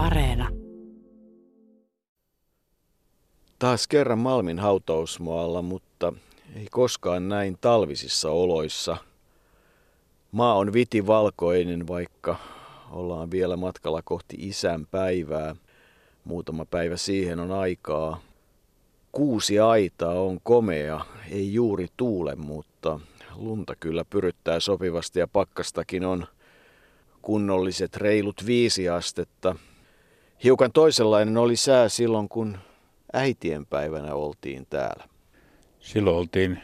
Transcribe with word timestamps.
Areena. 0.00 0.48
Taas 3.58 3.86
kerran 3.86 4.18
Malmin 4.18 4.58
hautausmaalla, 4.58 5.62
mutta 5.62 6.12
ei 6.56 6.66
koskaan 6.70 7.28
näin 7.28 7.58
talvisissa 7.60 8.30
oloissa. 8.30 8.96
Maa 10.32 10.54
on 10.54 10.72
vitivalkoinen, 10.72 11.88
vaikka 11.88 12.36
ollaan 12.90 13.30
vielä 13.30 13.56
matkalla 13.56 14.02
kohti 14.02 14.36
isän 14.38 14.86
päivää. 14.86 15.56
Muutama 16.24 16.64
päivä 16.64 16.96
siihen 16.96 17.40
on 17.40 17.52
aikaa. 17.52 18.20
Kuusi 19.12 19.58
aitaa 19.58 20.20
on 20.20 20.38
komea, 20.42 21.04
ei 21.30 21.54
juuri 21.54 21.86
tuule, 21.96 22.34
mutta 22.34 23.00
lunta 23.34 23.74
kyllä 23.76 24.04
pyryttää 24.10 24.60
sopivasti 24.60 25.18
ja 25.18 25.28
pakkastakin 25.28 26.04
on 26.04 26.26
kunnolliset 27.22 27.96
reilut 27.96 28.46
viisi 28.46 28.88
astetta. 28.88 29.56
Hiukan 30.44 30.72
toisenlainen 30.72 31.36
oli 31.36 31.56
sää 31.56 31.88
silloin, 31.88 32.28
kun 32.28 32.58
äitienpäivänä 33.12 34.14
oltiin 34.14 34.66
täällä. 34.70 35.04
Silloin 35.80 36.16
oltiin 36.16 36.58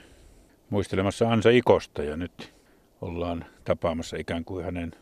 muistelemassa 0.70 1.28
Ansa 1.28 1.50
Ikosta 1.50 2.02
ja 2.02 2.16
nyt 2.16 2.54
ollaan 3.00 3.44
tapaamassa 3.64 4.16
ikään 4.16 4.44
kuin 4.44 4.64
hänen 4.64 4.92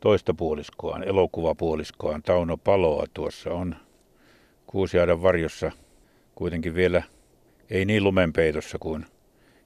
toista 0.00 0.34
puoliskoaan, 0.34 1.02
elokuvapuoliskoaan, 1.02 2.22
Tauno 2.22 2.56
Paloa. 2.56 3.06
Tuossa 3.14 3.50
on 3.50 3.76
Kuusiaidan 4.66 5.22
varjossa 5.22 5.72
kuitenkin 6.34 6.74
vielä 6.74 7.02
ei 7.70 7.84
niin 7.84 8.04
lumenpeitossa 8.04 8.78
kuin 8.78 9.06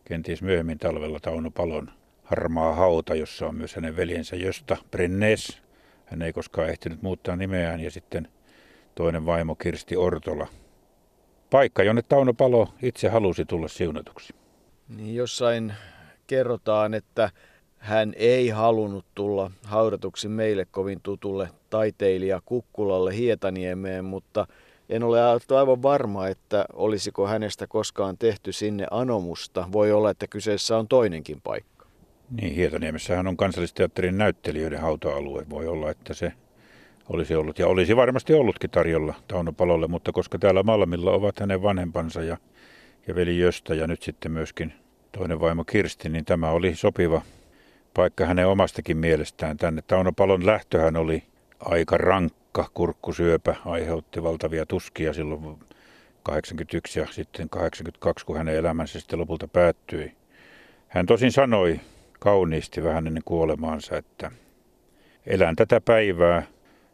kenties 0.04 0.42
myöhemmin 0.42 0.78
talvella 0.78 1.20
Tauno 1.20 1.50
Palon 1.50 1.90
harmaa 2.24 2.74
hauta, 2.74 3.14
jossa 3.14 3.46
on 3.46 3.54
myös 3.54 3.74
hänen 3.74 3.96
veljensä 3.96 4.36
Josta 4.36 4.76
Brennes. 4.90 5.63
Hän 6.04 6.22
ei 6.22 6.32
koskaan 6.32 6.68
ehtinyt 6.68 7.02
muuttaa 7.02 7.36
nimeään 7.36 7.80
ja 7.80 7.90
sitten 7.90 8.28
toinen 8.94 9.26
vaimo 9.26 9.54
Kirsti 9.54 9.96
Ortola. 9.96 10.46
Paikka, 11.50 11.82
jonne 11.82 12.02
Tauno 12.02 12.34
Palo 12.34 12.68
itse 12.82 13.08
halusi 13.08 13.44
tulla 13.44 13.68
siunatuksi. 13.68 14.34
Niin 14.88 15.14
jossain 15.14 15.74
kerrotaan, 16.26 16.94
että 16.94 17.30
hän 17.78 18.12
ei 18.16 18.48
halunnut 18.48 19.04
tulla 19.14 19.50
haudatuksi 19.64 20.28
meille 20.28 20.64
kovin 20.70 21.00
tutulle 21.02 21.48
taiteilija 21.70 22.40
Kukkulalle 22.44 23.16
Hietaniemeen, 23.16 24.04
mutta 24.04 24.46
en 24.88 25.02
ole 25.02 25.20
aivan 25.56 25.82
varma, 25.82 26.28
että 26.28 26.64
olisiko 26.72 27.26
hänestä 27.26 27.66
koskaan 27.66 28.18
tehty 28.18 28.52
sinne 28.52 28.86
anomusta. 28.90 29.68
Voi 29.72 29.92
olla, 29.92 30.10
että 30.10 30.26
kyseessä 30.26 30.78
on 30.78 30.88
toinenkin 30.88 31.40
paikka. 31.40 31.73
Niin, 32.40 32.54
Hietaniemessähän 32.54 33.26
on 33.26 33.36
kansallisteatterin 33.36 34.18
näyttelijöiden 34.18 34.80
hauta-alue. 34.80 35.46
Voi 35.50 35.66
olla, 35.66 35.90
että 35.90 36.14
se 36.14 36.32
olisi 37.08 37.34
ollut 37.34 37.58
ja 37.58 37.66
olisi 37.66 37.96
varmasti 37.96 38.34
ollutkin 38.34 38.70
tarjolla 38.70 39.14
Tauno 39.28 39.52
Palolle, 39.52 39.88
mutta 39.88 40.12
koska 40.12 40.38
täällä 40.38 40.62
Malmilla 40.62 41.10
ovat 41.10 41.40
hänen 41.40 41.62
vanhempansa 41.62 42.22
ja, 42.22 42.36
ja 43.06 43.14
veli 43.14 43.38
Jöstä 43.38 43.74
ja 43.74 43.86
nyt 43.86 44.02
sitten 44.02 44.32
myöskin 44.32 44.72
toinen 45.12 45.40
vaimo 45.40 45.64
Kirsti, 45.64 46.08
niin 46.08 46.24
tämä 46.24 46.50
oli 46.50 46.74
sopiva 46.74 47.22
paikka 47.94 48.26
hänen 48.26 48.48
omastakin 48.48 48.96
mielestään 48.96 49.56
tänne. 49.56 49.82
Tauno 49.82 50.12
Palon 50.12 50.46
lähtöhän 50.46 50.96
oli 50.96 51.22
aika 51.60 51.96
rankka 51.98 52.70
kurkkusyöpä, 52.74 53.54
aiheutti 53.64 54.22
valtavia 54.22 54.66
tuskia 54.66 55.12
silloin 55.12 55.58
81 56.22 57.00
ja 57.00 57.06
sitten 57.10 57.48
82, 57.48 58.26
kun 58.26 58.36
hänen 58.36 58.56
elämänsä 58.56 59.00
sitten 59.00 59.18
lopulta 59.18 59.48
päättyi. 59.48 60.12
Hän 60.88 61.06
tosin 61.06 61.32
sanoi 61.32 61.80
kauniisti 62.18 62.82
vähän 62.82 63.06
ennen 63.06 63.22
kuolemaansa, 63.24 63.96
että 63.96 64.30
elän 65.26 65.56
tätä 65.56 65.80
päivää, 65.80 66.42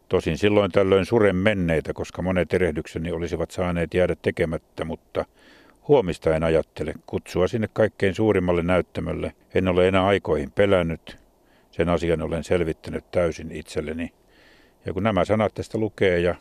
tosin 0.08 0.38
silloin 0.38 0.70
tällöin 0.70 1.06
suren 1.06 1.36
menneitä, 1.36 1.92
koska 1.92 2.22
monet 2.22 2.54
erehdykseni 2.54 3.12
olisivat 3.12 3.50
saaneet 3.50 3.94
jäädä 3.94 4.16
tekemättä, 4.22 4.84
mutta– 4.84 5.24
Huomista 5.90 6.36
en 6.36 6.44
ajattele. 6.44 6.94
Kutsua 7.06 7.48
sinne 7.48 7.68
kaikkein 7.72 8.14
suurimmalle 8.14 8.62
näyttämölle. 8.62 9.32
En 9.54 9.68
ole 9.68 9.88
enää 9.88 10.06
aikoihin 10.06 10.50
pelännyt. 10.50 11.18
Sen 11.70 11.88
asian 11.88 12.22
olen 12.22 12.44
selvittänyt 12.44 13.10
täysin 13.10 13.52
itselleni. 13.52 14.12
Ja 14.86 14.92
kun 14.92 15.02
nämä 15.02 15.24
sanat 15.24 15.54
tästä 15.54 15.78
lukee 15.78 16.18
ja 16.18 16.34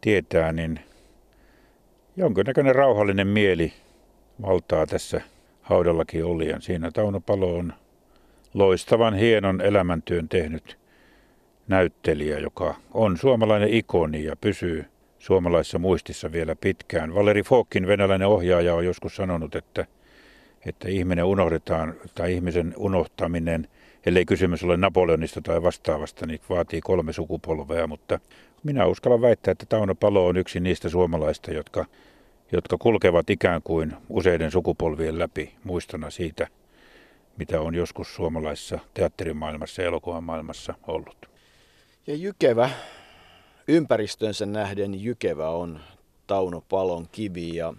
tietää, 0.00 0.52
niin 0.52 0.80
jonkinnäköinen 2.16 2.74
rauhallinen 2.74 3.26
mieli 3.26 3.72
valtaa 4.42 4.86
tässä 4.86 5.20
haudallakin 5.62 6.24
olien. 6.24 6.62
Siinä 6.62 6.90
Tauno 6.90 7.20
Palo 7.20 7.56
on 7.56 7.72
loistavan 8.54 9.14
hienon 9.14 9.60
elämäntyön 9.60 10.28
tehnyt 10.28 10.78
näyttelijä, 11.68 12.38
joka 12.38 12.74
on 12.94 13.16
suomalainen 13.16 13.68
ikoni 13.68 14.24
ja 14.24 14.36
pysyy 14.36 14.84
suomalaisessa 15.18 15.78
muistissa 15.78 16.32
vielä 16.32 16.56
pitkään. 16.56 17.14
Valeri 17.14 17.42
Fokin 17.42 17.86
venäläinen 17.86 18.28
ohjaaja 18.28 18.74
on 18.74 18.84
joskus 18.84 19.16
sanonut, 19.16 19.54
että, 19.54 19.86
että 20.66 20.88
ihminen 20.88 21.24
unohdetaan 21.24 21.94
tai 22.14 22.34
ihmisen 22.34 22.74
unohtaminen, 22.76 23.68
ellei 24.06 24.24
kysymys 24.24 24.64
ole 24.64 24.76
Napoleonista 24.76 25.40
tai 25.40 25.62
vastaavasta, 25.62 26.26
niin 26.26 26.40
vaatii 26.50 26.80
kolme 26.80 27.12
sukupolvea, 27.12 27.86
mutta 27.86 28.20
minä 28.62 28.86
uskallan 28.86 29.20
väittää, 29.20 29.52
että 29.52 29.66
Tauno 29.68 29.94
Palo 29.94 30.26
on 30.26 30.36
yksi 30.36 30.60
niistä 30.60 30.88
suomalaista, 30.88 31.52
jotka, 31.52 31.84
jotka 32.52 32.76
kulkevat 32.78 33.30
ikään 33.30 33.62
kuin 33.62 33.92
useiden 34.08 34.50
sukupolvien 34.50 35.18
läpi 35.18 35.52
muistona 35.64 36.10
siitä, 36.10 36.46
mitä 37.36 37.60
on 37.60 37.74
joskus 37.74 38.14
suomalaisessa 38.14 38.78
teatterimaailmassa 38.94 39.82
ja 39.82 39.88
elokuvan 39.88 40.24
maailmassa 40.24 40.74
ollut. 40.86 41.26
Ja 42.06 42.14
Jykevä 42.14 42.70
ympäristönsä 43.68 44.46
nähden 44.46 45.04
jykevä 45.04 45.48
on 45.48 45.80
Tauno 46.26 46.60
Palon 46.60 47.08
kivi 47.12 47.56
ja 47.56 47.74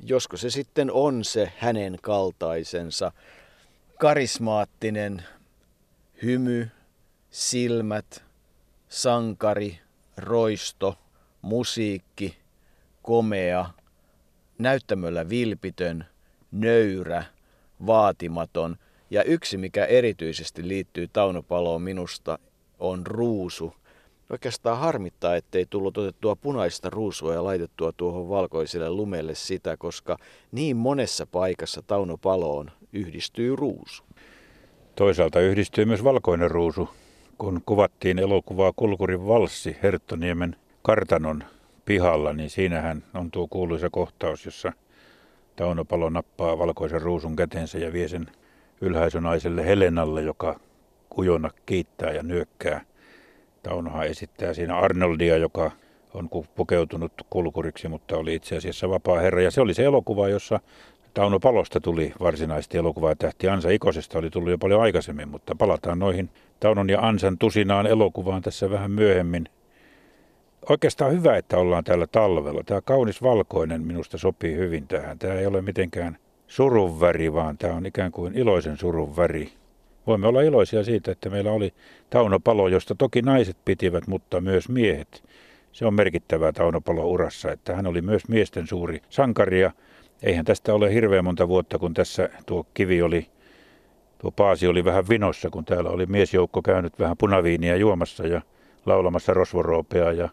josko 0.00 0.36
se 0.36 0.50
sitten 0.50 0.92
on 0.92 1.24
se 1.24 1.52
hänen 1.58 1.98
kaltaisensa 2.02 3.12
karismaattinen 3.98 5.22
hymy, 6.22 6.70
silmät, 7.30 8.24
sankari, 8.88 9.78
roisto, 10.16 10.98
musiikki, 11.42 12.36
komea, 13.02 13.70
näyttämöllä 14.58 15.28
vilpitön, 15.28 16.04
nöyrä, 16.52 17.24
vaatimaton 17.86 18.76
ja 19.14 19.22
yksi 19.22 19.56
mikä 19.56 19.84
erityisesti 19.84 20.68
liittyy 20.68 21.08
Tauno 21.08 21.42
Paloon 21.42 21.82
minusta 21.82 22.38
on 22.78 23.06
ruusu– 23.06 23.72
Oikeastaan 24.30 24.78
harmittaa, 24.78 25.36
ettei 25.36 25.66
tullut 25.70 25.98
otettua 25.98 26.36
punaista 26.36 26.90
ruusua 26.90 27.34
ja 27.34 27.44
laitettua 27.44 27.92
tuohon 27.92 28.28
valkoiselle 28.28 28.90
lumelle 28.90 29.34
sitä, 29.34 29.76
koska 29.76 30.16
niin 30.52 30.76
monessa 30.76 31.26
paikassa 31.26 31.82
Tauno 31.86 32.16
Paloon 32.18 32.70
yhdistyy 32.92 33.56
ruusu. 33.56 34.04
Toisaalta 34.96 35.40
yhdistyy 35.40 35.84
myös 35.84 36.04
valkoinen 36.04 36.50
ruusu, 36.50 36.88
kun 37.38 37.62
kuvattiin 37.66 38.18
elokuvaa 38.18 38.72
Kulkurin 38.76 39.26
valssi 39.26 39.76
Herttoniemen 39.82 40.56
kartanon 40.82 41.44
pihalla, 41.84 42.32
niin 42.32 42.50
siinähän 42.50 43.04
on 43.14 43.30
tuo 43.30 43.46
kuuluisa 43.48 43.90
kohtaus, 43.90 44.44
jossa 44.44 44.72
Tauno 45.56 45.84
Palo 45.84 46.10
nappaa 46.10 46.58
valkoisen 46.58 47.02
ruusun 47.02 47.36
käteensä 47.36 47.78
ja 47.78 47.92
vie 47.92 48.08
sen 48.08 48.26
ylhäisönaiselle 48.84 49.66
Helenalle, 49.66 50.22
joka 50.22 50.60
kujona 51.10 51.50
kiittää 51.66 52.10
ja 52.10 52.22
nyökkää– 52.22 52.80
Taunohan 53.64 54.06
esittää 54.06 54.54
siinä 54.54 54.78
Arnoldia, 54.78 55.36
joka 55.36 55.70
on 56.14 56.28
pukeutunut 56.54 57.12
kulkuriksi, 57.30 57.88
mutta 57.88 58.16
oli 58.16 58.34
itse 58.34 58.56
asiassa 58.56 58.90
vapaa 58.90 59.20
herra. 59.20 59.42
Ja 59.42 59.50
se 59.50 59.60
oli 59.60 59.74
se 59.74 59.84
elokuva, 59.84 60.28
jossa 60.28 60.60
Tauno 61.14 61.40
Palosta 61.40 61.80
tuli 61.80 62.12
varsinaisesti 62.20 62.78
elokuva 62.78 63.14
tähti. 63.14 63.48
Ansa 63.48 63.70
Ikosesta 63.70 64.18
oli 64.18 64.30
tullut 64.30 64.50
jo 64.50 64.58
paljon 64.58 64.82
aikaisemmin, 64.82 65.28
mutta 65.28 65.54
palataan 65.54 65.98
noihin 65.98 66.30
Taunon 66.60 66.90
ja 66.90 67.00
Ansan 67.00 67.38
tusinaan 67.38 67.86
elokuvaan 67.86 68.42
tässä 68.42 68.70
vähän 68.70 68.90
myöhemmin. 68.90 69.48
Oikeastaan 70.68 71.12
hyvä, 71.12 71.36
että 71.36 71.58
ollaan 71.58 71.84
täällä 71.84 72.06
talvella. 72.06 72.62
Tämä 72.66 72.80
kaunis 72.80 73.22
valkoinen 73.22 73.82
minusta 73.82 74.18
sopii 74.18 74.56
hyvin 74.56 74.88
tähän. 74.88 75.18
Tämä 75.18 75.34
ei 75.34 75.46
ole 75.46 75.62
mitenkään 75.62 76.16
surun 76.46 77.00
väri, 77.00 77.32
vaan 77.32 77.58
tämä 77.58 77.74
on 77.74 77.86
ikään 77.86 78.12
kuin 78.12 78.38
iloisen 78.38 78.76
surun 78.76 79.16
väri. 79.16 79.52
Voimme 80.06 80.26
olla 80.26 80.42
iloisia 80.42 80.84
siitä, 80.84 81.12
että 81.12 81.30
meillä 81.30 81.52
oli 81.52 81.74
Tauno 82.10 82.40
Palo, 82.40 82.68
josta 82.68 82.94
toki 82.94 83.22
naiset 83.22 83.56
pitivät, 83.64 84.06
mutta 84.06 84.40
myös 84.40 84.68
miehet. 84.68 85.24
Se 85.72 85.86
on 85.86 85.94
merkittävää 85.94 86.52
Tauno 86.52 86.80
Palo 86.80 87.06
urassa, 87.06 87.52
että 87.52 87.76
hän 87.76 87.86
oli 87.86 88.02
myös 88.02 88.28
miesten 88.28 88.66
suuri 88.66 89.02
sankari 89.08 89.60
ja 89.60 89.70
eihän 90.22 90.44
tästä 90.44 90.74
ole 90.74 90.94
hirveän 90.94 91.24
monta 91.24 91.48
vuotta, 91.48 91.78
kun 91.78 91.94
tässä 91.94 92.28
tuo 92.46 92.66
kivi 92.74 93.02
oli, 93.02 93.26
tuo 94.18 94.30
paasi 94.30 94.66
oli 94.66 94.84
vähän 94.84 95.08
vinossa, 95.08 95.50
kun 95.50 95.64
täällä 95.64 95.90
oli 95.90 96.06
miesjoukko 96.06 96.62
käynyt 96.62 96.98
vähän 96.98 97.16
punaviiniä 97.16 97.76
juomassa 97.76 98.26
ja 98.26 98.42
laulamassa 98.86 99.34
rosvoroopea 99.34 100.12
ja 100.12 100.28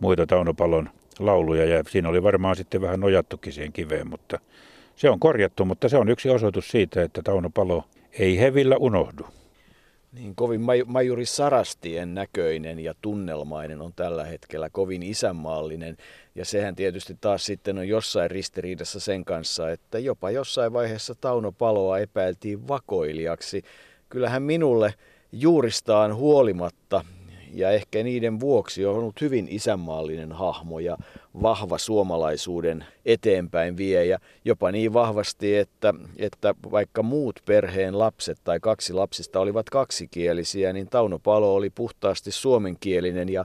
muita 0.00 0.26
Tauno 0.26 0.54
Palon 0.54 0.90
lauluja 1.18 1.64
ja 1.64 1.82
siinä 1.88 2.08
oli 2.08 2.22
varmaan 2.22 2.56
sitten 2.56 2.80
vähän 2.80 3.00
nojattukin 3.00 3.52
siihen 3.52 3.72
kiveen, 3.72 4.10
mutta 4.10 4.38
se 4.96 5.10
on 5.10 5.20
korjattu, 5.20 5.64
mutta 5.64 5.88
se 5.88 5.96
on 5.96 6.08
yksi 6.08 6.30
osoitus 6.30 6.68
siitä, 6.68 7.02
että 7.02 7.22
Tauno 7.22 7.50
Palo 7.50 7.84
ei 8.18 8.38
hevillä 8.38 8.76
unohdu. 8.76 9.26
Niin 10.12 10.34
kovin 10.34 10.60
majuri 10.86 11.26
Sarastien 11.26 12.14
näköinen 12.14 12.78
ja 12.78 12.94
tunnelmainen 13.02 13.80
on 13.80 13.92
tällä 13.96 14.24
hetkellä 14.24 14.70
kovin 14.70 15.02
isänmaallinen. 15.02 15.96
Ja 16.34 16.44
sehän 16.44 16.76
tietysti 16.76 17.16
taas 17.20 17.46
sitten 17.46 17.78
on 17.78 17.88
jossain 17.88 18.30
ristiriidassa 18.30 19.00
sen 19.00 19.24
kanssa, 19.24 19.70
että 19.70 19.98
jopa 19.98 20.30
jossain 20.30 20.72
vaiheessa 20.72 21.14
Tauno 21.20 21.52
Paloa 21.52 21.98
epäiltiin 21.98 22.68
vakoilijaksi. 22.68 23.62
Kyllähän 24.08 24.42
minulle 24.42 24.94
juuristaan 25.32 26.14
huolimatta 26.14 27.04
ja 27.52 27.70
ehkä 27.70 28.02
niiden 28.02 28.40
vuoksi 28.40 28.86
on 28.86 28.94
ollut 28.94 29.20
hyvin 29.20 29.46
isänmaallinen 29.50 30.32
hahmo 30.32 30.78
ja 30.78 30.96
vahva 31.42 31.78
suomalaisuuden 31.78 32.84
eteenpäin 33.06 33.76
vie. 33.76 34.04
Ja 34.04 34.18
jopa 34.44 34.72
niin 34.72 34.92
vahvasti, 34.92 35.56
että, 35.56 35.94
että 36.16 36.54
vaikka 36.70 37.02
muut 37.02 37.40
perheen 37.44 37.98
lapset 37.98 38.38
tai 38.44 38.60
kaksi 38.60 38.92
lapsista 38.92 39.40
olivat 39.40 39.70
kaksikielisiä, 39.70 40.72
niin 40.72 40.88
Tauno 40.88 41.18
Palo 41.18 41.54
oli 41.54 41.70
puhtaasti 41.70 42.32
suomenkielinen. 42.32 43.28
Ja 43.28 43.44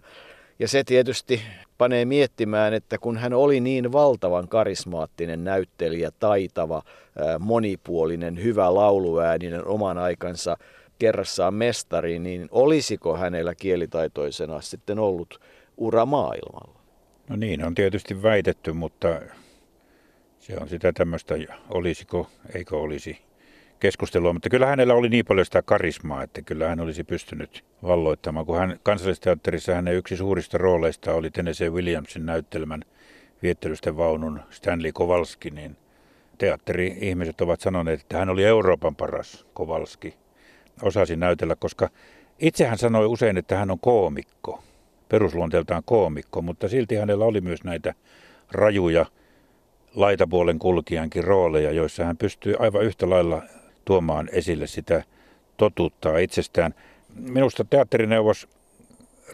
ja 0.59 0.67
se 0.67 0.83
tietysti 0.83 1.41
panee 1.77 2.05
miettimään, 2.05 2.73
että 2.73 2.97
kun 2.97 3.17
hän 3.17 3.33
oli 3.33 3.59
niin 3.59 3.91
valtavan 3.91 4.47
karismaattinen 4.47 5.43
näyttelijä, 5.43 6.11
taitava, 6.19 6.81
monipuolinen, 7.39 8.43
hyvä 8.43 8.73
lauluääninen 8.73 9.65
oman 9.65 9.97
aikansa 9.97 10.57
kerrassaan 10.99 11.53
mestari, 11.53 12.19
niin 12.19 12.47
olisiko 12.51 13.17
hänellä 13.17 13.55
kielitaitoisena 13.55 14.61
sitten 14.61 14.99
ollut 14.99 15.41
ura 15.77 16.05
maailmalla? 16.05 16.79
No 17.29 17.35
niin, 17.35 17.65
on 17.65 17.75
tietysti 17.75 18.23
väitetty, 18.23 18.73
mutta 18.73 19.21
se 20.39 20.57
on 20.57 20.69
sitä 20.69 20.93
tämmöistä, 20.93 21.35
olisiko, 21.69 22.27
eikö 22.55 22.77
olisi 22.77 23.17
keskustelua, 23.79 24.33
mutta 24.33 24.49
kyllä 24.49 24.65
hänellä 24.65 24.93
oli 24.93 25.09
niin 25.09 25.25
paljon 25.25 25.45
sitä 25.45 25.61
karismaa, 25.61 26.23
että 26.23 26.41
kyllä 26.41 26.67
hän 26.67 26.79
olisi 26.79 27.03
pystynyt 27.03 27.65
valloittamaan. 27.83 28.45
Kun 28.45 28.57
hän 28.57 28.79
kansallisteatterissa 28.83 29.75
hänen 29.75 29.95
yksi 29.95 30.17
suurista 30.17 30.57
rooleista 30.57 31.13
oli 31.13 31.31
Tennessee 31.31 31.69
Williamsin 31.69 32.25
näyttelmän 32.25 32.81
viettelysten 33.43 33.97
vaunun 33.97 34.39
Stanley 34.49 34.91
Kowalski, 34.91 35.49
niin 35.49 35.77
teatteri-ihmiset 36.37 37.41
ovat 37.41 37.61
sanoneet, 37.61 38.01
että 38.01 38.17
hän 38.17 38.29
oli 38.29 38.43
Euroopan 38.43 38.95
paras 38.95 39.45
Kowalski. 39.53 40.13
Osasi 40.81 41.15
näytellä, 41.15 41.55
koska 41.55 41.89
itse 42.39 42.65
hän 42.67 42.77
sanoi 42.77 43.05
usein, 43.05 43.37
että 43.37 43.57
hän 43.57 43.71
on 43.71 43.79
koomikko, 43.79 44.63
perusluonteeltaan 45.09 45.83
koomikko, 45.85 46.41
mutta 46.41 46.67
silti 46.67 46.95
hänellä 46.95 47.25
oli 47.25 47.41
myös 47.41 47.63
näitä 47.63 47.93
rajuja 48.51 49.05
laitapuolen 49.95 50.59
kulkijankin 50.59 51.23
rooleja, 51.23 51.71
joissa 51.71 52.05
hän 52.05 52.17
pystyi 52.17 52.55
aivan 52.59 52.83
yhtä 52.83 53.09
lailla 53.09 53.43
tuomaan 53.85 54.29
esille 54.31 54.67
sitä 54.67 55.03
totuuttaa 55.57 56.17
itsestään. 56.17 56.73
Minusta 57.15 57.65
teatterineuvos 57.69 58.47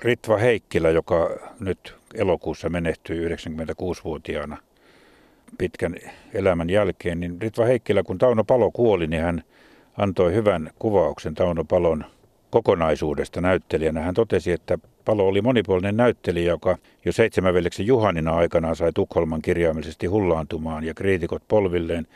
Ritva 0.01 0.37
Heikkilä, 0.37 0.89
joka 0.89 1.29
nyt 1.59 1.95
elokuussa 2.13 2.69
menehtyi 2.69 3.27
96-vuotiaana 3.27 4.57
pitkän 5.57 5.95
elämän 6.33 6.69
jälkeen, 6.69 7.19
niin 7.19 7.41
Ritva 7.41 7.65
Heikkilä, 7.65 8.03
kun 8.03 8.17
Tauno 8.17 8.43
Palo 8.43 8.71
kuoli, 8.71 9.07
niin 9.07 9.21
hän 9.21 9.43
antoi 9.97 10.33
hyvän 10.33 10.69
kuvauksen 10.79 11.35
Tauno 11.35 11.63
Palon 11.63 12.05
kokonaisuudesta 12.49 13.41
näyttelijänä. 13.41 14.01
Hän 14.01 14.13
totesi, 14.13 14.51
että 14.51 14.77
Palo 15.05 15.27
oli 15.27 15.41
monipuolinen 15.41 15.97
näyttelijä, 15.97 16.51
joka 16.51 16.77
jo 17.05 17.11
seitsemänveljeksi 17.11 17.85
Juhanina 17.85 18.35
aikana 18.35 18.75
sai 18.75 18.91
Tukholman 18.93 19.41
kirjaimellisesti 19.41 20.07
hullaantumaan 20.07 20.83
ja 20.83 20.93
kriitikot 20.93 21.43
polvilleen 21.47 22.07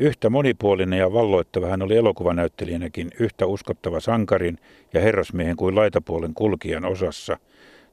Yhtä 0.00 0.30
monipuolinen 0.30 0.98
ja 0.98 1.12
valloittava 1.12 1.66
hän 1.66 1.82
oli 1.82 1.96
elokuvanäyttelijänäkin, 1.96 3.10
yhtä 3.20 3.46
uskottava 3.46 4.00
sankarin 4.00 4.58
ja 4.94 5.00
herrasmiehen 5.00 5.56
kuin 5.56 5.74
laitapuolen 5.74 6.34
kulkijan 6.34 6.84
osassa. 6.84 7.38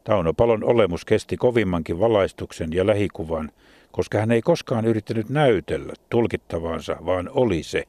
Tauno 0.03 0.33
Palon 0.33 0.63
olemus 0.63 1.05
kesti 1.05 1.37
kovimmankin 1.37 1.99
valaistuksen 1.99 2.73
ja 2.73 2.87
lähikuvan, 2.87 3.51
koska 3.91 4.17
hän 4.17 4.31
ei 4.31 4.41
koskaan 4.41 4.85
yrittänyt 4.85 5.29
näytellä 5.29 5.93
tulkittavaansa, 6.09 6.97
vaan 7.05 7.29
oli 7.33 7.63
se. 7.63 7.83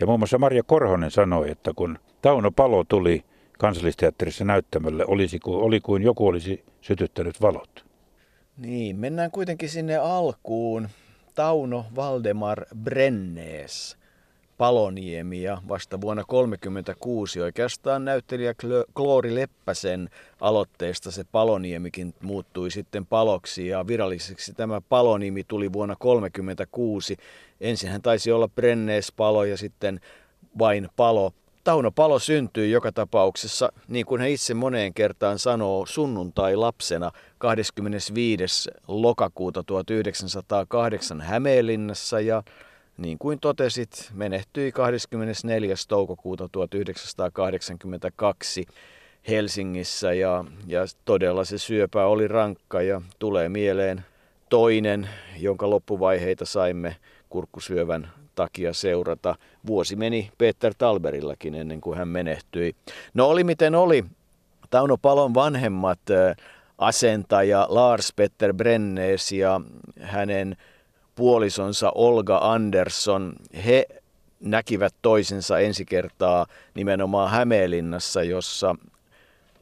Ja 0.00 0.06
muun 0.06 0.20
muassa 0.20 0.38
Maria 0.38 0.62
Korhonen 0.62 1.10
sanoi, 1.10 1.50
että 1.50 1.72
kun 1.76 1.98
Tauno 2.22 2.50
Palo 2.50 2.84
tuli 2.84 3.24
kansallisteatterissa 3.58 4.44
näyttämölle, 4.44 5.04
olisi 5.06 5.38
kuin, 5.38 5.62
oli 5.62 5.80
kuin 5.80 6.02
joku 6.02 6.26
olisi 6.26 6.64
sytyttänyt 6.80 7.40
valot. 7.40 7.84
Niin, 8.56 8.96
mennään 8.96 9.30
kuitenkin 9.30 9.68
sinne 9.68 9.96
alkuun. 9.96 10.88
Tauno 11.34 11.84
Valdemar 11.96 12.64
Brennees 12.76 13.98
Paloniemi 14.58 15.42
ja 15.42 15.62
vasta 15.68 16.00
vuonna 16.00 16.24
1936 16.28 17.40
oikeastaan 17.40 18.04
näyttelijä 18.04 18.54
Kloori 18.94 19.34
Leppäsen 19.34 20.08
aloitteesta 20.40 21.10
se 21.10 21.24
Paloniemikin 21.32 22.14
muuttui 22.22 22.70
sitten 22.70 23.06
paloksi 23.06 23.66
ja 23.68 23.86
viralliseksi 23.86 24.54
tämä 24.54 24.80
Palonimi 24.80 25.44
tuli 25.44 25.72
vuonna 25.72 25.96
1936. 26.02 27.16
Ensin 27.60 27.90
hän 27.90 28.02
taisi 28.02 28.32
olla 28.32 28.48
Brennees 28.48 29.12
Palo 29.12 29.44
ja 29.44 29.56
sitten 29.56 30.00
vain 30.58 30.88
Palo. 30.96 31.32
Tauno 31.64 31.90
Palo 31.90 32.18
syntyi 32.18 32.70
joka 32.70 32.92
tapauksessa, 32.92 33.72
niin 33.88 34.06
kuin 34.06 34.20
hän 34.20 34.30
itse 34.30 34.54
moneen 34.54 34.94
kertaan 34.94 35.38
sanoo, 35.38 35.86
sunnuntai-lapsena 35.86 37.10
25. 37.38 38.70
lokakuuta 38.88 39.62
1908 39.62 41.20
Hämeenlinnassa 41.20 42.20
ja 42.20 42.42
niin 42.98 43.18
kuin 43.18 43.40
totesit, 43.40 44.10
menehtyi 44.14 44.72
24. 44.72 45.74
toukokuuta 45.88 46.48
1982 46.52 48.66
Helsingissä 49.28 50.12
ja, 50.12 50.44
ja 50.66 50.80
todella 51.04 51.44
se 51.44 51.58
syöpä 51.58 52.06
oli 52.06 52.28
rankka 52.28 52.82
ja 52.82 53.02
tulee 53.18 53.48
mieleen 53.48 54.04
toinen, 54.48 55.08
jonka 55.38 55.70
loppuvaiheita 55.70 56.44
saimme 56.44 56.96
kurkkusyövän 57.28 58.08
takia 58.34 58.72
seurata. 58.72 59.36
Vuosi 59.66 59.96
meni 59.96 60.30
Peter 60.38 60.74
Talberillakin 60.78 61.54
ennen 61.54 61.80
kuin 61.80 61.98
hän 61.98 62.08
menehtyi. 62.08 62.76
No 63.14 63.26
oli 63.26 63.44
miten 63.44 63.74
oli. 63.74 64.04
Tauno 64.70 64.96
Palon 64.96 65.34
vanhemmat 65.34 66.00
asentaja 66.78 67.66
Lars 67.68 68.12
Petter 68.16 68.54
Brennes 68.54 69.32
ja 69.32 69.60
hänen 70.00 70.56
puolisonsa 71.18 71.92
Olga 71.94 72.38
Andersson, 72.42 73.32
he 73.66 73.86
näkivät 74.40 74.94
toisensa 75.02 75.58
ensi 75.58 75.84
kertaa 75.84 76.46
nimenomaan 76.74 77.30
Hämeenlinnassa, 77.30 78.22
jossa 78.22 78.74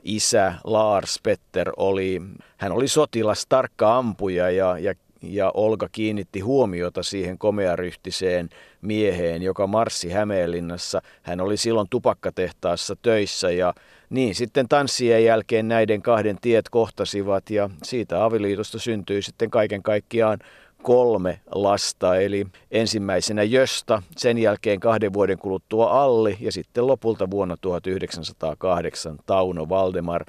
isä 0.04 0.54
Lars 0.64 1.20
Petter 1.22 1.72
oli, 1.76 2.22
hän 2.56 2.72
oli 2.72 2.88
sotilas, 2.88 3.46
tarkka 3.48 3.98
ampuja 3.98 4.50
ja, 4.50 4.78
ja 4.78 4.94
ja 5.22 5.50
Olga 5.54 5.88
kiinnitti 5.92 6.40
huomiota 6.40 7.02
siihen 7.02 7.38
komearyhtiseen 7.38 8.48
mieheen, 8.82 9.42
joka 9.42 9.66
marssi 9.66 10.10
Hämeenlinnassa. 10.10 11.02
Hän 11.22 11.40
oli 11.40 11.56
silloin 11.56 11.88
tupakkatehtaassa 11.90 12.96
töissä 13.02 13.50
ja 13.50 13.74
niin 14.10 14.34
sitten 14.34 14.68
tanssien 14.68 15.24
jälkeen 15.24 15.68
näiden 15.68 16.02
kahden 16.02 16.38
tiet 16.40 16.68
kohtasivat 16.68 17.50
ja 17.50 17.70
siitä 17.82 18.24
avioliitosta 18.24 18.78
syntyi 18.78 19.22
sitten 19.22 19.50
kaiken 19.50 19.82
kaikkiaan 19.82 20.38
kolme 20.86 21.40
lasta, 21.50 22.16
eli 22.16 22.46
ensimmäisenä 22.70 23.42
Jösta, 23.42 24.02
sen 24.16 24.38
jälkeen 24.38 24.80
kahden 24.80 25.12
vuoden 25.12 25.38
kuluttua 25.38 26.02
Alli 26.02 26.36
ja 26.40 26.52
sitten 26.52 26.86
lopulta 26.86 27.30
vuonna 27.30 27.56
1908 27.60 29.18
Tauno 29.26 29.68
Valdemar. 29.68 30.24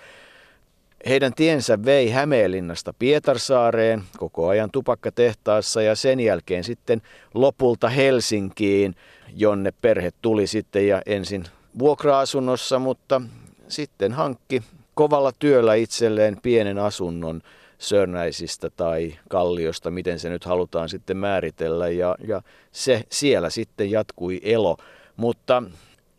Heidän 1.10 1.34
tiensä 1.34 1.86
vei 1.86 2.10
Hämeenlinnasta 2.10 2.94
Pietarsaareen 3.00 4.04
koko 4.18 4.48
ajan 4.48 4.72
tupakkatehtaassa 4.72 5.82
ja 5.82 5.96
sen 5.96 6.20
jälkeen 6.20 6.64
sitten 6.64 7.02
lopulta 7.34 7.90
Helsinkiin, 7.90 8.96
jonne 9.36 9.74
perhe 9.82 10.12
tuli 10.22 10.48
sitten 10.48 10.88
ja 10.88 11.02
ensin 11.06 11.44
vuokra-asunnossa, 11.80 12.80
mutta 12.80 13.22
sitten 13.68 14.14
hankki 14.14 14.64
kovalla 14.94 15.32
työllä 15.40 15.76
itselleen 15.76 16.38
pienen 16.42 16.78
asunnon 16.78 17.42
Sörnäisistä 17.78 18.70
tai 18.70 19.14
Kalliosta, 19.30 19.92
miten 19.92 20.20
se 20.20 20.30
nyt 20.30 20.46
halutaan 20.46 20.90
sitten 20.90 21.18
määritellä 21.18 21.90
ja, 21.90 22.16
ja 22.28 22.42
se 22.72 23.04
siellä 23.12 23.50
sitten 23.50 23.92
jatkui 23.92 24.40
elo. 24.44 24.78
Mutta 25.16 25.64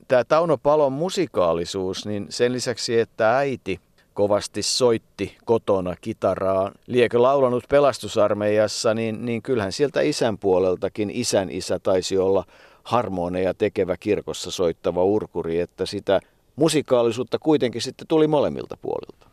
tämä 0.09 0.25
Tauno 0.25 0.59
Palon 0.59 0.93
musikaalisuus, 0.93 2.07
niin 2.07 2.27
sen 2.29 2.53
lisäksi, 2.53 3.01
että 3.01 3.37
äiti– 3.37 3.81
kovasti 4.19 4.63
soitti 4.63 5.37
kotona 5.45 5.95
kitaraa. 6.01 6.73
Liekö 6.87 7.23
laulanut 7.23 7.65
pelastusarmeijassa, 7.69 8.95
niin, 8.95 9.25
niin 9.25 9.43
kyllähän 9.43 9.73
sieltä 9.73 10.01
isän 10.01 10.39
puoleltakin 10.39 11.11
isän 11.11 11.51
isä 11.51 11.79
taisi 11.79 12.19
olla 12.19 12.45
harmoneja 12.83 13.55
tekevä 13.55 13.97
kirkossa 13.97 14.51
soittava 14.51 15.05
urkuri, 15.05 15.61
että 15.61 15.87
sitä 15.87 16.21
musikaalisuutta 16.57 17.39
kuitenkin 17.39 17.83
sitten 17.83 18.07
tuli 18.07 18.27
molemmilta 18.27 18.77
puolilta. 18.83 19.28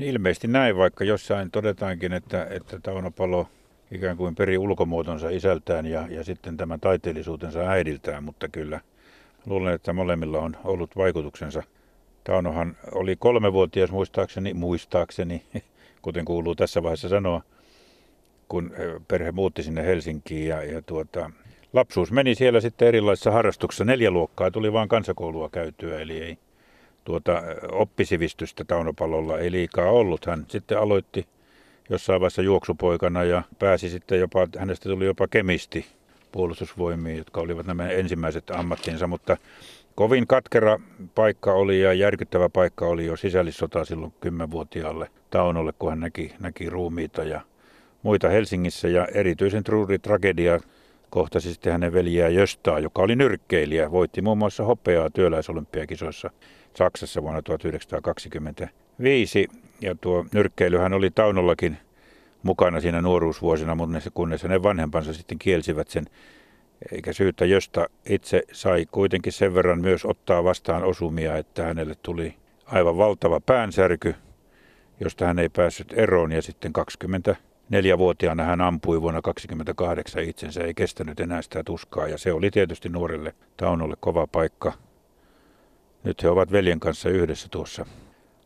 Niin 0.00 0.10
ilmeisesti 0.10 0.48
näin, 0.48 0.76
vaikka 0.76 1.04
jossain 1.04 1.50
todetaankin, 1.50 2.12
että, 2.12 2.46
että 2.50 2.80
Tauno 2.82 3.10
Palo 3.10 3.46
ikään 3.90 4.16
kuin 4.16 4.34
peri 4.34 4.58
ulkomuotonsa 4.58 5.30
isältään 5.30 5.86
ja, 5.86 6.06
ja 6.10 6.24
sitten 6.24 6.56
tämän 6.56 6.80
taiteellisuutensa 6.80 7.60
äidiltään, 7.60 8.24
mutta 8.24 8.48
kyllä 8.48 8.80
luulen, 9.46 9.74
että 9.74 9.92
molemmilla 9.92 10.38
on 10.38 10.56
ollut 10.64 10.96
vaikutuksensa 10.96 11.62
Taunohan 12.24 12.76
oli 12.92 13.16
kolmevuotias 13.16 13.90
muistaakseni, 13.90 14.54
muistaakseni, 14.54 15.42
kuten 16.02 16.24
kuuluu 16.24 16.54
tässä 16.54 16.82
vaiheessa 16.82 17.08
sanoa, 17.08 17.42
kun 18.48 18.72
perhe 19.08 19.32
muutti 19.32 19.62
sinne 19.62 19.86
Helsinkiin 19.86 20.48
ja, 20.48 20.64
ja 20.64 20.82
tuota, 20.82 21.30
lapsuus 21.72 22.12
meni 22.12 22.34
siellä 22.34 22.60
sitten 22.60 22.88
erilaisissa 22.88 23.30
harrastuksissa. 23.30 23.84
Neljä 23.84 24.10
luokkaa 24.10 24.50
tuli 24.50 24.72
vain 24.72 24.88
kansakoulua 24.88 25.48
käytyä, 25.48 26.00
eli 26.00 26.22
ei 26.22 26.38
tuota, 27.10 27.42
oppisivistystä 27.72 28.64
Taunopalolla 28.64 29.38
ei 29.38 29.50
liikaa 29.50 29.90
ollut. 29.90 30.26
Hän 30.26 30.44
sitten 30.48 30.78
aloitti 30.78 31.26
jossain 31.88 32.20
vaiheessa 32.20 32.42
juoksupoikana 32.42 33.24
ja 33.24 33.42
pääsi 33.58 33.88
sitten 33.88 34.20
jopa, 34.20 34.48
hänestä 34.58 34.88
tuli 34.88 35.06
jopa 35.06 35.28
kemisti 35.28 35.86
puolustusvoimiin, 36.32 37.18
jotka 37.18 37.40
olivat 37.40 37.66
nämä 37.66 37.88
ensimmäiset 37.88 38.50
ammattinsa, 38.50 39.06
mutta 39.06 39.36
kovin 39.94 40.26
katkera 40.26 40.80
paikka 41.14 41.52
oli 41.52 41.80
ja 41.80 41.92
järkyttävä 41.92 42.48
paikka 42.48 42.86
oli 42.86 43.06
jo 43.06 43.16
sisällissota 43.16 43.84
silloin 43.84 44.12
kymmenvuotiaalle 44.20 45.10
Taunolle, 45.30 45.72
kun 45.78 45.90
hän 45.90 46.00
näki, 46.00 46.32
näki 46.40 46.70
ruumiita 46.70 47.24
ja 47.24 47.40
muita 48.02 48.28
Helsingissä. 48.28 48.88
Ja 48.88 49.06
erityisen 49.14 49.64
truuri 49.64 49.98
tragedia 49.98 50.60
kohtasi 51.10 51.52
sitten 51.52 51.72
hänen 51.72 51.92
veljeään 51.92 52.34
Jöstaa, 52.34 52.78
joka 52.78 53.02
oli 53.02 53.16
nyrkkeilijä, 53.16 53.90
voitti 53.90 54.22
muun 54.22 54.38
muassa 54.38 54.64
hopeaa 54.64 55.10
työläisolympiakisoissa 55.10 56.30
Saksassa 56.74 57.22
vuonna 57.22 57.42
1925. 57.42 59.48
Ja 59.80 59.94
tuo 59.94 60.26
nyrkkeilyhän 60.34 60.92
oli 60.92 61.10
Taunollakin 61.10 61.76
mukana 62.42 62.80
siinä 62.80 63.02
nuoruusvuosina, 63.02 63.74
mutta 63.74 64.10
kunnes 64.14 64.42
hänen 64.42 64.62
vanhempansa 64.62 65.14
sitten 65.14 65.38
kielsivät 65.38 65.88
sen. 65.88 66.06
Eikä 66.92 67.12
syyttä, 67.12 67.44
josta 67.44 67.86
itse 68.08 68.42
sai 68.52 68.86
kuitenkin 68.90 69.32
sen 69.32 69.54
verran 69.54 69.80
myös 69.80 70.04
ottaa 70.04 70.44
vastaan 70.44 70.84
osumia, 70.84 71.36
että 71.36 71.64
hänelle 71.64 71.94
tuli 72.02 72.36
aivan 72.64 72.96
valtava 72.96 73.40
päänsärky, 73.40 74.14
josta 75.00 75.26
hän 75.26 75.38
ei 75.38 75.48
päässyt 75.48 75.92
eroon. 75.96 76.32
Ja 76.32 76.42
sitten 76.42 76.72
24-vuotiaana 76.78 78.44
hän 78.44 78.60
ampui 78.60 79.02
vuonna 79.02 79.22
28 79.22 80.22
itsensä, 80.22 80.64
ei 80.64 80.74
kestänyt 80.74 81.20
enää 81.20 81.42
sitä 81.42 81.64
tuskaa. 81.64 82.08
Ja 82.08 82.18
se 82.18 82.32
oli 82.32 82.50
tietysti 82.50 82.88
nuorelle 82.88 83.34
Taunolle 83.56 83.96
kova 84.00 84.26
paikka. 84.26 84.72
Nyt 86.04 86.22
he 86.22 86.28
ovat 86.28 86.52
veljen 86.52 86.80
kanssa 86.80 87.08
yhdessä 87.08 87.48
tuossa 87.50 87.86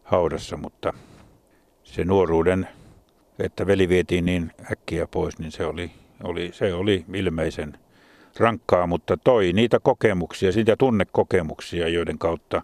haudassa, 0.03 0.57
mutta 0.57 0.93
se 1.85 2.05
nuoruuden, 2.05 2.69
että 3.39 3.67
veli 3.67 3.89
vietiin 3.89 4.25
niin 4.25 4.53
äkkiä 4.73 5.07
pois, 5.07 5.39
niin 5.39 5.53
se 5.53 5.67
oli, 5.67 5.91
oli, 6.23 6.51
se 6.53 6.75
oli 6.75 7.05
ilmeisen 7.15 7.79
rankkaa, 8.39 8.87
mutta 8.87 9.17
toi 9.17 9.53
niitä 9.53 9.81
kokemuksia, 9.81 10.53
siitä 10.53 10.77
tunnekokemuksia, 10.77 11.89
joiden 11.89 12.19
kautta 12.19 12.63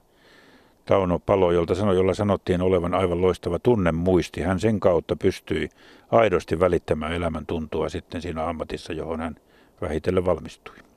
Tauno 0.84 1.18
Palo, 1.18 1.52
jolta 1.52 1.74
sano, 1.74 1.92
jolla 1.92 2.14
sanottiin 2.14 2.62
olevan 2.62 2.94
aivan 2.94 3.20
loistava 3.20 3.58
tunnemuisti, 3.58 4.40
hän 4.40 4.60
sen 4.60 4.80
kautta 4.80 5.16
pystyi 5.16 5.68
aidosti 6.10 6.60
välittämään 6.60 7.12
elämän 7.12 7.46
tuntua 7.46 7.88
sitten 7.88 8.22
siinä 8.22 8.48
ammatissa, 8.48 8.92
johon 8.92 9.20
hän 9.20 9.36
vähitellen 9.80 10.24
valmistui. 10.24 10.89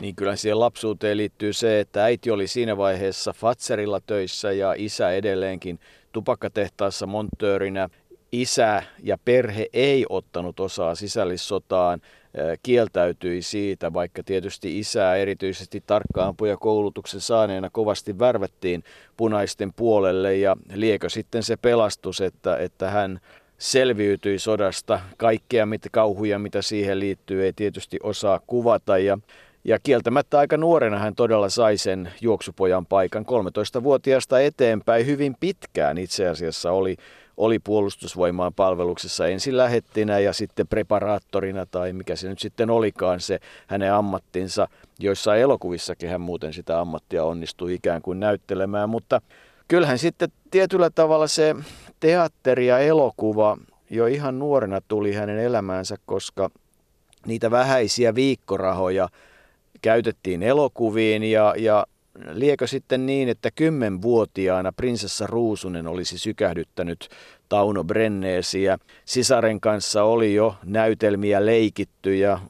Niin 0.00 0.14
kyllä 0.14 0.36
siihen 0.36 0.60
lapsuuteen 0.60 1.16
liittyy 1.16 1.52
se, 1.52 1.80
että 1.80 2.04
äiti 2.04 2.30
oli 2.30 2.46
siinä 2.46 2.76
vaiheessa 2.76 3.32
Fatserilla 3.32 4.00
töissä 4.06 4.52
ja 4.52 4.74
isä 4.76 5.10
edelleenkin 5.10 5.78
tupakkatehtaassa 6.12 7.06
montöörinä. 7.06 7.88
Isä 8.32 8.82
ja 9.02 9.18
perhe 9.24 9.66
ei 9.72 10.06
ottanut 10.08 10.60
osaa 10.60 10.94
sisällissotaan, 10.94 12.00
kieltäytyi 12.62 13.42
siitä, 13.42 13.92
vaikka 13.92 14.22
tietysti 14.22 14.78
isää 14.78 15.16
erityisesti 15.16 15.82
tarkkaampuja 15.86 16.56
koulutuksen 16.56 17.20
saaneena 17.20 17.70
kovasti 17.70 18.18
värvättiin 18.18 18.84
punaisten 19.16 19.72
puolelle 19.72 20.36
ja 20.36 20.56
liekö 20.74 21.08
sitten 21.08 21.42
se 21.42 21.56
pelastus, 21.56 22.20
että, 22.20 22.56
että 22.56 22.90
hän 22.90 23.20
selviytyi 23.58 24.38
sodasta. 24.38 25.00
Kaikkea 25.16 25.66
mitä 25.66 25.88
kauhuja, 25.92 26.38
mitä 26.38 26.62
siihen 26.62 27.00
liittyy, 27.00 27.44
ei 27.44 27.52
tietysti 27.52 27.98
osaa 28.02 28.40
kuvata 28.46 28.98
ja 28.98 29.18
ja 29.68 29.78
kieltämättä 29.82 30.38
aika 30.38 30.56
nuorena 30.56 30.98
hän 30.98 31.14
todella 31.14 31.48
sai 31.48 31.76
sen 31.76 32.12
juoksupojan 32.20 32.86
paikan. 32.86 33.26
13-vuotiaasta 33.26 34.40
eteenpäin 34.40 35.06
hyvin 35.06 35.36
pitkään 35.40 35.98
itse 35.98 36.28
asiassa 36.28 36.72
oli, 36.72 36.96
oli 37.36 37.58
puolustusvoimaan 37.58 38.54
palveluksessa 38.54 39.26
ensin 39.26 39.56
lähettinä 39.56 40.18
ja 40.18 40.32
sitten 40.32 40.68
preparaattorina 40.68 41.66
tai 41.66 41.92
mikä 41.92 42.16
se 42.16 42.28
nyt 42.28 42.38
sitten 42.38 42.70
olikaan 42.70 43.20
se 43.20 43.38
hänen 43.66 43.92
ammattinsa, 43.92 44.68
joissa 44.98 45.36
elokuvissakin 45.36 46.10
hän 46.10 46.20
muuten 46.20 46.52
sitä 46.52 46.80
ammattia 46.80 47.24
onnistui 47.24 47.74
ikään 47.74 48.02
kuin 48.02 48.20
näyttelemään. 48.20 48.88
Mutta 48.88 49.20
kyllähän 49.68 49.98
sitten 49.98 50.28
tietyllä 50.50 50.90
tavalla 50.90 51.26
se 51.26 51.56
teatteri 52.00 52.66
ja 52.66 52.78
elokuva 52.78 53.56
jo 53.90 54.06
ihan 54.06 54.38
nuorena 54.38 54.80
tuli 54.88 55.12
hänen 55.12 55.38
elämäänsä, 55.38 55.96
koska 56.06 56.50
niitä 57.26 57.50
vähäisiä 57.50 58.14
viikkorahoja– 58.14 59.08
käytettiin 59.82 60.42
elokuviin 60.42 61.22
ja, 61.22 61.54
ja 61.58 61.86
liekö 62.32 62.66
sitten 62.66 63.06
niin, 63.06 63.28
että 63.28 63.50
kymmenvuotiaana 63.50 64.72
prinsessa 64.72 65.26
Ruusunen 65.26 65.86
olisi 65.86 66.18
sykähdyttänyt 66.18 67.08
Tauno 67.48 67.84
Brenneesiä. 67.84 68.78
Sisaren 69.04 69.60
kanssa 69.60 70.02
oli 70.02 70.34
jo 70.34 70.54
näytelmiä 70.64 71.46
leikitty 71.46 72.16
ja 72.16 72.40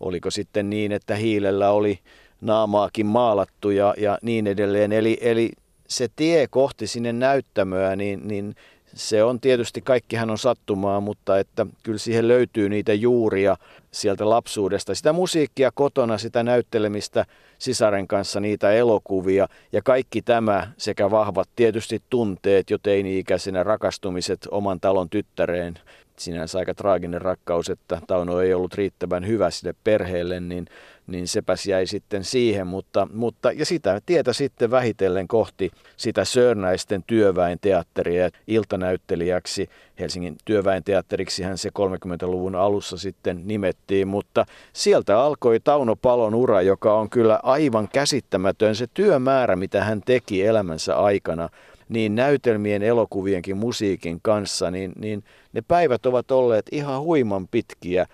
oliko 0.00 0.30
sitten 0.30 0.70
niin, 0.70 0.92
että 0.92 1.14
hiilellä 1.14 1.70
oli 1.70 1.98
naamaakin 2.40 3.06
maalattu 3.06 3.70
ja, 3.70 3.94
ja 3.98 4.18
niin 4.22 4.46
edelleen. 4.46 4.92
Eli, 4.92 5.18
eli 5.20 5.50
se 5.88 6.08
tie 6.16 6.46
kohti 6.46 6.86
sinne 6.86 7.12
näyttämöä, 7.12 7.96
niin, 7.96 8.28
niin 8.28 8.54
se 8.94 9.24
on 9.24 9.40
tietysti, 9.40 9.80
kaikkihan 9.80 10.30
on 10.30 10.38
sattumaa, 10.38 11.00
mutta 11.00 11.38
että 11.38 11.66
kyllä 11.82 11.98
siihen 11.98 12.28
löytyy 12.28 12.68
niitä 12.68 12.94
juuria 12.94 13.56
sieltä 13.90 14.30
lapsuudesta. 14.30 14.94
Sitä 14.94 15.12
musiikkia 15.12 15.70
kotona, 15.74 16.18
sitä 16.18 16.42
näyttelemistä 16.42 17.26
sisaren 17.58 18.08
kanssa, 18.08 18.40
niitä 18.40 18.72
elokuvia 18.72 19.48
ja 19.72 19.82
kaikki 19.82 20.22
tämä 20.22 20.72
sekä 20.76 21.10
vahvat 21.10 21.48
tietysti 21.56 22.02
tunteet 22.10 22.70
jo 22.70 22.78
teini-ikäisenä 22.78 23.62
rakastumiset 23.62 24.48
oman 24.50 24.80
talon 24.80 25.10
tyttäreen. 25.10 25.78
Sinänsä 26.18 26.58
aika 26.58 26.74
traaginen 26.74 27.22
rakkaus, 27.22 27.70
että 27.70 28.00
Tauno 28.06 28.40
ei 28.40 28.54
ollut 28.54 28.74
riittävän 28.74 29.26
hyvä 29.26 29.50
sille 29.50 29.74
perheelle, 29.84 30.40
niin 30.40 30.66
niin 31.10 31.28
sepäs 31.28 31.66
jäi 31.66 31.86
sitten 31.86 32.24
siihen, 32.24 32.66
mutta, 32.66 33.08
mutta 33.12 33.52
ja 33.52 33.66
sitä 33.66 34.00
tietä 34.06 34.32
sitten 34.32 34.70
vähitellen 34.70 35.28
kohti 35.28 35.70
sitä 35.96 36.24
Sörnäisten 36.24 37.02
työväen 37.06 37.58
teatteria 37.60 38.30
iltanäyttelijäksi. 38.46 39.68
Helsingin 40.00 40.36
työväen 40.44 40.84
teatteriksi 40.84 41.42
hän 41.42 41.58
se 41.58 41.68
30-luvun 41.78 42.54
alussa 42.54 42.96
sitten 42.96 43.40
nimettiin, 43.44 44.08
mutta 44.08 44.46
sieltä 44.72 45.20
alkoi 45.20 45.60
Tauno 45.60 45.96
Palon 45.96 46.34
ura, 46.34 46.62
joka 46.62 46.94
on 46.94 47.10
kyllä 47.10 47.40
aivan 47.42 47.88
käsittämätön 47.88 48.74
se 48.74 48.86
työmäärä, 48.94 49.56
mitä 49.56 49.84
hän 49.84 50.02
teki 50.06 50.46
elämänsä 50.46 50.96
aikana 50.96 51.48
niin 51.90 52.14
näytelmien, 52.14 52.82
elokuvienkin, 52.82 53.56
musiikin 53.56 54.18
kanssa, 54.22 54.70
niin, 54.70 54.92
niin 54.98 55.24
ne 55.52 55.62
päivät 55.68 56.06
ovat 56.06 56.30
olleet 56.30 56.66
ihan 56.72 57.00
huiman 57.00 57.48
pitkiä. 57.48 58.06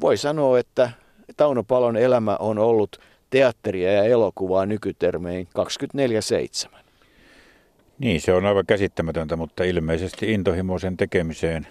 Voi 0.00 0.16
sanoa, 0.16 0.58
että 0.58 0.90
Tauno 1.36 1.64
Palon 1.64 1.96
elämä 1.96 2.36
on 2.36 2.58
ollut 2.58 3.00
teatteria 3.30 3.92
ja 3.92 4.04
elokuvaa 4.04 4.66
nykytermein 4.66 5.48
24-7. 6.68 6.76
Niin, 7.98 8.20
se 8.20 8.32
on 8.32 8.46
aivan 8.46 8.66
käsittämätöntä, 8.66 9.36
mutta 9.36 9.64
ilmeisesti 9.64 10.32
intohimo 10.32 10.78
sen 10.78 10.96
tekemiseen 10.96 11.66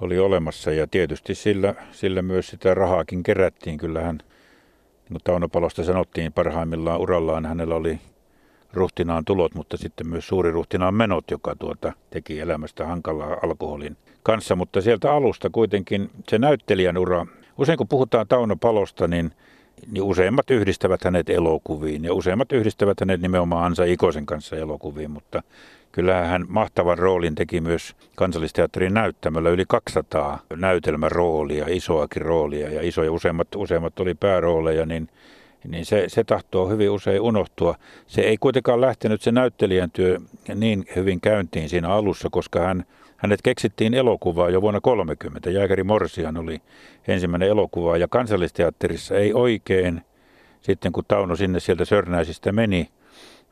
oli 0.00 0.18
olemassa 0.18 0.70
ja 0.72 0.86
tietysti 0.86 1.34
sillä, 1.34 1.74
sillä 1.92 2.22
myös 2.22 2.48
sitä 2.48 2.74
rahaakin 2.74 3.22
kerättiin. 3.22 3.78
Kyllähän, 3.78 4.16
niin 4.16 5.12
kuin 5.12 5.20
Tauno 5.24 5.48
Palosta 5.48 5.84
sanottiin, 5.84 6.32
parhaimmillaan 6.32 7.00
urallaan 7.00 7.46
hänellä 7.46 7.74
oli 7.74 7.98
ruhtinaan 8.72 9.24
tulot, 9.24 9.54
mutta 9.54 9.76
sitten 9.76 10.08
myös 10.08 10.28
suuri 10.28 10.50
ruhtinaan 10.50 10.94
menot, 10.94 11.30
joka 11.30 11.56
tuota, 11.56 11.92
teki 12.10 12.40
elämästä 12.40 12.86
hankalaa 12.86 13.36
alkoholin 13.42 13.96
kanssa. 14.22 14.56
Mutta 14.56 14.80
sieltä 14.80 15.12
alusta 15.12 15.50
kuitenkin 15.50 16.10
se 16.28 16.38
näyttelijän 16.38 16.98
ura 16.98 17.26
Usein 17.58 17.78
kun 17.78 17.88
puhutaan 17.88 18.28
Tauno 18.28 18.56
Palosta, 18.56 19.08
niin, 19.08 19.32
niin 19.90 20.02
useimmat 20.02 20.50
yhdistävät 20.50 21.04
hänet 21.04 21.30
elokuviin. 21.30 22.04
Ja 22.04 22.14
useimmat 22.14 22.52
yhdistävät 22.52 23.00
hänet 23.00 23.20
nimenomaan 23.20 23.66
Ansa 23.66 23.84
Ikosen 23.84 24.26
kanssa 24.26 24.56
elokuviin, 24.56 25.10
mutta 25.10 25.42
kyllähän 25.92 26.26
hän 26.26 26.44
mahtavan 26.48 26.98
roolin 26.98 27.34
teki 27.34 27.60
myös 27.60 27.96
kansallisteatterin 28.16 28.94
näyttämällä 28.94 29.50
yli 29.50 29.64
200 29.68 30.38
näytelmäroolia, 30.56 31.66
isoakin 31.68 32.22
roolia. 32.22 32.70
Ja 32.70 32.82
isoja, 32.82 33.12
useimmat, 33.12 33.48
useimmat 33.56 34.00
oli 34.00 34.14
päärooleja, 34.14 34.86
niin 34.86 35.08
niin 35.68 35.86
se, 35.86 36.04
se 36.08 36.24
tahtoo 36.24 36.68
hyvin 36.68 36.90
usein 36.90 37.20
unohtua. 37.20 37.74
Se 38.06 38.20
ei 38.20 38.36
kuitenkaan 38.36 38.80
lähtenyt 38.80 39.22
se 39.22 39.32
näyttelijän 39.32 39.90
työ 39.90 40.18
niin 40.54 40.84
hyvin 40.96 41.20
käyntiin 41.20 41.68
siinä 41.68 41.88
alussa, 41.88 42.28
koska 42.30 42.60
hän 42.60 42.84
hänet 43.22 43.42
keksittiin 43.42 43.94
elokuvaa 43.94 44.50
jo 44.50 44.62
vuonna 44.62 44.80
30. 44.80 45.50
Jääkäri 45.50 45.82
Morsian 45.84 46.36
oli 46.36 46.60
ensimmäinen 47.08 47.48
elokuva 47.48 47.96
ja 47.96 48.08
kansallisteatterissa 48.08 49.14
ei 49.14 49.32
oikein, 49.32 50.02
sitten 50.60 50.92
kun 50.92 51.04
Tauno 51.08 51.36
sinne 51.36 51.60
sieltä 51.60 51.84
Sörnäisistä 51.84 52.52
meni, 52.52 52.88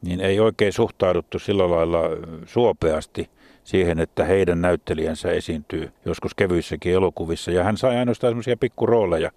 niin 0.02 0.20
ei 0.20 0.40
oikein 0.40 0.72
suhtauduttu 0.72 1.38
sillä 1.38 1.70
lailla 1.70 2.02
suopeasti 2.46 3.30
siihen, 3.64 4.00
että 4.00 4.24
heidän 4.24 4.60
näyttelijänsä 4.60 5.30
esiintyy 5.30 5.90
joskus 6.04 6.34
kevyissäkin 6.34 6.94
elokuvissa. 6.94 7.50
Ja 7.50 7.64
hän 7.64 7.76
sai 7.76 7.96
ainoastaan 7.96 8.30
semmoisia 8.30 8.56
pikkurooleja 8.56 9.30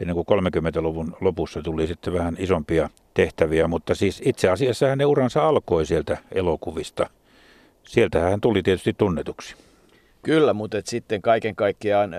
ennen 0.00 0.14
kuin 0.14 0.26
30-luvun 0.42 1.16
lopussa 1.20 1.62
tuli 1.62 1.86
sitten 1.86 2.12
vähän 2.12 2.36
isompia 2.38 2.90
tehtäviä. 3.14 3.68
Mutta 3.68 3.94
siis 3.94 4.22
itse 4.24 4.48
asiassa 4.48 4.86
hänen 4.86 5.06
uransa 5.06 5.48
alkoi 5.48 5.86
sieltä 5.86 6.18
elokuvista. 6.32 7.10
Sieltä 7.82 8.20
hän 8.20 8.40
tuli 8.40 8.62
tietysti 8.62 8.92
tunnetuksi. 8.98 9.56
Kyllä, 10.24 10.52
mutta 10.52 10.78
et 10.78 10.86
sitten 10.86 11.22
kaiken 11.22 11.56
kaikkiaan 11.56 12.14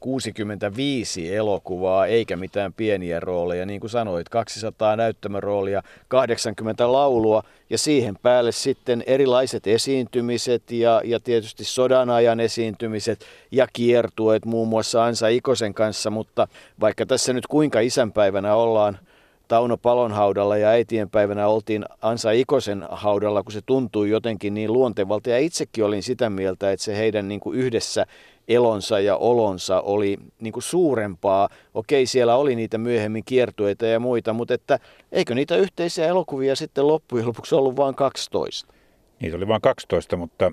65 0.00 1.36
elokuvaa 1.36 2.06
eikä 2.06 2.36
mitään 2.36 2.72
pieniä 2.72 3.20
rooleja. 3.20 3.66
Niin 3.66 3.80
kuin 3.80 3.90
sanoit, 3.90 4.28
200 4.28 4.96
näyttämöroolia, 4.96 5.82
80 6.08 6.92
laulua 6.92 7.42
ja 7.70 7.78
siihen 7.78 8.16
päälle 8.22 8.52
sitten 8.52 9.04
erilaiset 9.06 9.66
esiintymiset 9.66 10.70
ja, 10.70 11.00
ja 11.04 11.20
tietysti 11.20 11.64
sodan 11.64 12.10
ajan 12.10 12.40
esiintymiset 12.40 13.24
ja 13.50 13.66
kiertueet 13.72 14.44
muun 14.44 14.68
muassa 14.68 15.04
Ansa 15.04 15.28
Ikosen 15.28 15.74
kanssa. 15.74 16.10
Mutta 16.10 16.48
vaikka 16.80 17.06
tässä 17.06 17.32
nyt 17.32 17.46
kuinka 17.46 17.80
isänpäivänä 17.80 18.54
ollaan– 18.54 18.98
Tauno 19.52 19.76
Palon 19.76 20.12
haudalla 20.12 20.56
ja 20.56 20.68
äitienpäivänä 20.68 21.48
oltiin 21.48 21.84
Ansa 22.02 22.30
Ikosen 22.30 22.84
haudalla, 22.90 23.42
kun 23.42 23.52
se 23.52 23.60
tuntui 23.66 24.10
jotenkin 24.10 24.54
niin 24.54 24.72
luontevalta. 24.72 25.30
Ja 25.30 25.38
itsekin 25.38 25.84
olin 25.84 26.02
sitä 26.02 26.30
mieltä, 26.30 26.72
että 26.72 26.84
se 26.84 26.96
heidän 26.96 27.28
niin 27.28 27.40
kuin 27.40 27.58
yhdessä 27.58 28.06
elonsa 28.48 29.00
ja 29.00 29.16
olonsa 29.16 29.80
oli 29.80 30.16
niin 30.40 30.52
kuin 30.52 30.62
suurempaa. 30.62 31.48
Okei, 31.74 32.06
siellä 32.06 32.36
oli 32.36 32.56
niitä 32.56 32.78
myöhemmin 32.78 33.24
kiertueita 33.24 33.86
ja 33.86 34.00
muita, 34.00 34.32
mutta 34.32 34.54
että 34.54 34.78
eikö 35.12 35.34
niitä 35.34 35.56
yhteisiä 35.56 36.06
elokuvia 36.06 36.56
sitten 36.56 36.86
loppujen 36.86 37.26
lopuksi 37.26 37.54
ollut 37.54 37.76
vain 37.76 37.94
12? 37.94 38.74
Niitä 39.20 39.36
oli 39.36 39.48
vain 39.48 39.62
12, 39.62 40.16
mutta 40.16 40.52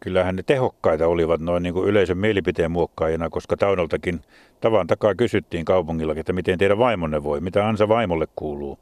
kyllähän 0.00 0.36
ne 0.36 0.42
tehokkaita 0.42 1.06
olivat 1.06 1.40
noin 1.40 1.62
niin 1.62 1.74
kuin 1.74 1.88
yleisön 1.88 2.18
mielipiteen 2.18 2.70
muokkaajina, 2.70 3.30
koska 3.30 3.56
Taunoltakin 3.56 4.20
tavan 4.60 4.86
takaa 4.86 5.14
kysyttiin 5.14 5.64
kaupungillakin, 5.64 6.20
että 6.20 6.32
miten 6.32 6.58
teidän 6.58 6.78
vaimonne 6.78 7.22
voi, 7.22 7.40
mitä 7.40 7.68
ansa 7.68 7.88
vaimolle 7.88 8.26
kuuluu. 8.36 8.78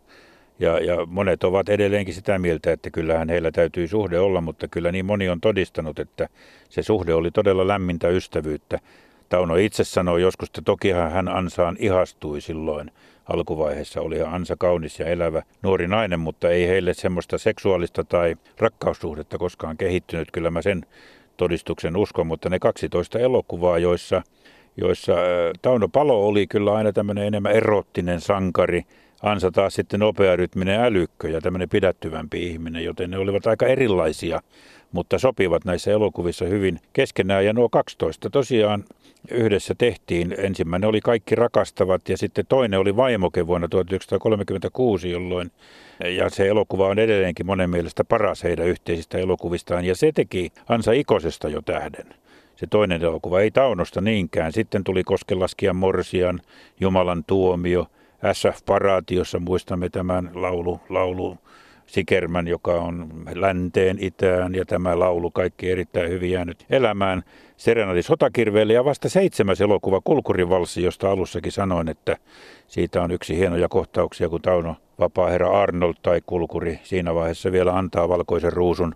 Ja, 0.58 0.78
ja 0.78 1.06
monet 1.06 1.44
ovat 1.44 1.68
edelleenkin 1.68 2.14
sitä 2.14 2.38
mieltä, 2.38 2.72
että 2.72 2.90
kyllähän 2.90 3.28
heillä 3.28 3.50
täytyy 3.50 3.88
suhde 3.88 4.18
olla, 4.18 4.40
mutta 4.40 4.68
kyllä 4.68 4.92
niin 4.92 5.06
moni 5.06 5.28
on 5.28 5.40
todistanut, 5.40 5.98
että 5.98 6.28
se 6.68 6.82
suhde 6.82 7.14
oli 7.14 7.30
todella 7.30 7.68
lämmintä 7.68 8.08
ystävyyttä. 8.08 8.78
Tauno 9.28 9.56
itse 9.56 9.84
sanoi 9.84 10.22
joskus, 10.22 10.48
että 10.48 10.62
tokihan 10.64 11.12
hän 11.12 11.28
ansaan 11.28 11.76
ihastui 11.78 12.40
silloin 12.40 12.90
alkuvaiheessa. 13.28 14.00
Oli 14.00 14.23
Ansa 14.23 14.56
kaunis 14.59 15.00
ja 15.00 15.06
elävä 15.06 15.42
nuori 15.62 15.88
nainen, 15.88 16.21
mutta 16.21 16.50
ei 16.50 16.68
heille 16.68 16.95
semmoista 16.95 17.38
seksuaalista 17.38 18.04
tai 18.04 18.37
rakkaussuhdetta 18.59 19.38
koskaan 19.38 19.76
kehittynyt. 19.76 20.28
Kyllä 20.33 20.50
mä 20.50 20.62
sen 20.62 20.87
todistuksen 21.37 21.97
uskon, 21.97 22.26
mutta 22.26 22.49
ne 22.49 22.59
12 22.59 23.18
elokuvaa, 23.18 23.78
joissa, 23.78 24.23
joissa 24.76 25.12
Tauno 25.62 25.88
Palo 25.88 26.26
oli 26.26 26.47
kyllä 26.47 26.75
aina 26.75 26.92
tämmöinen 26.92 27.26
enemmän 27.26 27.52
erottinen 27.52 28.21
sankari, 28.21 28.83
Ansa 29.23 29.50
taas 29.50 29.75
sitten 29.75 30.00
nopearytminen 30.00 30.80
älykkö 30.80 31.28
ja 31.28 31.40
tämmöinen 31.40 31.68
pidättyvämpi 31.68 32.47
ihminen, 32.47 32.85
joten 32.85 33.11
ne 33.11 33.18
olivat 33.18 33.47
aika 33.47 33.66
erilaisia, 33.66 34.40
mutta 34.96 35.18
sopivat 35.18 35.64
näissä 35.64 35.90
elokuvissa 35.90 36.44
hyvin 36.44 36.80
keskenään. 36.92 37.44
Ja 37.44 37.52
nuo 37.52 37.68
12 37.68 38.30
tosiaan 38.30 38.84
yhdessä 39.30 39.74
tehtiin. 39.78 40.34
Ensimmäinen 40.38 40.88
oli 40.88 41.00
Kaikki 41.00 41.34
rakastavat 41.34 42.08
ja 42.08 42.16
sitten 42.16 42.46
toinen 42.48 42.80
oli 42.80 42.96
Vaimoke 42.96 43.46
vuonna 43.46 43.68
1936, 43.68 45.10
jolloin 45.10 45.50
ja 46.16 46.30
se 46.30 46.48
elokuva 46.48 46.86
on 46.86 46.98
edelleenkin 46.98 47.46
monen 47.46 47.70
mielestä 47.70 48.04
paras 48.04 48.44
heidän 48.44 48.66
yhteisistä 48.66 49.18
elokuvistaan 49.18 49.84
ja 49.84 49.96
se 49.96 50.12
teki 50.12 50.52
Ansa 50.68 50.92
Ikosesta 50.92 51.48
jo 51.48 51.62
tähden. 51.62 52.06
Se 52.56 52.66
toinen 52.66 53.02
elokuva 53.02 53.40
ei 53.40 53.50
Taunosta 53.50 54.00
niinkään. 54.00 54.52
Sitten 54.52 54.84
tuli 54.84 55.04
Koskelaskian 55.04 55.76
Morsian, 55.76 56.40
Jumalan 56.80 57.24
tuomio, 57.26 57.87
SF-paraati, 58.32 59.14
jossa 59.14 59.38
muistamme 59.38 59.88
tämän 59.88 60.30
laulu, 60.35 60.80
laulu 60.88 61.38
Sikermän, 61.87 62.49
joka 62.49 62.72
on 62.72 63.09
länteen, 63.35 63.96
itään 64.01 64.55
ja 64.55 64.64
tämä 64.64 64.99
laulu 64.99 65.31
kaikki 65.31 65.70
erittäin 65.70 66.11
hyvin 66.11 66.31
jäänyt 66.31 66.66
elämään. 66.70 67.22
Serenadi 67.57 68.03
sotakirveelle 68.03 68.72
ja 68.72 68.85
vasta 68.85 69.09
seitsemäs 69.09 69.61
elokuva 69.61 70.01
Kulkurivalssi, 70.05 70.83
josta 70.83 71.11
alussakin 71.11 71.53
sanoin, 71.53 71.88
että 71.88 72.16
siitä 72.66 73.03
on 73.03 73.11
yksi 73.11 73.37
hienoja 73.37 73.68
kohtauksia, 73.68 74.29
kun 74.29 74.42
Tauno 74.42 74.77
vapaa-herra 74.99 75.62
Arnold 75.62 75.94
tai 76.03 76.20
Kulkuri 76.27 76.81
siinä 76.83 77.14
vaiheessa 77.14 77.53
vielä 77.53 77.79
antaa 77.79 78.09
valkoisen 78.09 78.53
ruusun 78.53 78.94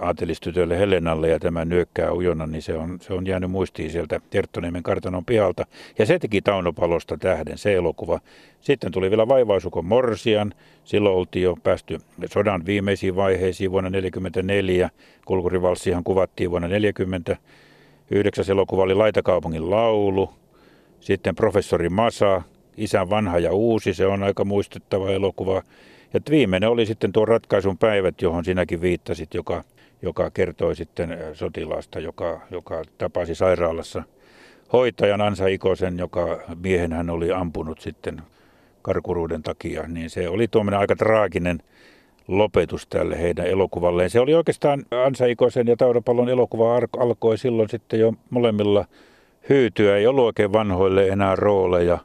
aatelistytölle 0.00 0.78
Helenalle 0.78 1.28
ja 1.28 1.38
tämä 1.38 1.64
nyökkää 1.64 2.12
ujona, 2.12 2.46
niin 2.46 2.62
se 2.62 2.74
on, 2.74 2.98
se 3.00 3.12
on 3.12 3.26
jäänyt 3.26 3.50
muistiin 3.50 3.90
sieltä 3.90 4.20
Terttoniemen 4.30 4.82
kartanon 4.82 5.24
pihalta. 5.24 5.66
Ja 5.98 6.06
se 6.06 6.18
teki 6.18 6.42
Taunopalosta 6.42 7.16
tähden, 7.18 7.58
se 7.58 7.74
elokuva. 7.74 8.20
Sitten 8.60 8.92
tuli 8.92 9.10
vielä 9.10 9.28
Vaivaisukon 9.28 9.84
Morsian. 9.84 10.54
Silloin 10.84 11.16
oltiin 11.16 11.42
jo 11.42 11.56
päästy 11.62 11.98
sodan 12.30 12.66
viimeisiin 12.66 13.16
vaiheisiin 13.16 13.70
vuonna 13.70 13.90
1944. 13.90 14.90
Kulkurivalssihan 15.24 16.04
kuvattiin 16.04 16.50
vuonna 16.50 16.68
1940. 16.68 17.36
Yhdeksäs 18.10 18.50
elokuva 18.50 18.82
oli 18.82 18.94
Laitakaupungin 18.94 19.70
laulu. 19.70 20.30
Sitten 21.00 21.34
Professori 21.34 21.88
Masa, 21.88 22.42
Isän 22.76 23.10
vanha 23.10 23.38
ja 23.38 23.52
uusi, 23.52 23.94
se 23.94 24.06
on 24.06 24.22
aika 24.22 24.44
muistettava 24.44 25.10
elokuva. 25.10 25.62
Ja 26.14 26.20
viimeinen 26.30 26.70
oli 26.70 26.86
sitten 26.86 27.12
tuo 27.12 27.24
ratkaisun 27.24 27.78
päivät, 27.78 28.22
johon 28.22 28.44
sinäkin 28.44 28.80
viittasit, 28.80 29.34
joka 29.34 29.64
joka 30.02 30.30
kertoi 30.30 30.76
sitten 30.76 31.18
sotilaasta, 31.32 32.00
joka, 32.00 32.40
joka 32.50 32.82
tapasi 32.98 33.34
sairaalassa 33.34 34.02
hoitajan 34.72 35.20
Ansa 35.20 35.46
Ikosen, 35.46 35.98
joka 35.98 36.40
miehen 36.62 36.92
hän 36.92 37.10
oli 37.10 37.32
ampunut 37.32 37.80
sitten 37.80 38.22
karkuruuden 38.82 39.42
takia, 39.42 39.82
niin 39.88 40.10
se 40.10 40.28
oli 40.28 40.48
tuommoinen 40.48 40.80
aika 40.80 40.96
traaginen 40.96 41.62
lopetus 42.28 42.86
tälle 42.86 43.18
heidän 43.22 43.46
elokuvalleen. 43.46 44.10
Se 44.10 44.20
oli 44.20 44.34
oikeastaan 44.34 44.84
Ansa 45.06 45.26
Ikosen 45.26 45.66
ja 45.66 45.76
Taudapallon 45.76 46.28
elokuva 46.28 46.80
alkoi 46.98 47.38
silloin 47.38 47.68
sitten 47.68 48.00
jo 48.00 48.14
molemmilla 48.30 48.84
hyytyä. 49.48 49.96
Ei 49.96 50.06
ollut 50.06 50.24
oikein 50.24 50.52
vanhoille 50.52 51.08
enää 51.08 51.36
rooleja. 51.36 51.98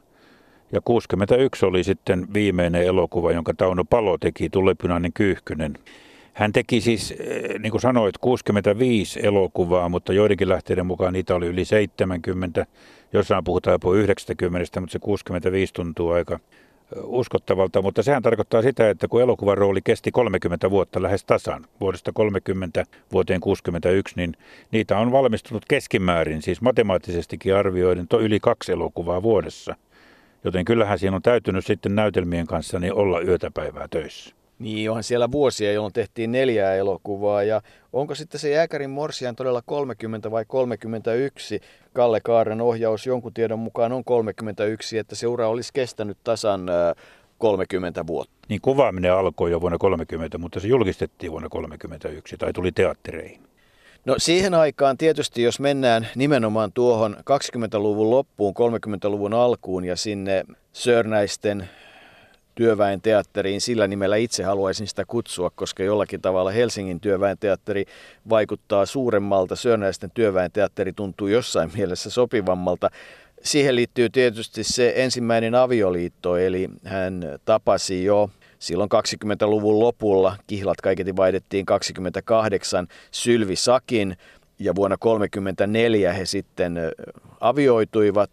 Ja 0.72 0.80
61 0.84 1.66
oli 1.66 1.84
sitten 1.84 2.26
viimeinen 2.34 2.82
elokuva, 2.82 3.32
jonka 3.32 3.54
Tauno 3.54 3.84
Palo 3.84 4.18
teki, 4.18 4.50
Tulepynainen 4.50 5.12
Kyyhkynen. 5.12 5.78
Hän 6.36 6.52
teki 6.52 6.80
siis, 6.80 7.14
eh, 7.18 7.58
niin 7.58 7.70
kuin 7.70 7.80
sanoit, 7.80 8.18
65 8.18 9.20
elokuvaa, 9.26 9.88
mutta 9.88 10.12
joidenkin 10.12 10.48
lähteiden 10.48 10.86
mukaan 10.86 11.12
niitä 11.12 11.34
oli 11.34 11.46
yli 11.46 11.64
70. 11.64 12.66
Jossain 13.12 13.44
puhutaan 13.44 13.74
jopa 13.74 13.94
90, 13.94 14.80
mutta 14.80 14.92
se 14.92 14.98
65 14.98 15.74
tuntuu 15.74 16.10
aika 16.10 16.34
eh, 16.34 16.40
uskottavalta, 17.04 17.82
mutta 17.82 18.02
sehän 18.02 18.22
tarkoittaa 18.22 18.62
sitä, 18.62 18.90
että 18.90 19.08
kun 19.08 19.22
elokuvan 19.22 19.58
rooli 19.58 19.80
kesti 19.84 20.10
30 20.10 20.70
vuotta 20.70 21.02
lähes 21.02 21.24
tasan, 21.24 21.66
vuodesta 21.80 22.12
30 22.14 22.84
vuoteen 23.12 23.40
61, 23.40 24.14
niin 24.16 24.32
niitä 24.70 24.98
on 24.98 25.12
valmistunut 25.12 25.64
keskimäärin, 25.68 26.42
siis 26.42 26.60
matemaattisestikin 26.60 27.54
arvioiden, 27.54 28.08
to 28.08 28.20
yli 28.20 28.40
kaksi 28.40 28.72
elokuvaa 28.72 29.22
vuodessa. 29.22 29.76
Joten 30.44 30.64
kyllähän 30.64 30.98
siinä 30.98 31.16
on 31.16 31.22
täytynyt 31.22 31.66
sitten 31.66 31.94
näytelmien 31.94 32.46
kanssa 32.46 32.78
niin 32.78 32.94
olla 32.94 33.20
yötäpäivää 33.20 33.88
töissä. 33.90 34.36
Niin, 34.58 34.90
onhan 34.90 35.04
siellä 35.04 35.32
vuosia, 35.32 35.72
jolloin 35.72 35.92
tehtiin 35.92 36.32
neljää 36.32 36.74
elokuvaa. 36.74 37.42
Ja 37.42 37.62
onko 37.92 38.14
sitten 38.14 38.40
se 38.40 38.50
Jääkärin 38.50 38.90
Morsian 38.90 39.36
todella 39.36 39.62
30 39.66 40.30
vai 40.30 40.44
31? 40.44 41.60
Kalle 41.92 42.20
Kaaren 42.20 42.60
ohjaus 42.60 43.06
jonkun 43.06 43.34
tiedon 43.34 43.58
mukaan 43.58 43.92
on 43.92 44.04
31, 44.04 44.98
että 44.98 45.14
se 45.14 45.26
ura 45.26 45.48
olisi 45.48 45.72
kestänyt 45.72 46.18
tasan 46.24 46.66
30 47.38 48.06
vuotta. 48.06 48.32
Niin 48.48 48.60
kuvaaminen 48.60 49.12
alkoi 49.12 49.50
jo 49.50 49.60
vuonna 49.60 49.78
30, 49.78 50.38
mutta 50.38 50.60
se 50.60 50.68
julkistettiin 50.68 51.32
vuonna 51.32 51.48
31 51.48 52.36
tai 52.36 52.52
tuli 52.52 52.72
teattereihin. 52.72 53.40
No 54.04 54.14
siihen 54.18 54.54
aikaan 54.54 54.98
tietysti, 54.98 55.42
jos 55.42 55.60
mennään 55.60 56.08
nimenomaan 56.14 56.72
tuohon 56.72 57.16
20-luvun 57.18 58.10
loppuun, 58.10 58.54
30-luvun 58.54 59.34
alkuun 59.34 59.84
ja 59.84 59.96
sinne 59.96 60.44
Sörnäisten 60.72 61.68
työväen 62.56 63.00
teatteriin. 63.00 63.60
Sillä 63.60 63.86
nimellä 63.86 64.16
itse 64.16 64.42
haluaisin 64.42 64.86
sitä 64.86 65.04
kutsua, 65.04 65.50
koska 65.50 65.82
jollakin 65.82 66.22
tavalla 66.22 66.50
Helsingin 66.50 67.00
työväen 67.00 67.38
teatteri 67.40 67.84
vaikuttaa 68.28 68.86
suuremmalta. 68.86 69.56
Sörnäisten 69.56 70.10
työväen 70.14 70.52
teatteri 70.52 70.92
tuntuu 70.92 71.28
jossain 71.28 71.70
mielessä 71.76 72.10
sopivammalta. 72.10 72.90
Siihen 73.42 73.76
liittyy 73.76 74.10
tietysti 74.10 74.64
se 74.64 74.92
ensimmäinen 74.96 75.54
avioliitto, 75.54 76.36
eli 76.36 76.68
hän 76.84 77.22
tapasi 77.44 78.04
jo 78.04 78.30
silloin 78.58 78.90
20-luvun 78.90 79.80
lopulla, 79.80 80.36
kihlat 80.46 80.80
kaiketi 80.80 81.16
vaihdettiin 81.16 81.66
28, 81.66 82.88
Sylvi 83.10 83.56
Sakin, 83.56 84.16
ja 84.58 84.74
vuonna 84.74 84.96
1934 84.96 86.12
he 86.12 86.24
sitten 86.24 86.78
avioituivat 87.40 88.30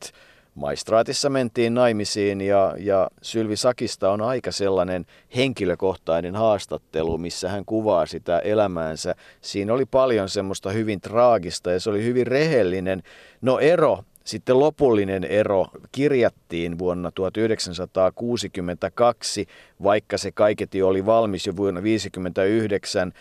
maistraatissa 0.56 1.30
mentiin 1.30 1.74
naimisiin 1.74 2.42
ja, 2.42 2.76
ja 2.80 3.10
Sylvi 3.22 3.56
Sakista 3.56 4.12
on 4.12 4.22
aika 4.22 4.52
sellainen 4.52 5.06
henkilökohtainen 5.36 6.36
haastattelu, 6.36 7.18
missä 7.18 7.50
hän 7.50 7.66
kuvaa 7.66 8.06
sitä 8.06 8.40
elämäänsä. 8.40 9.16
Siinä 9.42 9.74
oli 9.74 9.86
paljon 9.86 10.30
semmoista 10.30 10.72
hyvin 10.72 11.02
traagista 11.02 11.72
ja 11.72 11.80
se 11.80 11.90
oli 11.90 12.04
hyvin 12.04 12.28
rehellinen. 12.28 13.04
No 13.42 13.60
ero 13.60 14.04
sitten 14.24 14.60
lopullinen 14.60 15.24
ero 15.24 15.68
kirjattiin 15.92 16.80
vuonna 16.80 17.12
1962, 17.12 19.48
vaikka 19.84 20.18
se 20.18 20.32
kaiketi 20.32 20.82
oli 20.82 21.06
valmis 21.06 21.48
jo 21.48 21.56
vuonna 21.56 21.82
1959, 21.82 23.14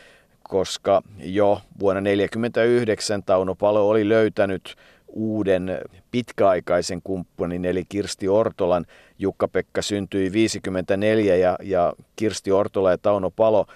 koska 0.42 1.02
jo 1.18 1.60
vuonna 1.80 2.00
1949 2.00 3.22
Tauno 3.22 3.54
Palo 3.54 3.88
oli 3.88 4.08
löytänyt 4.08 4.76
uuden 5.12 5.78
pitkäaikaisen 6.10 7.00
kumppanin, 7.04 7.64
eli 7.64 7.84
Kirsti 7.88 8.28
Ortolan. 8.28 8.86
Jukka-Pekka 9.18 9.82
syntyi 9.82 10.32
54 10.32 11.36
ja, 11.36 11.58
ja 11.62 11.92
Kirsti 12.16 12.52
Ortola 12.52 12.90
ja 12.90 12.98
Tauno 12.98 13.30
Palo 13.30 13.66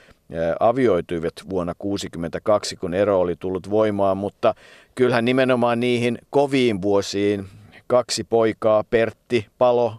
avioituivat 0.60 1.34
vuonna 1.50 1.74
1962, 1.74 2.76
kun 2.76 2.94
ero 2.94 3.20
oli 3.20 3.36
tullut 3.36 3.70
voimaan, 3.70 4.16
mutta 4.16 4.54
kyllähän 4.94 5.24
nimenomaan 5.24 5.80
niihin 5.80 6.18
koviin 6.30 6.82
vuosiin 6.82 7.46
kaksi 7.86 8.24
poikaa, 8.24 8.84
Pertti 8.84 9.46
Palo, 9.58 9.94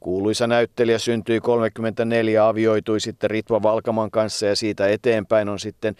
kuuluisa 0.00 0.46
näyttelijä, 0.46 0.98
syntyi 0.98 1.40
34, 1.40 2.48
avioitui 2.48 3.00
sitten 3.00 3.30
Ritva 3.30 3.62
Valkaman 3.62 4.10
kanssa 4.10 4.46
ja 4.46 4.56
siitä 4.56 4.88
eteenpäin 4.88 5.48
on 5.48 5.58
sitten 5.58 5.96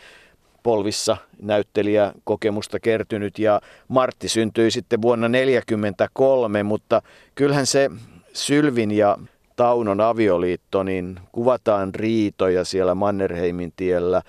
polvissa 0.64 1.16
näyttelijä 1.42 2.12
kokemusta 2.24 2.80
kertynyt 2.80 3.38
ja 3.38 3.60
Martti 3.88 4.28
syntyi 4.28 4.70
sitten 4.70 5.02
vuonna 5.02 5.26
1943, 5.26 6.62
mutta 6.62 7.02
kyllähän 7.34 7.66
se 7.66 7.90
Sylvin 8.32 8.90
ja 8.90 9.18
Taunon 9.56 10.00
avioliitto, 10.00 10.82
niin 10.82 11.20
kuvataan 11.32 11.94
riitoja 11.94 12.64
siellä 12.64 12.94
Mannerheimin 12.94 13.72
tiellä, 13.76 14.22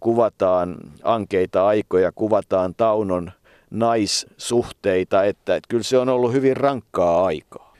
kuvataan 0.00 0.76
ankeita 1.02 1.66
aikoja, 1.66 2.12
kuvataan 2.12 2.74
Taunon 2.76 3.32
naissuhteita, 3.70 5.24
että, 5.24 5.56
että 5.56 5.68
kyllä 5.68 5.82
se 5.82 5.98
on 5.98 6.08
ollut 6.08 6.32
hyvin 6.32 6.56
rankkaa 6.56 7.24
aikaa. 7.24 7.74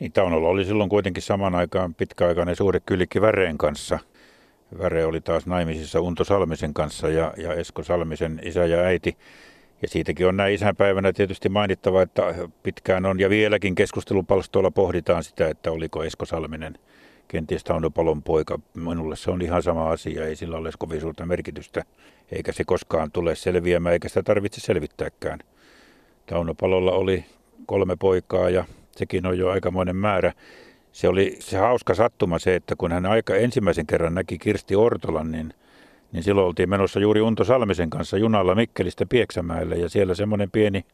Niin 0.00 0.12
Taunolla 0.12 0.48
oli 0.48 0.64
silloin 0.64 0.90
kuitenkin 0.90 1.22
saman 1.22 1.54
aikaan 1.54 1.94
pitkäaikainen 1.94 2.56
suhde 2.56 2.80
Kylikki 2.80 3.20
Väreen 3.20 3.58
kanssa. 3.58 3.98
Väre 4.78 5.06
oli 5.06 5.20
taas 5.20 5.46
naimisissa 5.46 6.00
Unto 6.00 6.24
Salmisen 6.24 6.74
kanssa 6.74 7.08
ja, 7.08 7.32
ja 7.36 7.54
Esko 7.54 7.82
Salmisen 7.82 8.40
isä 8.42 8.66
ja 8.66 8.78
äiti. 8.78 9.16
Ja 9.82 9.88
siitäkin 9.88 10.26
on 10.26 10.36
näin 10.36 10.54
isänpäivänä 10.54 11.12
tietysti 11.12 11.48
mainittava, 11.48 12.02
että 12.02 12.48
pitkään 12.62 13.06
on 13.06 13.20
ja 13.20 13.30
vieläkin 13.30 13.74
keskustelupalstoilla 13.74 14.70
pohditaan 14.70 15.24
sitä, 15.24 15.48
että 15.48 15.70
oliko 15.72 16.04
Esko 16.04 16.24
Salminen 16.24 16.74
kenties 17.28 17.64
Tauno 17.64 17.90
Palon 17.90 18.22
poika. 18.22 18.58
Minulle 18.74 19.16
se 19.16 19.30
on 19.30 19.42
ihan 19.42 19.62
sama 19.62 19.90
asia, 19.90 20.26
ei 20.26 20.36
sillä 20.36 20.56
ole 20.56 20.70
kovin 20.78 21.00
suurta 21.00 21.26
merkitystä, 21.26 21.84
eikä 22.32 22.52
se 22.52 22.64
koskaan 22.64 23.12
tule 23.12 23.34
selviämään, 23.34 23.92
eikä 23.92 24.08
sitä 24.08 24.22
tarvitse 24.22 24.60
selvittääkään. 24.60 25.38
Tauno 26.26 26.54
Palolla 26.54 26.92
oli 26.92 27.24
kolme 27.66 27.96
poikaa 27.96 28.50
ja 28.50 28.64
sekin 28.96 29.26
on 29.26 29.38
jo 29.38 29.50
aikamoinen 29.50 29.96
määrä. 29.96 30.32
Se 30.92 31.08
oli 31.08 31.36
se 31.40 31.58
hauska 31.58 31.94
sattuma 31.94 32.38
se, 32.38 32.54
että 32.54 32.76
kun 32.76 32.92
hän 32.92 33.06
aika 33.06 33.34
ensimmäisen 33.34 33.86
kerran 33.86 34.14
näki 34.14 34.38
Kirsti 34.38 34.76
Ortolan, 34.76 35.30
niin, 35.30 35.54
niin 36.12 36.22
silloin 36.22 36.46
oltiin 36.46 36.70
menossa 36.70 37.00
juuri 37.00 37.20
Unto 37.20 37.44
Salmisen 37.44 37.90
kanssa 37.90 38.18
junalla 38.18 38.54
Mikkelistä 38.54 39.06
Pieksämäelle 39.06 39.76
ja 39.76 39.88
siellä 39.88 40.14
semmoinen 40.14 40.50
pieni 40.50 40.84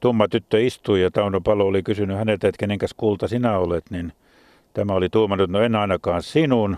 tumma 0.00 0.28
tyttö 0.28 0.60
istui 0.60 1.02
ja 1.02 1.10
Tauno 1.10 1.40
Palo 1.40 1.66
oli 1.66 1.82
kysynyt 1.82 2.16
häneltä, 2.16 2.48
että 2.48 2.58
kenenkäs 2.58 2.94
kulta 2.96 3.28
sinä 3.28 3.58
olet, 3.58 3.84
niin– 3.90 4.12
Tämä 4.74 4.92
oli 4.92 5.08
tuumannut, 5.08 5.50
no 5.50 5.60
en 5.60 5.76
ainakaan 5.76 6.22
sinun. 6.22 6.76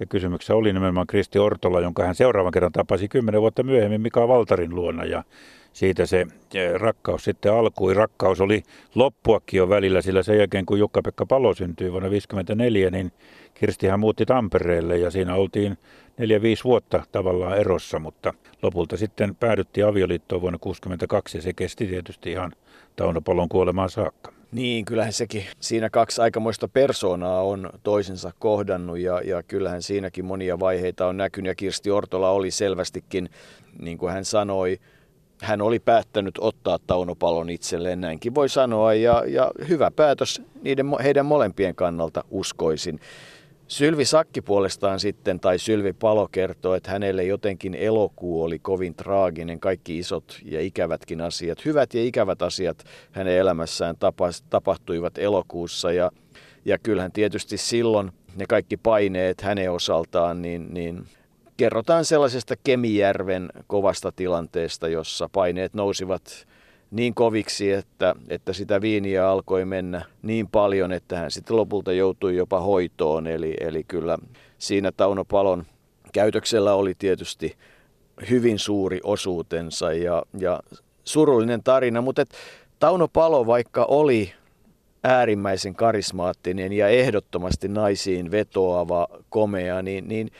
Ja 0.00 0.06
kysymyksessä 0.06 0.54
oli 0.54 0.72
nimenomaan 0.72 1.06
Kristi 1.06 1.38
Ortola, 1.38 1.80
jonka 1.80 2.04
hän 2.04 2.14
seuraavan 2.14 2.52
kerran 2.52 2.72
tapasi 2.72 3.08
kymmenen 3.08 3.40
vuotta 3.40 3.62
myöhemmin 3.62 4.00
Mika 4.00 4.28
Valtarin 4.28 4.74
luona. 4.74 5.04
Ja 5.04 5.24
siitä 5.72 6.06
se 6.06 6.26
rakkaus 6.74 7.24
sitten 7.24 7.52
alkui. 7.52 7.94
Rakkaus 7.94 8.40
oli 8.40 8.62
loppuakin 8.94 9.58
jo 9.58 9.68
välillä, 9.68 10.02
sillä 10.02 10.22
sen 10.22 10.38
jälkeen 10.38 10.66
kun 10.66 10.78
Jukka-Pekka 10.78 11.26
Palo 11.26 11.54
syntyi 11.54 11.92
vuonna 11.92 12.08
1954, 12.08 12.90
niin 12.90 13.12
Kirstihän 13.54 14.00
muutti 14.00 14.26
Tampereelle 14.26 14.98
ja 14.98 15.10
siinä 15.10 15.34
oltiin 15.34 15.78
neljä 16.18 16.42
viisi 16.42 16.64
vuotta 16.64 17.02
tavallaan 17.12 17.58
erossa, 17.58 17.98
mutta 17.98 18.34
lopulta 18.62 18.96
sitten 18.96 19.34
päädyttiin 19.34 19.86
avioliittoon 19.86 20.40
vuonna 20.40 20.58
1962 20.58 21.38
ja 21.38 21.42
se 21.42 21.52
kesti 21.52 21.86
tietysti 21.86 22.30
ihan 22.30 22.52
Tauno 22.96 23.20
Palon 23.20 23.48
kuolemaan 23.48 23.90
saakka. 23.90 24.37
Niin, 24.52 24.84
kyllähän 24.84 25.12
sekin. 25.12 25.44
Siinä 25.60 25.90
kaksi 25.90 26.20
aikamoista 26.20 26.68
persoonaa 26.68 27.42
on 27.42 27.70
toisensa 27.82 28.32
kohdannut 28.38 28.98
ja, 28.98 29.20
ja 29.20 29.42
kyllähän 29.42 29.82
siinäkin 29.82 30.24
monia 30.24 30.60
vaiheita 30.60 31.06
on 31.06 31.16
näkynyt. 31.16 31.48
Ja 31.48 31.54
Kirsti 31.54 31.90
Ortola 31.90 32.30
oli 32.30 32.50
selvästikin, 32.50 33.30
niin 33.78 33.98
kuin 33.98 34.12
hän 34.12 34.24
sanoi, 34.24 34.80
hän 35.42 35.62
oli 35.62 35.78
päättänyt 35.78 36.34
ottaa 36.40 36.78
Taunopalon 36.86 37.50
itselleen, 37.50 38.00
näinkin 38.00 38.34
voi 38.34 38.48
sanoa. 38.48 38.94
Ja, 38.94 39.24
ja 39.26 39.50
hyvä 39.68 39.90
päätös 39.90 40.42
niiden, 40.62 40.86
heidän 41.02 41.26
molempien 41.26 41.74
kannalta 41.74 42.24
uskoisin. 42.30 43.00
Sylvi 43.68 44.04
Sakki 44.04 44.40
puolestaan 44.40 45.00
sitten, 45.00 45.40
tai 45.40 45.58
Sylvi 45.58 45.92
Palo 45.92 46.28
kertoo, 46.32 46.74
että 46.74 46.90
hänelle 46.90 47.24
jotenkin 47.24 47.74
elokuu 47.74 48.42
oli 48.42 48.58
kovin 48.58 48.94
traaginen, 48.94 49.60
kaikki 49.60 49.98
isot 49.98 50.40
ja 50.44 50.60
ikävätkin 50.60 51.20
asiat, 51.20 51.64
hyvät 51.64 51.94
ja 51.94 52.04
ikävät 52.04 52.42
asiat 52.42 52.84
hänen 53.12 53.36
elämässään 53.36 53.96
tapahtuivat 54.50 55.18
elokuussa. 55.18 55.92
Ja, 55.92 56.10
ja 56.64 56.78
kyllähän 56.78 57.12
tietysti 57.12 57.56
silloin 57.56 58.12
ne 58.36 58.44
kaikki 58.48 58.76
paineet 58.76 59.40
hänen 59.40 59.72
osaltaan, 59.72 60.42
niin, 60.42 60.74
niin 60.74 61.04
kerrotaan 61.56 62.04
sellaisesta 62.04 62.54
Kemijärven 62.64 63.50
kovasta 63.66 64.12
tilanteesta, 64.12 64.88
jossa 64.88 65.28
paineet 65.32 65.74
nousivat 65.74 66.47
niin 66.90 67.14
koviksi, 67.14 67.72
että, 67.72 68.14
että 68.28 68.52
sitä 68.52 68.80
viiniä 68.80 69.30
alkoi 69.30 69.64
mennä 69.64 70.04
niin 70.22 70.48
paljon, 70.48 70.92
että 70.92 71.18
hän 71.18 71.30
sitten 71.30 71.56
lopulta 71.56 71.92
joutui 71.92 72.36
jopa 72.36 72.60
hoitoon. 72.60 73.26
Eli, 73.26 73.54
eli 73.60 73.84
kyllä 73.84 74.18
siinä 74.58 74.92
Tauno 74.92 75.24
Palon 75.24 75.66
käytöksellä 76.12 76.74
oli 76.74 76.94
tietysti 76.98 77.56
hyvin 78.30 78.58
suuri 78.58 79.00
osuutensa 79.04 79.92
ja, 79.92 80.22
ja 80.38 80.60
surullinen 81.04 81.62
tarina, 81.62 82.00
mutta 82.00 82.22
et 82.22 82.30
Tauno 82.78 83.08
Palo 83.08 83.46
vaikka 83.46 83.84
oli 83.84 84.32
äärimmäisen 85.04 85.74
karismaattinen 85.74 86.72
ja 86.72 86.88
ehdottomasti 86.88 87.68
naisiin 87.68 88.30
vetoava, 88.30 89.08
komea, 89.28 89.82
niin, 89.82 90.08
niin 90.08 90.30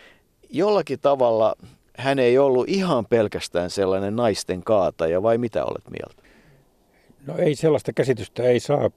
jollakin 0.50 1.00
tavalla 1.00 1.54
hän 1.96 2.18
ei 2.18 2.38
ollut 2.38 2.68
ihan 2.68 3.06
pelkästään 3.06 3.70
sellainen 3.70 4.16
naisten 4.16 4.62
kaataja, 4.62 5.22
vai 5.22 5.38
mitä 5.38 5.64
olet 5.64 5.84
mieltä? 5.90 6.27
No 7.26 7.38
ei 7.38 7.54
sellaista 7.54 7.92
käsitystä 7.92 8.42
ei 8.42 8.60
saa 8.60 8.90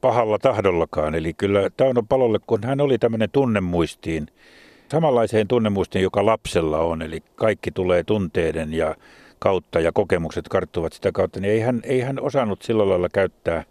pahalla 0.00 0.38
tahdollakaan. 0.38 1.14
Eli 1.14 1.34
kyllä 1.34 1.70
Tauno 1.76 2.02
Palolle, 2.08 2.38
kun 2.46 2.64
hän 2.64 2.80
oli 2.80 2.98
tämmöinen 2.98 3.30
tunnemuistiin, 3.30 4.26
samanlaiseen 4.90 5.48
tunnemuistiin, 5.48 6.02
joka 6.02 6.26
lapsella 6.26 6.78
on, 6.78 7.02
eli 7.02 7.22
kaikki 7.36 7.70
tulee 7.70 8.04
tunteiden 8.04 8.74
ja 8.74 8.94
kautta 9.38 9.80
ja 9.80 9.92
kokemukset 9.92 10.48
karttuvat 10.48 10.92
sitä 10.92 11.12
kautta, 11.12 11.40
niin 11.40 11.52
ei 11.52 11.60
hän, 11.60 11.80
ei 11.84 12.00
hän 12.00 12.20
osannut 12.20 12.62
sillä 12.62 12.88
lailla 12.88 13.08
käyttää 13.12 13.64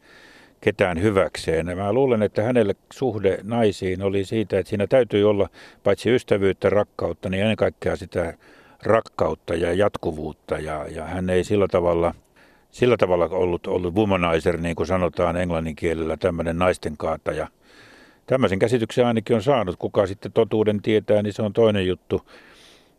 ketään 0.61 1.01
hyväkseen. 1.01 1.77
Mä 1.77 1.93
luulen, 1.93 2.23
että 2.23 2.43
hänelle 2.43 2.75
suhde 2.93 3.39
naisiin 3.43 4.01
oli 4.01 4.25
siitä, 4.25 4.59
että 4.59 4.69
siinä 4.69 4.87
täytyy 4.87 5.29
olla 5.29 5.49
paitsi 5.83 6.15
ystävyyttä, 6.15 6.69
rakkautta, 6.69 7.29
niin 7.29 7.41
ennen 7.41 7.57
kaikkea 7.57 7.95
sitä 7.95 8.33
rakkautta 8.83 9.55
ja 9.55 9.73
jatkuvuutta. 9.73 10.59
Ja, 10.59 10.85
ja 10.89 11.05
hän 11.05 11.29
ei 11.29 11.43
sillä 11.43 11.67
tavalla– 11.67 12.13
sillä 12.77 12.97
tavalla 12.97 13.25
ollut, 13.25 13.67
ollut 13.67 13.95
womanizer, 13.95 14.57
niin 14.57 14.75
kuin 14.75 14.87
sanotaan 14.87 15.37
englannin 15.37 15.75
kielellä, 15.75 16.17
tämmöinen 16.17 16.59
naisten 16.59 16.97
kaataja. 16.97 17.47
Tämmöisen 18.25 18.59
käsityksen 18.59 19.05
ainakin 19.05 19.35
on 19.35 19.43
saanut. 19.43 19.75
Kuka 19.75 20.07
sitten 20.07 20.31
totuuden 20.31 20.81
tietää, 20.81 21.21
niin 21.21 21.33
se 21.33 21.41
on 21.41 21.53
toinen 21.53 21.87
juttu. 21.87 22.21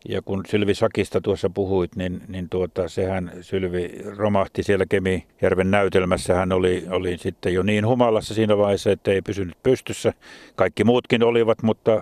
Ja 0.09 0.21
kun 0.21 0.43
Sylvi 0.47 0.75
Sakista 0.75 1.21
tuossa 1.21 1.49
puhuit, 1.49 1.95
niin, 1.95 2.21
niin 2.27 2.49
tuota, 2.49 2.87
sehän 2.87 3.31
Sylvi 3.41 3.89
romahti 4.17 4.63
siellä 4.63 4.85
Kemijärven 4.89 5.71
näytelmässä. 5.71 6.35
Hän 6.35 6.51
oli, 6.51 6.85
oli 6.89 7.17
sitten 7.17 7.53
jo 7.53 7.63
niin 7.63 7.87
humalassa 7.87 8.33
siinä 8.33 8.57
vaiheessa, 8.57 8.91
että 8.91 9.11
ei 9.11 9.21
pysynyt 9.21 9.57
pystyssä. 9.63 10.13
Kaikki 10.55 10.83
muutkin 10.83 11.23
olivat, 11.23 11.63
mutta 11.63 12.01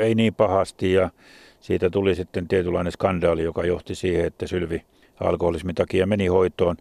ei 0.00 0.14
niin 0.14 0.34
pahasti. 0.34 0.92
Ja 0.92 1.10
siitä 1.60 1.90
tuli 1.90 2.14
sitten 2.14 2.48
tietynlainen 2.48 2.92
skandaali, 2.92 3.42
joka 3.42 3.66
johti 3.66 3.94
siihen, 3.94 4.24
että 4.24 4.46
Sylvi 4.46 4.82
alkoholismin 5.20 5.74
takia 5.74 6.06
meni 6.06 6.26
hoitoon. 6.26 6.76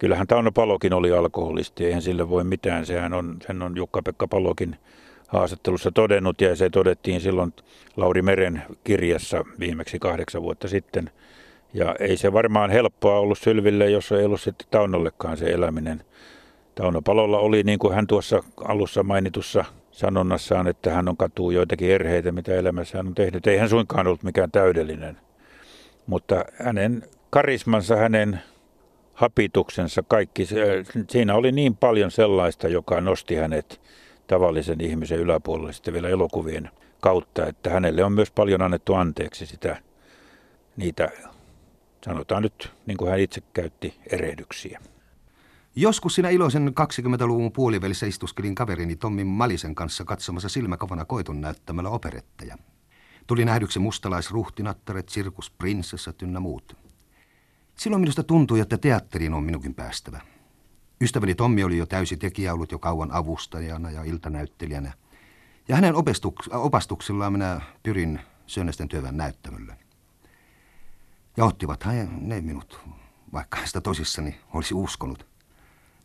Kyllähän 0.00 0.26
Tauno 0.26 0.52
Palokin 0.52 0.92
oli 0.92 1.12
alkoholisti, 1.12 1.86
eihän 1.86 2.02
sille 2.02 2.28
voi 2.28 2.44
mitään. 2.44 2.86
Sehän 2.86 3.14
on, 3.14 3.36
sen 3.46 3.62
on 3.62 3.76
Jukka-Pekka 3.76 4.28
Palokin 4.28 4.76
haastattelussa 5.28 5.90
todennut 5.92 6.40
ja 6.40 6.56
se 6.56 6.70
todettiin 6.70 7.20
silloin 7.20 7.52
Lauri 7.96 8.22
Meren 8.22 8.62
kirjassa 8.84 9.44
viimeksi 9.58 9.98
kahdeksan 9.98 10.42
vuotta 10.42 10.68
sitten. 10.68 11.10
Ja 11.74 11.96
ei 11.98 12.16
se 12.16 12.32
varmaan 12.32 12.70
helppoa 12.70 13.18
ollut 13.18 13.38
Sylville, 13.38 13.90
jos 13.90 14.12
ei 14.12 14.24
ollut 14.24 14.40
sitten 14.40 14.66
Taunollekaan 14.70 15.36
se 15.36 15.50
eläminen 15.50 16.04
Tauno 16.74 17.02
Palolla 17.02 17.38
oli, 17.38 17.62
niin 17.62 17.78
kuin 17.78 17.94
hän 17.94 18.06
tuossa 18.06 18.42
alussa 18.64 19.02
mainitussa 19.02 19.64
sanonnassaan, 19.90 20.66
että 20.66 20.90
hän 20.90 21.08
on 21.08 21.16
katuu 21.16 21.50
joitakin 21.50 21.90
erheitä, 21.90 22.32
mitä 22.32 22.54
elämässä 22.54 22.98
hän 22.98 23.06
on 23.06 23.14
tehnyt. 23.14 23.46
Ei 23.46 23.58
hän 23.58 23.68
suinkaan 23.68 24.06
ollut 24.06 24.22
mikään 24.22 24.50
täydellinen, 24.50 25.16
mutta 26.06 26.44
hänen 26.64 27.02
karismansa, 27.30 27.96
hänen 27.96 28.40
hapituksensa, 29.20 30.02
kaikki, 30.02 30.48
siinä 31.08 31.34
oli 31.34 31.52
niin 31.52 31.76
paljon 31.76 32.10
sellaista, 32.10 32.68
joka 32.68 33.00
nosti 33.00 33.34
hänet 33.34 33.80
tavallisen 34.26 34.80
ihmisen 34.80 35.18
yläpuolelle 35.18 35.72
sitten 35.72 35.94
vielä 35.94 36.08
elokuvien 36.08 36.70
kautta, 37.00 37.46
että 37.46 37.70
hänelle 37.70 38.04
on 38.04 38.12
myös 38.12 38.30
paljon 38.30 38.62
annettu 38.62 38.94
anteeksi 38.94 39.46
sitä, 39.46 39.82
niitä, 40.76 41.08
sanotaan 42.04 42.42
nyt, 42.42 42.72
niin 42.86 42.96
kuin 42.96 43.10
hän 43.10 43.20
itse 43.20 43.40
käytti, 43.52 43.94
erehdyksiä. 44.12 44.80
Joskus 45.76 46.14
siinä 46.14 46.28
iloisen 46.28 46.72
20-luvun 46.80 47.52
puolivälissä 47.52 48.06
istuskelin 48.06 48.54
kaverini 48.54 48.96
Tommin 48.96 49.26
Malisen 49.26 49.74
kanssa 49.74 50.04
katsomassa 50.04 50.48
silmäkavana 50.48 51.04
koiton 51.04 51.40
näyttämällä 51.40 51.90
operetteja. 51.90 52.58
Tuli 53.26 53.44
nähdyksi 53.44 53.78
mustalaisruhtinattaret, 53.78 55.08
sirkusprinsessat 55.08 56.22
ynnä 56.22 56.40
muut. 56.40 56.89
Silloin 57.80 58.00
minusta 58.00 58.22
tuntui, 58.22 58.60
että 58.60 58.78
teatteriin 58.78 59.34
on 59.34 59.44
minunkin 59.44 59.74
päästävä. 59.74 60.20
Ystäväni 61.00 61.34
Tommi 61.34 61.64
oli 61.64 61.78
jo 61.78 61.86
täysi 61.86 62.16
tekijä 62.16 62.54
ollut 62.54 62.72
jo 62.72 62.78
kauan 62.78 63.12
avustajana 63.12 63.90
ja 63.90 64.04
iltanäyttelijänä. 64.04 64.92
Ja 65.68 65.76
hänen 65.76 65.94
opestuks- 65.94 66.54
opastuksillaan 66.56 67.32
minä 67.32 67.60
pyrin 67.82 68.20
Sönnästen 68.46 68.88
työväen 68.88 69.16
näyttämölle. 69.16 69.76
Ja 71.36 71.44
ottivat 71.44 71.84
ne 72.20 72.40
minut, 72.40 72.80
vaikka 73.32 73.58
sitä 73.64 73.80
tosissani 73.80 74.40
olisi 74.54 74.74
uskonut. 74.74 75.26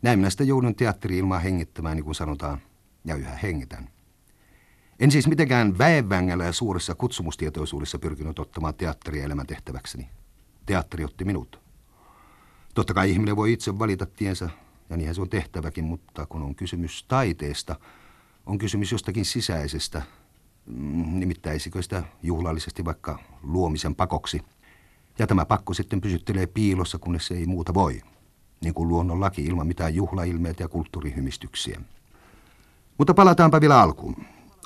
Näin 0.02 0.18
minä 0.18 0.30
sitten 0.30 0.48
joudun 0.48 0.74
teatteri 0.74 1.18
ilmaa 1.18 1.38
hengittämään, 1.38 1.96
niin 1.96 2.04
kuin 2.04 2.14
sanotaan, 2.14 2.58
ja 3.04 3.14
yhä 3.14 3.36
hengitän. 3.36 3.88
En 5.00 5.10
siis 5.10 5.26
mitenkään 5.26 5.78
väenvängällä 5.78 6.44
ja 6.44 6.52
suuressa 6.52 6.94
kutsumustietoisuudessa 6.94 7.98
pyrkinyt 7.98 8.38
ottamaan 8.38 8.74
teatteria 8.74 9.24
elämäntehtäväkseni. 9.24 10.08
Teatteri 10.66 11.04
otti 11.04 11.24
minut. 11.24 11.65
Totta 12.76 12.94
kai 12.94 13.10
ihminen 13.10 13.36
voi 13.36 13.52
itse 13.52 13.78
valita 13.78 14.06
tiensä, 14.06 14.50
ja 14.90 14.96
niinhän 14.96 15.14
se 15.14 15.20
on 15.20 15.28
tehtäväkin, 15.28 15.84
mutta 15.84 16.26
kun 16.26 16.42
on 16.42 16.54
kysymys 16.54 17.04
taiteesta, 17.08 17.76
on 18.46 18.58
kysymys 18.58 18.92
jostakin 18.92 19.24
sisäisestä, 19.24 20.02
mm, 20.66 21.20
nimittäisikö 21.20 21.82
sitä 21.82 22.02
juhlallisesti 22.22 22.84
vaikka 22.84 23.18
luomisen 23.42 23.94
pakoksi. 23.94 24.42
Ja 25.18 25.26
tämä 25.26 25.44
pakko 25.44 25.74
sitten 25.74 26.00
pysyttelee 26.00 26.46
piilossa, 26.46 26.98
kunnes 26.98 27.26
se 27.26 27.34
ei 27.34 27.46
muuta 27.46 27.74
voi 27.74 28.00
niin 28.60 28.74
kuin 28.74 28.88
luonnon 28.88 29.20
laki 29.20 29.44
ilman 29.44 29.66
mitään 29.66 29.94
juhlailmeitä 29.94 30.62
ja 30.62 30.68
kulttuurihymistyksiä. 30.68 31.80
Mutta 32.98 33.14
palataanpa 33.14 33.60
vielä 33.60 33.80
alkuun. 33.80 34.16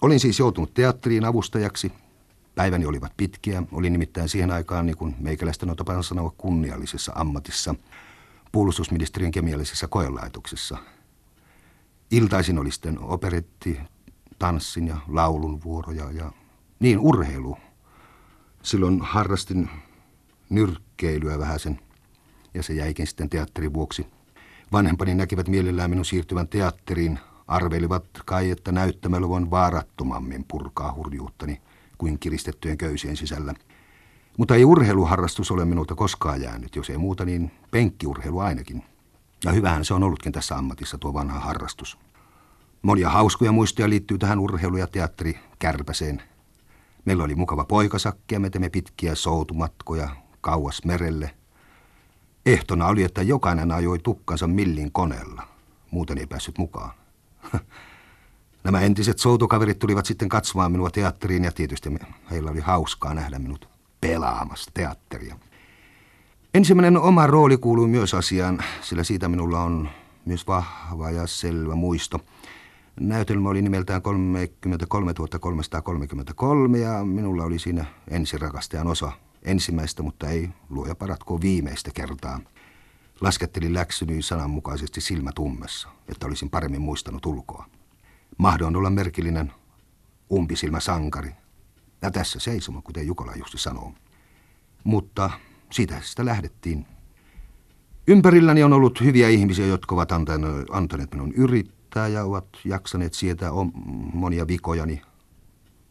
Olin 0.03 0.20
siis 0.20 0.38
joutunut 0.38 0.75
teatteriin 0.75 1.25
avustajaksi. 1.25 1.92
Päiväni 2.61 2.87
olivat 2.87 3.12
pitkiä. 3.16 3.62
Olin 3.73 3.92
nimittäin 3.92 4.29
siihen 4.29 4.51
aikaan, 4.51 4.87
niin 4.87 4.96
kuin 4.96 5.16
meikäläistä 5.18 5.66
on 5.70 5.77
tapana 5.77 6.03
sanoa, 6.03 6.35
kunniallisessa 6.38 7.12
ammatissa, 7.14 7.75
puolustusministeriön 8.53 9.33
kemiallisessa 9.33 9.88
koelaitoksessa. 9.88 10.79
Iltaisin 12.11 12.59
oli 12.59 12.70
sitten 12.70 12.99
operetti, 12.99 13.81
tanssin 14.38 14.87
ja 14.87 14.96
laulun 15.09 15.61
vuoroja 15.64 16.11
ja 16.11 16.33
niin 16.81 16.99
urheilu. 16.99 17.59
Silloin 18.62 19.01
harrastin 19.03 19.70
nyrkkeilyä 20.51 21.38
vähän 21.38 21.59
sen 21.59 21.81
ja 22.55 22.62
se 22.62 22.73
jäikin 22.73 23.07
sitten 23.07 23.31
teatterin 23.31 23.75
vuoksi. 23.75 24.07
Vanhempani 24.73 25.14
näkivät 25.14 25.49
mielellään 25.49 25.90
minun 25.90 26.05
siirtyvän 26.05 26.49
teatteriin, 26.49 27.18
arvelivat 27.46 28.05
kai, 28.25 28.51
että 28.51 28.73
näyttämällä 28.73 29.29
voin 29.29 29.51
vaarattomammin 29.51 30.44
purkaa 30.49 30.94
hurjuuttani 30.94 31.61
kuin 32.01 32.19
kiristettyjen 32.19 32.79
köysien 32.79 33.17
sisällä. 33.17 33.55
Mutta 34.39 34.55
ei 34.55 34.65
urheiluharrastus 34.65 35.51
ole 35.51 35.65
minulta 35.65 35.95
koskaan 35.95 36.43
jäänyt, 36.43 36.77
jos 36.77 36.91
ei 36.91 36.99
muuta 36.99 37.25
niin 37.25 37.51
penkkiurheilu 37.71 38.39
ainakin. 38.39 38.85
Ja 39.45 39.53
hyvähän 39.53 39.85
se 39.85 39.95
on 39.95 40.03
ollutkin 40.03 40.33
tässä 40.33 40.57
ammatissa 40.57 40.99
tuo 40.99 41.15
vanha 41.15 41.41
harrastus. 41.41 41.99
Monia 42.83 43.11
hauskoja 43.11 43.53
muistoja 43.53 43.89
liittyy 43.89 44.19
tähän 44.19 44.39
urheilu- 44.39 44.77
ja 44.77 44.87
teatteri 44.87 45.39
kärpäseen. 45.59 46.23
Meillä 47.05 47.25
oli 47.25 47.35
mukava 47.35 47.65
poikasakki 47.65 48.35
ja 48.35 48.41
me 48.41 48.51
teimme 48.51 48.69
pitkiä 48.69 49.15
soutumatkoja 49.15 50.09
kauas 50.41 50.85
merelle– 50.85 51.35
Ehtona 52.47 52.87
oli, 52.87 53.03
että 53.03 53.23
jokainen 53.23 53.73
ajoi 53.73 53.99
tukkansa 53.99 54.47
millin 54.47 54.93
koneella. 54.93 55.43
Muuten 55.91 56.19
ei 56.19 56.27
päässyt 56.27 56.59
mukaan. 56.59 56.91
Nämä 58.64 58.81
entiset 58.81 59.18
soutukaverit 59.18 59.79
tulivat 59.79 60.07
sitten 60.07 60.29
katsomaan 60.29 60.73
minua 60.73 60.90
teatteriin 60.90 61.44
ja 61.44 61.53
tietysti 61.53 61.90
heillä 62.31 62.51
oli 62.51 62.61
hauskaa 62.61 63.14
nähdä 63.14 63.38
minut 63.38 63.68
pelaamassa 64.01 64.70
teatteria. 64.75 65.38
Ensimmäinen 66.55 66.96
oma 66.96 67.27
rooli 67.27 67.57
kuului 67.57 67.88
myös 67.88 68.14
asiaan, 68.14 68.59
sillä 68.81 69.05
siitä 69.05 69.29
minulla 69.29 69.61
on 69.62 69.88
myös 70.25 70.46
vahva 70.46 71.11
ja 71.11 71.27
selvä 71.27 71.75
muisto. 71.75 72.20
Näytelmä 73.01 73.49
oli 73.49 73.62
nimeltään 73.62 74.03
33 74.03 75.14
333 75.40 76.79
ja 76.79 77.05
minulla 77.05 77.44
oli 77.44 77.59
siinä 77.59 77.85
ensirakastajan 78.09 78.87
osa 78.87 79.12
Ensimmäistä, 79.42 80.03
mutta 80.03 80.29
ei 80.29 80.49
luoja 80.70 80.94
paratko 80.94 81.40
viimeistä 81.40 81.90
kertaa. 81.94 82.40
Laskettelin 83.20 83.75
läksyni 83.75 84.23
sananmukaisesti 84.23 85.01
silmätummessa, 85.01 85.88
että 86.09 86.27
olisin 86.27 86.51
paremmin 86.51 86.81
muistanut 86.81 87.27
ulkoa. 87.27 87.66
Mahdoin 88.40 88.76
olla 88.76 88.90
merkillinen 88.90 89.53
umpisilmä 90.33 90.81
sankari. 90.81 91.31
Ja 92.03 92.11
tässä 92.11 92.38
seisoma, 92.38 92.83
kuten 92.83 93.07
Jukola 93.07 93.33
justi 93.35 93.59
sanoo. 93.59 93.92
Mutta 94.85 95.31
siitä 95.70 96.00
sitä 96.05 96.24
lähdettiin. 96.24 96.87
Ympärilläni 98.07 98.62
on 98.62 98.72
ollut 98.72 99.00
hyviä 99.00 99.29
ihmisiä, 99.29 99.66
jotka 99.66 99.94
ovat 99.94 100.12
antaneet 100.70 101.11
minun 101.12 101.33
yrittää 101.33 102.09
ja 102.09 102.24
ovat 102.24 102.46
jaksaneet 102.64 103.14
sietää 103.14 103.50
monia 104.12 104.46
vikojani. 104.46 105.03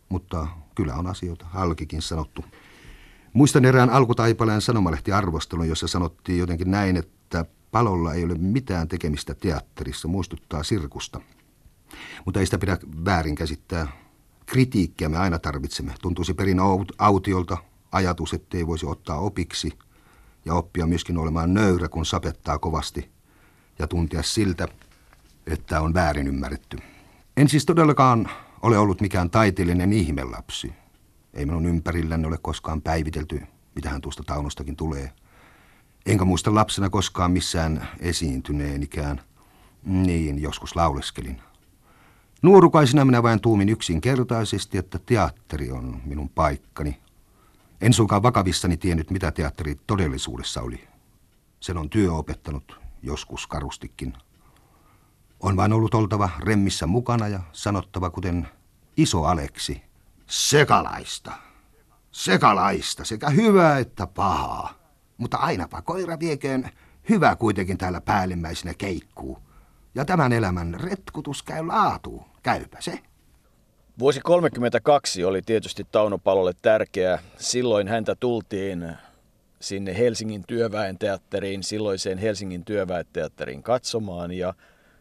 Mutta 0.10 0.48
kyllä 0.76 0.96
on 0.96 1.08
asioita, 1.08 1.46
halkikin 1.46 2.02
sanottu. 2.02 2.46
Muistan 3.34 3.66
erään 3.66 3.90
alkutaipaleen 3.90 4.62
sanomalehtiarvostelun, 4.62 5.70
jossa 5.70 5.88
sanottiin 5.88 6.40
jotenkin 6.40 6.72
näin, 6.72 6.98
että 6.98 7.46
palolla 7.72 8.14
ei 8.14 8.24
ole 8.24 8.36
mitään 8.36 8.88
tekemistä 8.88 9.34
teatterissa, 9.34 10.08
muistuttaa 10.08 10.64
sirkusta. 10.64 11.22
Mutta 12.26 12.40
ei 12.40 12.46
sitä 12.46 12.58
pidä 12.58 12.78
väärin 13.06 13.36
käsittää. 13.36 13.88
Kritiikkiä 14.46 15.10
me 15.10 15.18
aina 15.18 15.40
tarvitsemme. 15.40 15.94
Tuntuisi 16.02 16.34
perin 16.34 16.60
autiolta 16.98 17.58
ajatus, 17.92 18.34
ettei 18.34 18.68
voisi 18.68 18.86
ottaa 18.86 19.20
opiksi 19.20 19.80
ja 20.46 20.54
oppia 20.54 20.88
myöskin 20.88 21.18
olemaan 21.18 21.54
nöyrä, 21.54 21.90
kun 21.90 22.06
sapettaa 22.06 22.60
kovasti 22.60 23.12
ja 23.80 23.88
tuntia 23.88 24.24
siltä, 24.24 24.68
että 25.48 25.82
on 25.82 25.94
väärin 25.94 26.28
ymmärretty. 26.28 26.78
En 27.38 27.50
siis 27.50 27.66
todellakaan 27.66 28.30
ole 28.62 28.78
ollut 28.78 29.02
mikään 29.02 29.30
taiteellinen 29.30 29.94
ihmelapsi. 29.94 30.74
Ei 31.34 31.46
minun 31.46 31.66
ympärilläni 31.66 32.28
ole 32.28 32.38
koskaan 32.42 32.82
päivitelty, 32.82 33.42
mitä 33.76 33.90
hän 33.90 34.02
tuosta 34.02 34.24
Taunostakin 34.24 34.76
tulee. 34.76 35.12
Enkä 36.06 36.26
muista 36.26 36.56
lapsena 36.56 36.90
koskaan 36.90 37.32
missään 37.32 37.88
esiintyneenikään. 38.00 39.22
Niin, 39.84 40.42
joskus 40.42 40.76
lauleskelin. 40.76 41.42
Nuorukaisena 42.42 43.06
minä 43.06 43.24
vain 43.24 43.42
tuumin 43.42 43.70
yksinkertaisesti, 43.70 44.78
että 44.78 45.00
teatteri 45.06 45.72
on 45.72 46.02
minun 46.06 46.30
paikkani. 46.30 47.02
En 47.82 47.94
suinkaan 47.94 48.24
vakavissani 48.24 48.78
tiennyt, 48.78 49.12
mitä 49.12 49.32
teatteri 49.32 49.76
todellisuudessa 49.88 50.62
oli. 50.62 50.88
Sen 51.60 51.78
on 51.78 51.90
työ 51.90 52.14
opettanut, 52.14 52.80
joskus 53.04 53.48
karustikin. 53.48 54.14
On 55.40 55.56
vain 55.58 55.74
ollut 55.74 55.94
oltava 55.94 56.30
remmissä 56.40 56.88
mukana 56.88 57.28
ja 57.28 57.40
sanottava 57.52 58.10
kuten 58.10 58.48
iso 58.98 59.24
Aleksi– 59.24 59.82
sekalaista. 60.30 61.32
Sekalaista, 62.12 63.06
sekä 63.06 63.30
hyvää 63.30 63.80
että 63.80 64.08
pahaa. 64.08 64.74
Mutta 65.18 65.38
ainapa 65.38 65.82
koira 65.82 66.20
vieköön 66.20 66.70
hyvä 67.10 67.36
kuitenkin 67.36 67.78
täällä 67.78 68.02
päällimmäisenä 68.02 68.74
keikkuu. 68.74 69.40
Ja 69.96 70.06
tämän 70.06 70.34
elämän 70.34 70.78
retkutus 70.80 71.44
käy 71.44 71.68
laatuun. 71.68 72.26
Käypä 72.44 72.78
se. 72.80 73.00
Vuosi 74.00 74.20
32 74.24 75.24
oli 75.24 75.42
tietysti 75.42 75.88
Tauno 75.92 76.18
Palolle 76.18 76.54
tärkeä. 76.62 77.20
Silloin 77.38 77.88
häntä 77.88 78.16
tultiin 78.20 78.92
sinne 79.60 79.98
Helsingin 79.98 80.44
työväen 80.48 80.98
teatteriin, 80.98 81.64
silloiseen 81.64 82.18
Helsingin 82.18 82.66
työväenteatteriin 82.66 83.64
katsomaan 83.64 84.32
ja 84.32 84.54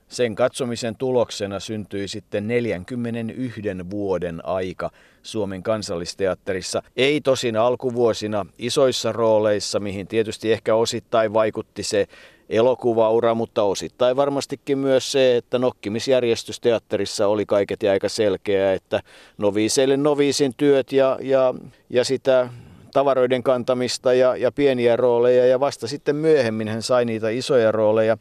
sen 0.09 0.35
katsomisen 0.35 0.97
tuloksena 0.97 1.61
syntyi 1.61 2.09
sitten 2.09 2.49
41 2.49 3.63
vuoden 3.91 4.47
aika 4.47 4.91
Suomen 5.23 5.63
kansallisteatterissa. 5.63 6.83
Ei 6.97 7.21
tosin 7.21 7.57
alkuvuosina 7.57 8.47
isoissa 8.59 9.13
rooleissa, 9.13 9.81
mihin 9.81 10.07
tietysti 10.07 10.53
ehkä 10.53 10.75
osittain 10.75 11.33
vaikutti 11.33 11.83
se 11.83 12.07
elokuvaura, 12.49 13.35
mutta 13.35 13.63
osittain 13.63 14.17
varmastikin 14.17 14.79
myös 14.79 15.13
se, 15.13 15.37
että 15.37 15.59
nokkimisjärjestys 15.59 16.61
teatterissa 16.61 17.27
oli 17.27 17.47
kaiket 17.47 17.83
ja 17.83 17.93
aika 17.93 18.09
selkeä, 18.09 18.73
että 18.73 19.01
noviiseille 19.39 19.97
noviisin 19.97 20.55
työt 20.57 20.93
ja, 20.93 21.19
ja, 21.23 21.55
ja 21.91 22.05
sitä 22.05 22.49
tavaroiden 22.93 23.43
kantamista 23.43 24.15
ja, 24.15 24.37
ja 24.37 24.53
pieniä 24.53 24.97
rooleja 24.97 25.47
ja 25.47 25.61
vasta 25.61 25.87
sitten 25.87 26.17
myöhemmin 26.17 26.69
hän 26.69 26.83
sai 26.83 27.05
niitä 27.05 27.29
isoja 27.29 27.73
rooleja. 27.73 28.19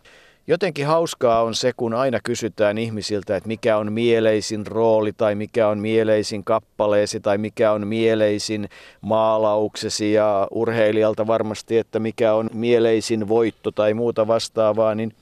Jotenkin 0.50 0.88
hauskaa 0.88 1.44
on 1.44 1.56
se, 1.56 1.74
kun 1.78 1.94
aina 1.94 2.20
kysytään 2.24 2.78
ihmisiltä, 2.78 3.36
että 3.36 3.48
mikä 3.48 3.78
on 3.78 3.92
mieleisin 3.92 4.68
rooli 4.68 5.14
tai 5.14 5.36
mikä 5.36 5.68
on 5.68 5.80
mieleisin 5.80 6.44
kappaleesi 6.44 7.20
tai 7.20 7.38
mikä 7.38 7.72
on 7.72 7.88
mieleisin 7.88 8.70
maalauksesi 9.02 10.14
ja 10.14 10.48
urheilijalta 10.52 11.28
varmasti, 11.28 11.78
että 11.78 12.00
mikä 12.00 12.34
on 12.34 12.50
mieleisin 12.54 13.28
voitto 13.28 13.72
tai 13.72 13.94
muuta 13.94 14.28
vastaavaa, 14.28 14.96
niin 14.96 15.14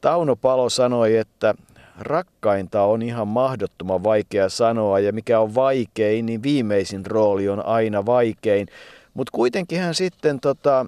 Tauno 0.00 0.36
Palo 0.36 0.68
sanoi, 0.68 1.16
että 1.16 1.54
rakkainta 1.98 2.82
on 2.82 3.02
ihan 3.02 3.28
mahdottoman 3.28 4.04
vaikea 4.04 4.48
sanoa 4.48 5.00
ja 5.00 5.12
mikä 5.12 5.40
on 5.40 5.54
vaikein, 5.54 6.26
niin 6.26 6.42
viimeisin 6.42 7.06
rooli 7.06 7.48
on 7.48 7.66
aina 7.66 8.06
vaikein. 8.06 8.68
Mutta 9.14 9.30
kuitenkin 9.32 9.80
hän 9.80 9.94
sitten 9.94 10.40
tota, 10.40 10.86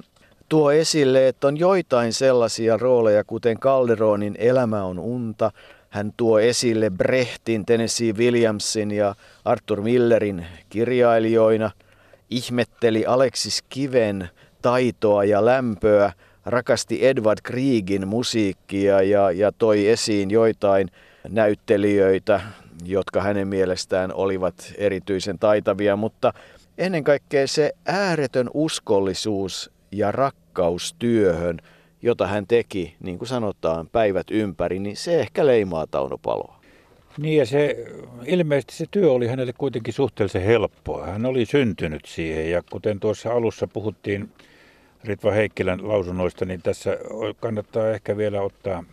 tuo 0.48 0.72
esille, 0.72 1.28
että 1.28 1.46
on 1.46 1.56
joitain 1.56 2.12
sellaisia 2.12 2.76
rooleja, 2.76 3.24
kuten 3.24 3.58
Calderonin 3.58 4.34
Elämä 4.38 4.84
on 4.84 4.98
unta. 4.98 5.50
Hän 5.88 6.12
tuo 6.16 6.38
esille 6.38 6.90
Brechtin, 6.90 7.66
Tennessee 7.66 8.12
Williamsin 8.12 8.90
ja 8.90 9.14
Arthur 9.44 9.80
Millerin 9.80 10.46
kirjailijoina. 10.68 11.70
Ihmetteli 12.30 13.06
Alexis 13.06 13.64
Kiven 13.68 14.28
taitoa 14.62 15.24
ja 15.24 15.44
lämpöä, 15.44 16.12
rakasti 16.46 17.06
Edward 17.06 17.38
Kriegin 17.42 18.08
musiikkia 18.08 19.02
ja, 19.02 19.30
ja 19.30 19.52
toi 19.52 19.88
esiin 19.88 20.30
joitain 20.30 20.90
näyttelijöitä, 21.28 22.40
jotka 22.84 23.22
hänen 23.22 23.48
mielestään 23.48 24.14
olivat 24.14 24.72
erityisen 24.78 25.38
taitavia, 25.38 25.96
mutta 25.96 26.32
ennen 26.78 27.04
kaikkea 27.04 27.46
se 27.46 27.72
ääretön 27.86 28.50
uskollisuus 28.54 29.70
ja 29.92 30.12
rakkaus 30.12 30.37
työhön, 30.98 31.58
jota 32.02 32.26
hän 32.26 32.46
teki, 32.46 32.94
niin 33.00 33.18
kuin 33.18 33.28
sanotaan, 33.28 33.88
päivät 33.88 34.30
ympäri, 34.30 34.78
niin 34.78 34.96
se 34.96 35.20
ehkä 35.20 35.46
leimaa 35.46 35.86
Tauno 35.86 36.18
Paloa. 36.18 36.58
Niin 37.18 37.38
ja 37.38 37.46
se, 37.46 37.86
ilmeisesti 38.26 38.74
se 38.74 38.86
työ 38.90 39.12
oli 39.12 39.26
hänelle 39.26 39.52
kuitenkin 39.52 39.94
suhteellisen 39.94 40.42
helppoa. 40.42 41.06
Hän 41.06 41.26
oli 41.26 41.46
syntynyt 41.46 42.04
siihen 42.04 42.50
ja 42.50 42.62
kuten 42.70 43.00
tuossa 43.00 43.32
alussa 43.32 43.66
puhuttiin 43.66 44.28
Ritva 45.04 45.30
Heikkilän 45.30 45.88
lausunnoista, 45.88 46.44
niin 46.44 46.62
tässä 46.62 46.98
kannattaa 47.40 47.90
ehkä 47.90 48.16
vielä 48.16 48.40
ottaa 48.40 48.84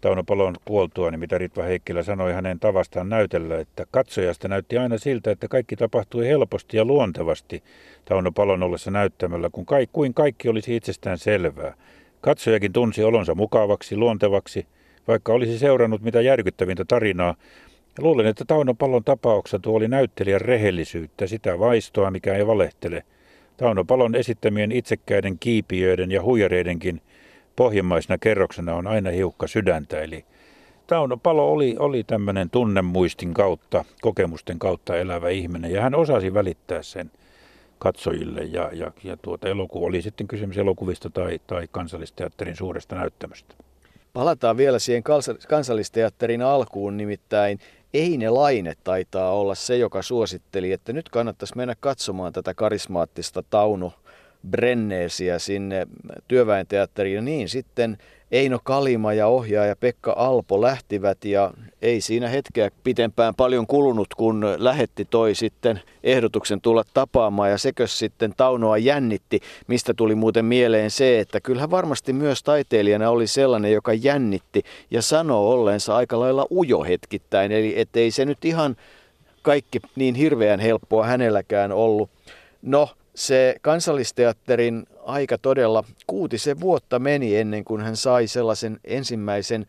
Tauno 0.00 0.24
Palon 0.24 0.54
kuoltua, 0.64 1.10
niin 1.10 1.20
mitä 1.20 1.38
Ritva 1.38 1.62
Heikkilä 1.62 2.02
sanoi 2.02 2.32
hänen 2.32 2.60
tavastaan 2.60 3.08
näytellä, 3.08 3.58
että 3.58 3.86
katsojasta 3.90 4.48
näytti 4.48 4.78
aina 4.78 4.98
siltä, 4.98 5.30
että 5.30 5.48
kaikki 5.48 5.76
tapahtui 5.76 6.26
helposti 6.26 6.76
ja 6.76 6.84
luontevasti 6.84 7.62
Tauno 8.04 8.32
Palon 8.32 8.62
ollessa 8.62 8.90
näyttämällä, 8.90 9.50
kun 9.52 9.66
kaikki, 9.66 9.92
kuin 9.92 10.14
kaikki 10.14 10.48
olisi 10.48 10.76
itsestään 10.76 11.18
selvää. 11.18 11.74
Katsojakin 12.20 12.72
tunsi 12.72 13.04
olonsa 13.04 13.34
mukavaksi, 13.34 13.96
luontevaksi, 13.96 14.66
vaikka 15.08 15.32
olisi 15.32 15.58
seurannut 15.58 16.02
mitä 16.02 16.20
järkyttävintä 16.20 16.84
tarinaa. 16.84 17.34
Ja 17.98 18.04
luulen, 18.04 18.26
että 18.26 18.44
Tauno 18.44 18.74
Palon 18.74 19.04
tapauksessa 19.04 19.58
tuo 19.58 19.76
oli 19.76 19.88
näyttelijän 19.88 20.40
rehellisyyttä, 20.40 21.26
sitä 21.26 21.58
vaistoa, 21.58 22.10
mikä 22.10 22.34
ei 22.34 22.46
valehtele. 22.46 23.04
Tauno 23.56 23.84
Palon 23.84 24.14
esittämien 24.14 24.72
itsekkäiden 24.72 25.38
kiipiöiden 25.38 26.10
ja 26.10 26.22
huijareidenkin 26.22 27.00
pohjimmaisena 27.56 28.18
kerroksena 28.18 28.74
on 28.74 28.86
aina 28.86 29.10
hiukka 29.10 29.46
sydäntä. 29.46 30.00
Eli 30.00 30.24
Tauno 30.86 31.16
Palo 31.16 31.52
oli, 31.52 31.76
oli 31.78 32.04
tämmöinen 32.04 32.50
tunnemuistin 32.50 33.34
kautta, 33.34 33.84
kokemusten 34.00 34.58
kautta 34.58 34.96
elävä 34.96 35.28
ihminen 35.28 35.70
ja 35.70 35.82
hän 35.82 35.94
osasi 35.94 36.34
välittää 36.34 36.82
sen 36.82 37.10
katsojille 37.78 38.40
ja, 38.40 38.70
ja, 38.72 38.92
ja 39.04 39.16
tuota 39.16 39.48
elokuva 39.48 39.86
oli 39.86 40.02
sitten 40.02 40.28
kysymys 40.28 40.58
elokuvista 40.58 41.10
tai, 41.10 41.40
tai 41.46 41.68
kansallisteatterin 41.70 42.56
suuresta 42.56 42.96
näyttämöstä. 42.96 43.54
Palataan 44.12 44.56
vielä 44.56 44.78
siihen 44.78 45.02
kansallisteatterin 45.48 46.42
alkuun, 46.42 46.96
nimittäin 46.96 47.58
Eine 47.94 48.30
Laine 48.30 48.74
taitaa 48.84 49.32
olla 49.32 49.54
se, 49.54 49.76
joka 49.76 50.02
suositteli, 50.02 50.72
että 50.72 50.92
nyt 50.92 51.08
kannattaisi 51.08 51.56
mennä 51.56 51.74
katsomaan 51.80 52.32
tätä 52.32 52.54
karismaattista 52.54 53.42
Tauno 53.50 53.92
Brenneesiä 54.50 55.38
sinne 55.38 55.86
työväenteatteriin. 56.28 57.14
Ja 57.14 57.22
niin 57.22 57.48
sitten 57.48 57.98
Eino 58.32 58.58
Kalima 58.64 59.12
ja 59.12 59.26
ohjaaja 59.26 59.76
Pekka 59.76 60.14
Alpo 60.16 60.60
lähtivät 60.60 61.24
ja 61.24 61.52
ei 61.82 62.00
siinä 62.00 62.28
hetkeä 62.28 62.70
pitempään 62.84 63.34
paljon 63.34 63.66
kulunut, 63.66 64.14
kun 64.14 64.46
lähetti 64.58 65.04
toi 65.04 65.34
sitten 65.34 65.80
ehdotuksen 66.04 66.60
tulla 66.60 66.84
tapaamaan 66.94 67.50
ja 67.50 67.58
sekö 67.58 67.86
sitten 67.86 68.34
Taunoa 68.36 68.78
jännitti, 68.78 69.40
mistä 69.66 69.94
tuli 69.94 70.14
muuten 70.14 70.44
mieleen 70.44 70.90
se, 70.90 71.20
että 71.20 71.40
kyllähän 71.40 71.70
varmasti 71.70 72.12
myös 72.12 72.42
taiteilijana 72.42 73.10
oli 73.10 73.26
sellainen, 73.26 73.72
joka 73.72 73.92
jännitti 73.92 74.62
ja 74.90 75.02
sanoo 75.02 75.50
olleensa 75.50 75.96
aika 75.96 76.20
lailla 76.20 76.46
ujo 76.50 76.84
hetkittäin, 76.84 77.52
eli 77.52 77.80
ettei 77.80 78.10
se 78.10 78.24
nyt 78.24 78.44
ihan 78.44 78.76
kaikki 79.42 79.80
niin 79.96 80.14
hirveän 80.14 80.60
helppoa 80.60 81.06
hänelläkään 81.06 81.72
ollut. 81.72 82.10
No, 82.62 82.88
se 83.20 83.56
kansallisteatterin 83.62 84.86
aika 85.04 85.38
todella 85.38 85.84
kuutisen 86.06 86.60
vuotta 86.60 86.98
meni 86.98 87.36
ennen 87.36 87.64
kuin 87.64 87.80
hän 87.80 87.96
sai 87.96 88.26
sellaisen 88.26 88.80
ensimmäisen 88.84 89.66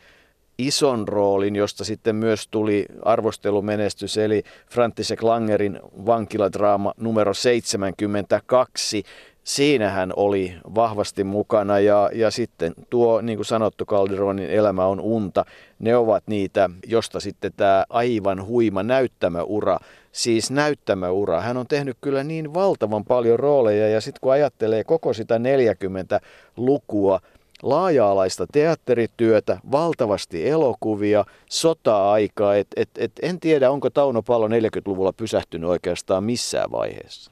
ison 0.58 1.08
roolin, 1.08 1.56
josta 1.56 1.84
sitten 1.84 2.16
myös 2.16 2.48
tuli 2.48 2.86
arvostelumenestys, 3.06 4.18
eli 4.18 4.44
Frantisek 4.70 5.24
Langerin 5.24 5.80
vankiladraama 6.06 6.94
numero 6.98 7.34
72. 7.34 9.04
Siinä 9.44 9.90
hän 9.90 10.14
oli 10.16 10.54
vahvasti 10.76 11.24
mukana 11.24 11.80
ja, 11.80 12.10
ja 12.14 12.32
sitten 12.32 12.74
tuo, 12.90 13.22
niin 13.22 13.38
kuin 13.38 13.46
sanottu, 13.46 13.86
Calderonin 13.86 14.50
elämä 14.50 14.86
on 14.86 15.00
unta. 15.00 15.46
Ne 15.80 15.96
ovat 15.96 16.24
niitä, 16.28 16.70
josta 16.88 17.20
sitten 17.20 17.52
tämä 17.58 17.86
aivan 17.90 18.46
huima 18.46 18.84
näyttämäura 18.84 19.80
siis 20.12 20.52
näyttämäura. 20.52 21.41
Hän 21.41 21.58
on 21.58 21.67
tehnyt 21.67 21.97
kyllä 22.02 22.24
niin 22.24 22.54
valtavan 22.54 23.06
paljon 23.06 23.39
rooleja 23.39 23.89
ja 23.89 24.02
sitten 24.02 24.19
kun 24.21 24.32
ajattelee 24.32 24.84
koko 24.84 25.13
sitä 25.13 25.39
40 25.39 26.19
lukua, 26.58 27.19
laaja-alaista 27.63 28.45
teatterityötä, 28.52 29.58
valtavasti 29.71 30.50
elokuvia, 30.50 31.26
sota-aikaa. 31.50 32.56
Et, 32.56 32.67
et, 32.76 32.89
et 32.97 33.12
en 33.21 33.39
tiedä, 33.39 33.71
onko 33.71 33.89
Tauno 33.89 34.21
Palo 34.21 34.47
40-luvulla 34.47 35.13
pysähtynyt 35.13 35.69
oikeastaan 35.69 36.24
missään 36.24 36.71
vaiheessa. 36.71 37.32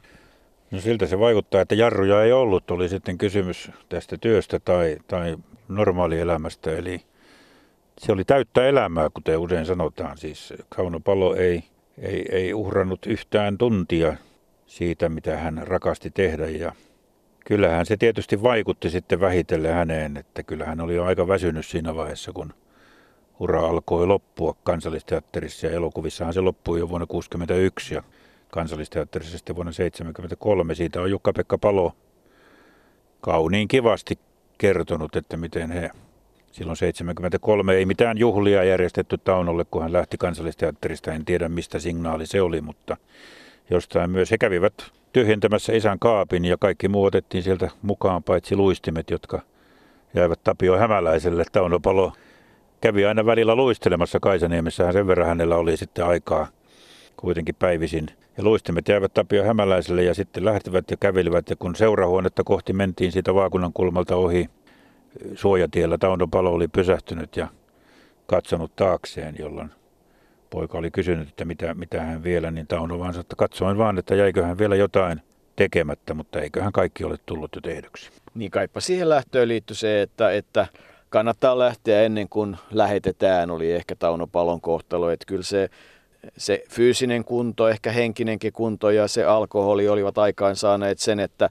No 0.72 0.80
siltä 0.80 1.06
se 1.06 1.20
vaikuttaa, 1.20 1.62
että 1.62 1.76
jarruja 1.76 2.24
ei 2.24 2.32
ollut. 2.32 2.72
Oli 2.72 2.90
sitten 2.90 3.18
kysymys 3.18 3.72
tästä 3.90 4.18
työstä 4.22 4.60
tai, 4.60 4.98
tai 5.08 5.38
normaalielämästä. 5.68 6.72
Eli 6.72 7.02
se 8.00 8.12
oli 8.12 8.24
täyttä 8.26 8.68
elämää, 8.68 9.10
kuten 9.14 9.40
usein 9.40 9.66
sanotaan. 9.66 10.18
Siis 10.18 10.54
Kauno 10.70 11.00
Palo 11.00 11.36
ei 11.36 11.64
ei, 12.02 12.26
ei 12.32 12.54
uhrannut 12.54 13.06
yhtään 13.06 13.58
tuntia 13.58 14.16
siitä, 14.66 15.10
mitä 15.10 15.38
hän 15.38 15.62
rakasti 15.68 16.12
tehdä. 16.12 16.50
Ja 16.50 16.72
kyllähän 17.46 17.86
se 17.86 17.98
tietysti 17.98 18.42
vaikutti 18.42 18.90
sitten 18.90 19.20
vähitellen 19.20 19.74
häneen, 19.74 20.18
että 20.18 20.44
kyllähän 20.44 20.82
oli 20.82 20.96
jo 20.96 21.04
aika 21.04 21.28
väsynyt 21.28 21.66
siinä 21.66 21.96
vaiheessa, 21.96 22.32
kun 22.34 22.54
ura 23.40 23.60
alkoi 23.60 24.08
loppua 24.08 24.56
kansallisteatterissa 24.64 25.68
ja 25.68 25.74
elokuvissahan 25.74 26.34
se 26.34 26.42
loppui 26.42 26.80
jo 26.80 26.90
vuonna 26.90 27.08
1961 27.08 27.94
ja 27.94 28.04
kansallisteatterissa 28.50 29.38
sitten 29.38 29.56
vuonna 29.56 29.72
1973. 29.72 30.76
Siitä 30.76 31.02
on 31.02 31.12
Jukka-Pekka 31.12 31.58
Palo 31.58 31.94
kauniin 33.22 33.68
kivasti 33.68 34.20
kertonut, 34.58 35.16
että 35.16 35.38
miten 35.38 35.72
he 35.72 35.90
Silloin 36.52 36.78
73 36.78 37.74
ei 37.74 37.86
mitään 37.86 38.18
juhlia 38.18 38.64
järjestetty 38.64 39.18
Taunolle, 39.18 39.66
kun 39.72 39.82
hän 39.82 39.94
lähti 39.94 40.18
kansallisteatterista. 40.18 41.14
En 41.14 41.26
tiedä, 41.26 41.50
mistä 41.50 41.80
signaali 41.80 42.26
se 42.26 42.42
oli, 42.42 42.62
mutta 42.62 42.98
jostain 43.70 44.10
myös 44.10 44.32
he 44.32 44.38
kävivät 44.38 44.74
tyhjentämässä 45.14 45.74
isän 45.74 46.00
kaapin 46.00 46.46
ja 46.46 46.58
kaikki 46.58 46.88
muu 46.88 47.04
otettiin 47.04 47.44
sieltä 47.44 47.70
mukaan, 47.82 48.24
paitsi 48.24 48.56
luistimet, 48.56 49.10
jotka 49.10 49.42
jäivät 50.14 50.40
Tapio 50.44 50.78
Hämäläiselle. 50.78 51.44
Tauno 51.52 51.80
Palo 51.80 52.14
kävi 52.82 53.06
aina 53.06 53.26
välillä 53.26 53.56
luistelemassa 53.56 54.20
Kaisaniemessä, 54.20 54.92
sen 54.92 55.08
verran 55.08 55.28
hänellä 55.28 55.56
oli 55.56 55.78
sitten 55.78 56.06
aikaa 56.06 56.48
kuitenkin 57.18 57.56
päivisin. 57.56 58.08
Ja 58.38 58.44
luistimet 58.44 58.88
jäivät 58.88 59.14
Tapio 59.14 59.44
Hämäläiselle 59.44 60.04
ja 60.04 60.14
sitten 60.14 60.46
lähtivät 60.46 60.92
ja 60.92 60.98
kävelivät 60.98 61.50
ja 61.50 61.56
kun 61.56 61.76
seurahuonetta 61.76 62.44
kohti 62.44 62.74
mentiin 62.74 63.12
siitä 63.12 63.34
vaakunan 63.34 63.74
kulmalta 63.74 64.16
ohi, 64.16 64.50
suojatiellä 65.36 65.98
Tauno 65.98 66.28
Palo 66.28 66.54
oli 66.54 66.68
pysähtynyt 66.68 67.38
ja 67.38 67.48
katsonut 68.28 68.76
taakseen, 68.76 69.36
jolloin 69.40 69.72
poika 70.50 70.78
oli 70.78 70.92
kysynyt, 70.92 71.30
että 71.30 71.46
mitä, 71.46 71.74
mitä 71.74 72.02
hän 72.02 72.24
vielä, 72.24 72.52
niin 72.52 72.68
Tauno 72.68 73.00
vaan 73.00 73.14
sanoi, 73.14 73.22
että 73.22 73.36
katsoin 73.36 73.78
vaan, 73.78 73.98
että 73.98 74.16
jäiköhän 74.16 74.58
vielä 74.58 74.76
jotain 74.76 75.22
tekemättä, 75.56 76.14
mutta 76.14 76.42
eiköhän 76.42 76.72
kaikki 76.72 77.04
ole 77.04 77.18
tullut 77.26 77.56
jo 77.56 77.62
tehdyksi. 77.62 78.10
Niin 78.34 78.52
kaipa 78.52 78.80
siihen 78.80 79.10
lähtöön 79.10 79.48
liittyi 79.48 79.76
se, 79.76 80.02
että, 80.02 80.32
että 80.32 80.68
kannattaa 81.10 81.60
lähteä 81.60 82.02
ennen 82.02 82.30
kuin 82.30 82.58
lähetetään, 82.72 83.52
oli 83.52 83.72
ehkä 83.72 83.96
Tauno 83.96 84.28
Palon 84.28 84.62
kohtalo. 84.62 85.10
Että 85.10 85.26
kyllä 85.26 85.44
se, 85.44 85.70
se 86.38 86.64
fyysinen 86.70 87.24
kunto, 87.24 87.70
ehkä 87.70 87.92
henkinenkin 87.92 88.54
kunto 88.54 88.90
ja 88.90 89.08
se 89.08 89.24
alkoholi 89.24 89.88
olivat 89.88 90.18
aikaan 90.18 90.56
saaneet 90.56 91.00
sen, 91.00 91.20
että 91.20 91.50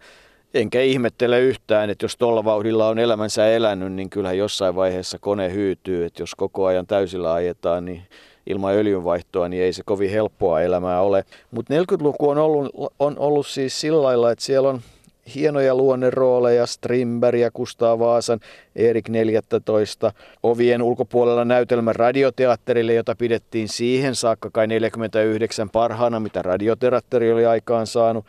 enkä 0.55 0.81
ihmettele 0.81 1.41
yhtään, 1.41 1.91
että 1.91 2.05
jos 2.05 2.17
tuolla 2.17 2.45
vauhdilla 2.45 2.89
on 2.89 2.99
elämänsä 2.99 3.47
elänyt, 3.51 3.93
niin 3.93 4.11
kyllä 4.11 4.33
jossain 4.33 4.75
vaiheessa 4.75 5.19
kone 5.19 5.53
hyytyy. 5.53 6.05
Että 6.05 6.23
jos 6.23 6.35
koko 6.35 6.67
ajan 6.67 6.87
täysillä 6.87 7.33
ajetaan, 7.33 7.85
niin 7.85 8.03
ilman 8.47 8.75
öljynvaihtoa, 8.75 9.49
niin 9.49 9.63
ei 9.63 9.73
se 9.73 9.83
kovin 9.85 10.11
helppoa 10.11 10.61
elämää 10.61 11.01
ole. 11.01 11.25
Mutta 11.51 11.75
40-luku 11.75 12.29
on 12.29 12.39
ollut, 12.39 12.93
on 12.99 13.19
ollut 13.19 13.47
siis 13.47 13.81
sillä 13.81 14.03
lailla, 14.03 14.31
että 14.31 14.45
siellä 14.45 14.69
on 14.69 14.81
hienoja 15.35 15.75
luonnerooleja, 15.75 16.67
Strindberg 16.67 17.39
ja 17.39 17.51
Kustaa 17.51 17.99
Vaasan, 17.99 18.41
Erik 18.77 19.09
14, 19.09 20.13
ovien 20.43 20.83
ulkopuolella 20.83 21.45
näytelmä 21.45 21.93
radioteatterille, 21.93 22.95
jota 22.95 23.15
pidettiin 23.15 23.69
siihen 23.69 24.15
saakka 24.15 24.51
kai 24.53 24.67
49 24.67 25.71
parhaana, 25.71 26.21
mitä 26.21 26.43
radioteatteri 26.43 27.33
oli 27.33 27.47
aikaan 27.47 27.87
saanut. 27.87 28.25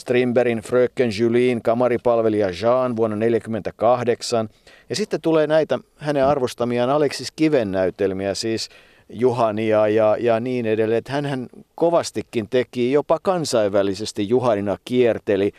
Strindbergin 0.00 0.58
Fröken 0.58 1.10
Julien 1.18 1.62
kamaripalvelija 1.62 2.46
Jean 2.46 2.96
vuonna 2.96 3.16
1948. 3.16 4.48
Ja 4.88 4.96
sitten 4.96 5.20
tulee 5.20 5.46
näitä 5.46 5.78
hänen 5.96 6.26
arvostamiaan 6.26 6.90
Alexis 6.90 7.32
Kiven 7.36 7.72
näytelmiä, 7.72 8.34
siis 8.34 8.68
Juhania 9.08 9.88
ja, 9.88 10.16
ja 10.20 10.40
niin 10.40 10.66
edelleen. 10.66 10.98
Että 10.98 11.12
hän 11.12 11.48
kovastikin 11.74 12.48
teki, 12.48 12.92
jopa 12.92 13.18
kansainvälisesti 13.22 14.28
Juhanina 14.28 14.76
kierteli 14.84 15.52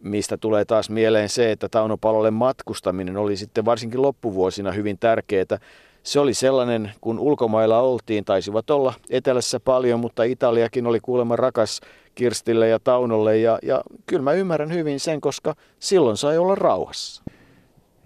mistä 0.00 0.36
tulee 0.36 0.64
taas 0.64 0.90
mieleen 0.90 1.28
se, 1.28 1.52
että 1.52 1.68
Taunopalolle 1.68 2.30
matkustaminen 2.30 3.16
oli 3.16 3.36
sitten 3.36 3.64
varsinkin 3.64 4.02
loppuvuosina 4.02 4.72
hyvin 4.72 4.98
tärkeää. 4.98 5.58
Se 6.02 6.20
oli 6.20 6.34
sellainen, 6.34 6.92
kun 7.00 7.18
ulkomailla 7.18 7.80
oltiin, 7.80 8.24
taisivat 8.24 8.70
olla 8.70 8.94
etelässä 9.10 9.60
paljon, 9.60 10.00
mutta 10.00 10.22
Italiakin 10.22 10.86
oli 10.86 11.00
kuulemma 11.00 11.36
rakas 11.36 11.80
Kirstille 12.18 12.68
ja 12.68 12.78
Taunolle. 12.78 13.38
Ja, 13.38 13.58
ja 13.62 13.82
kyllä 14.06 14.22
mä 14.22 14.32
ymmärrän 14.32 14.72
hyvin 14.72 15.00
sen, 15.00 15.20
koska 15.20 15.54
silloin 15.78 16.16
sai 16.16 16.38
olla 16.38 16.54
rauhassa. 16.54 17.22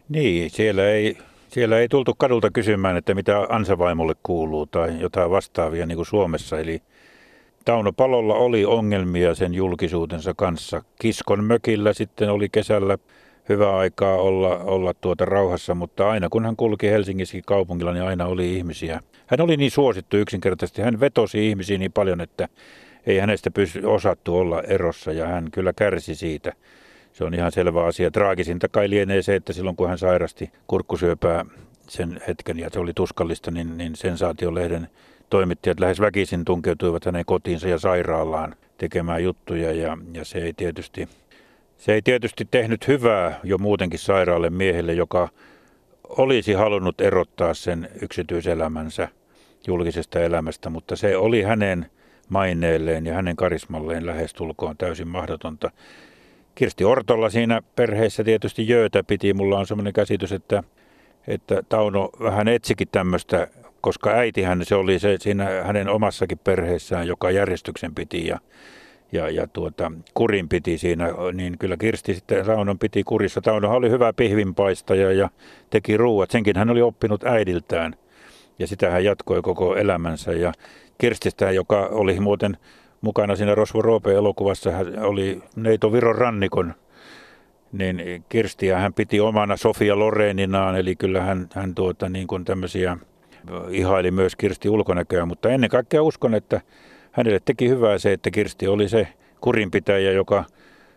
Niin, 0.09 0.51
siellä 0.51 0.89
ei, 0.89 1.19
siellä 1.49 1.79
ei 1.79 1.89
tultu 1.89 2.15
kadulta 2.19 2.51
kysymään, 2.51 2.97
että 2.97 3.15
mitä 3.15 3.47
ansavaimolle 3.49 4.15
kuuluu 4.23 4.67
tai 4.67 5.01
jotain 5.01 5.31
vastaavia 5.31 5.87
niin 5.87 5.97
kuin 5.97 6.07
Suomessa. 6.07 6.59
Eli 6.59 6.83
Tauno 7.65 7.93
Palolla 7.93 8.35
oli 8.35 8.65
ongelmia 8.65 9.35
sen 9.35 9.55
julkisuutensa 9.55 10.35
kanssa. 10.37 10.83
Kiskon 11.01 11.45
mökillä 11.45 11.93
sitten 11.93 12.31
oli 12.31 12.49
kesällä 12.49 12.99
hyvä 13.49 13.77
aikaa 13.77 14.17
olla, 14.17 14.59
olla 14.59 14.95
tuota 14.95 15.25
rauhassa, 15.25 15.75
mutta 15.75 16.11
aina 16.11 16.29
kun 16.29 16.45
hän 16.45 16.57
kulki 16.57 16.91
Helsingissä 16.91 17.39
kaupungilla, 17.47 17.93
niin 17.93 18.05
aina 18.05 18.27
oli 18.27 18.57
ihmisiä. 18.57 19.01
Hän 19.27 19.41
oli 19.41 19.57
niin 19.57 19.71
suosittu 19.71 20.17
yksinkertaisesti. 20.17 20.83
Hän 20.83 21.01
vetosi 21.01 21.49
ihmisiin 21.49 21.81
niin 21.81 21.93
paljon, 21.93 22.21
että 22.21 22.49
ei 23.07 23.19
hänestä 23.19 23.51
pysy 23.51 23.81
osattu 23.85 24.37
olla 24.37 24.63
erossa 24.63 25.13
ja 25.13 25.27
hän 25.27 25.51
kyllä 25.51 25.73
kärsi 25.73 26.15
siitä. 26.15 26.53
Se 27.13 27.25
on 27.25 27.35
ihan 27.35 27.53
selvä 27.53 27.85
asia. 27.85 28.11
Traagisinta 28.11 28.69
kai 28.69 28.91
lienee 28.91 29.23
se, 29.23 29.35
että 29.35 29.53
silloin 29.53 29.77
kun 29.77 29.89
hän 29.89 29.99
sairasti 29.99 30.51
kurkkusyöpää 30.67 31.45
sen 31.89 32.21
hetken 32.29 32.59
ja 32.59 32.71
se 32.73 32.79
oli 32.79 32.93
tuskallista, 32.95 33.51
niin, 33.51 33.79
niin 33.79 33.97
sensaatiolehden 33.97 34.89
toimittajat 35.31 35.81
lähes 35.81 36.01
väkisin 36.01 36.45
tunkeutuivat 36.45 37.05
hänen 37.05 37.25
kotiinsa 37.27 37.69
ja 37.69 37.79
sairaalaan 37.79 38.55
tekemään 38.79 39.25
juttuja 39.25 39.73
ja, 39.73 39.99
ja 40.13 40.25
se, 40.25 40.39
ei 40.39 40.53
tietysti, 40.53 41.09
se 41.77 41.95
ei 41.95 42.03
tietysti 42.03 42.49
tehnyt 42.51 42.89
hyvää 42.89 43.41
jo 43.45 43.59
muutenkin 43.59 43.99
sairaalle 43.99 44.51
miehelle, 44.51 44.93
joka 44.93 45.29
olisi 46.09 46.53
halunnut 46.53 47.01
erottaa 47.01 47.55
sen 47.55 47.89
yksityiselämänsä 48.03 49.09
julkisesta 49.67 50.21
elämästä, 50.21 50.71
mutta 50.71 50.97
se 50.97 51.17
oli 51.17 51.43
hänen 51.43 51.87
maineelleen 52.33 53.07
ja 53.07 53.15
hänen 53.15 53.37
karismalleen 53.37 54.07
lähestulkoon 54.07 54.77
täysin 54.77 55.09
mahdotonta. 55.09 55.71
Kirsti 56.55 56.85
Ortolla 56.85 57.31
siinä 57.31 57.63
perheessä 57.77 58.25
tietysti 58.25 58.69
jöötä 58.69 59.03
piti. 59.05 59.35
Mulla 59.35 59.59
on 59.59 59.67
sellainen 59.67 59.93
käsitys, 59.93 60.33
että, 60.33 60.63
että 61.27 61.63
Tauno 61.69 62.11
vähän 62.21 62.49
etsikin 62.49 62.89
tämmöistä 62.93 63.49
koska 63.83 64.11
äitihän 64.11 64.65
se 64.65 64.75
oli 64.75 64.99
se 64.99 65.17
siinä 65.21 65.45
hänen 65.63 65.89
omassakin 65.89 66.39
perheessään, 66.39 67.07
joka 67.07 67.31
järjestyksen 67.31 67.95
piti 67.95 68.27
ja, 68.27 68.39
ja, 69.13 69.31
ja 69.31 69.47
tuota, 69.47 69.93
kurin 70.15 70.49
piti 70.49 70.79
siinä, 70.79 71.09
niin 71.33 71.59
kyllä 71.59 71.77
Kirsti 71.77 72.15
sitten 72.15 72.45
Saunon 72.45 72.79
piti 72.79 73.05
kurissa. 73.05 73.41
Taunohan 73.41 73.77
oli 73.77 73.91
hyvä 73.91 74.13
pihvinpaistaja 74.13 75.13
ja 75.13 75.31
teki 75.71 75.97
ruuat. 75.97 76.31
Senkin 76.31 76.57
hän 76.57 76.71
oli 76.71 76.83
oppinut 76.83 77.25
äidiltään 77.25 77.95
ja 78.63 78.67
sitä 78.67 78.91
hän 78.91 79.05
jatkoi 79.05 79.43
koko 79.43 79.77
elämänsä. 79.77 80.33
Ja 80.33 80.53
Kirstistä, 80.99 81.51
joka 81.51 81.89
oli 81.91 82.21
muuten 82.21 82.57
mukana 83.01 83.37
siinä 83.37 83.55
Rosvo 83.55 83.83
Roope-elokuvassa, 83.83 84.71
hän 84.71 84.99
oli 84.99 85.43
Neito 85.57 85.93
Viron 85.93 86.15
rannikon 86.15 86.75
niin 87.73 88.25
Kirstiä 88.29 88.79
hän 88.79 88.95
piti 88.95 89.21
omana 89.21 89.57
Sofia 89.57 89.99
Loreninaan, 89.99 90.77
eli 90.77 90.97
kyllä 90.97 91.23
hän, 91.23 91.49
hän 91.55 91.75
tuota, 91.75 92.09
niin 92.09 92.27
kuin 92.27 92.45
tämmöisiä 92.45 92.97
ihaili 93.71 94.11
myös 94.11 94.37
Kirsti 94.37 94.69
ulkonäköä, 94.69 95.27
mutta 95.27 95.51
ennen 95.51 95.71
kaikkea 95.71 96.03
uskon, 96.03 96.35
että 96.35 96.61
hänelle 97.13 97.41
teki 97.45 97.69
hyvää 97.69 97.99
se, 97.99 98.13
että 98.13 98.31
Kirsti 98.31 98.69
oli 98.69 98.89
se 98.89 99.09
kurinpitäjä, 99.41 100.13
joka 100.13 100.45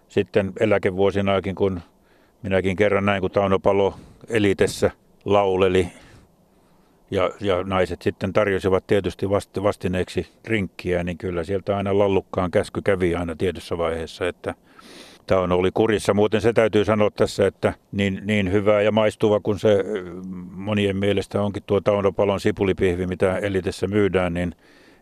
sitten 0.08 0.54
eläkevuosinaakin, 0.60 1.56
kun 1.56 1.82
minäkin 2.44 2.76
kerran 2.76 3.06
näin, 3.06 3.22
kun 3.22 3.32
Tauno 3.32 3.60
Palo 3.60 3.94
elitessä 4.30 4.92
lauleli 5.26 5.88
ja, 7.12 7.32
ja 7.42 7.64
naiset 7.64 8.02
sitten 8.02 8.34
tarjosivat 8.34 8.88
tietysti 8.88 9.30
vasti, 9.30 9.64
vastineeksi 9.64 10.28
rinkkiä, 10.46 11.04
niin 11.04 11.18
kyllä 11.18 11.44
sieltä 11.44 11.78
aina 11.78 11.98
lallukkaan 11.98 12.52
käsky 12.52 12.82
kävi 12.82 13.16
aina 13.16 13.36
tietyssä 13.36 13.78
vaiheessa, 13.78 14.28
että 14.28 14.56
on 15.32 15.52
oli 15.52 15.72
kurissa. 15.74 16.14
Muuten 16.14 16.42
se 16.42 16.54
täytyy 16.54 16.86
sanoa 16.86 17.12
tässä, 17.12 17.48
että 17.48 17.74
niin, 17.92 18.22
niin 18.26 18.52
hyvää 18.52 18.82
ja 18.82 18.92
maistuva 18.92 19.40
kuin 19.40 19.60
se 19.60 19.84
monien 20.52 20.98
mielestä 20.98 21.42
onkin 21.42 21.64
tuo 21.66 21.82
Taunopalon 21.82 22.40
sipulipihvi, 22.40 23.08
mitä 23.08 23.38
elitessä 23.38 23.88
myydään, 23.88 24.34
niin 24.34 24.56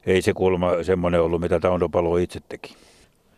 ei 0.05 0.21
se 0.21 0.33
kuulemma 0.33 0.83
semmoinen 0.83 1.21
ollut, 1.21 1.41
mitä 1.41 1.59
Taunopalo 1.59 2.17
itse 2.17 2.39
teki. 2.49 2.75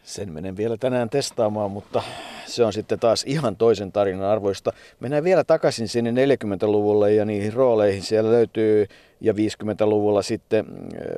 Sen 0.05 0.31
menen 0.31 0.57
vielä 0.57 0.77
tänään 0.77 1.09
testaamaan, 1.09 1.71
mutta 1.71 2.03
se 2.45 2.65
on 2.65 2.73
sitten 2.73 2.99
taas 2.99 3.23
ihan 3.27 3.55
toisen 3.55 3.91
tarinan 3.91 4.29
arvoista. 4.29 4.73
Mennään 4.99 5.23
vielä 5.23 5.43
takaisin 5.43 5.87
sinne 5.87 6.25
40-luvulle 6.25 7.13
ja 7.13 7.25
niihin 7.25 7.53
rooleihin. 7.53 8.01
Siellä 8.01 8.31
löytyy 8.31 8.87
ja 9.21 9.33
50-luvulla 9.33 10.21
sitten 10.21 10.65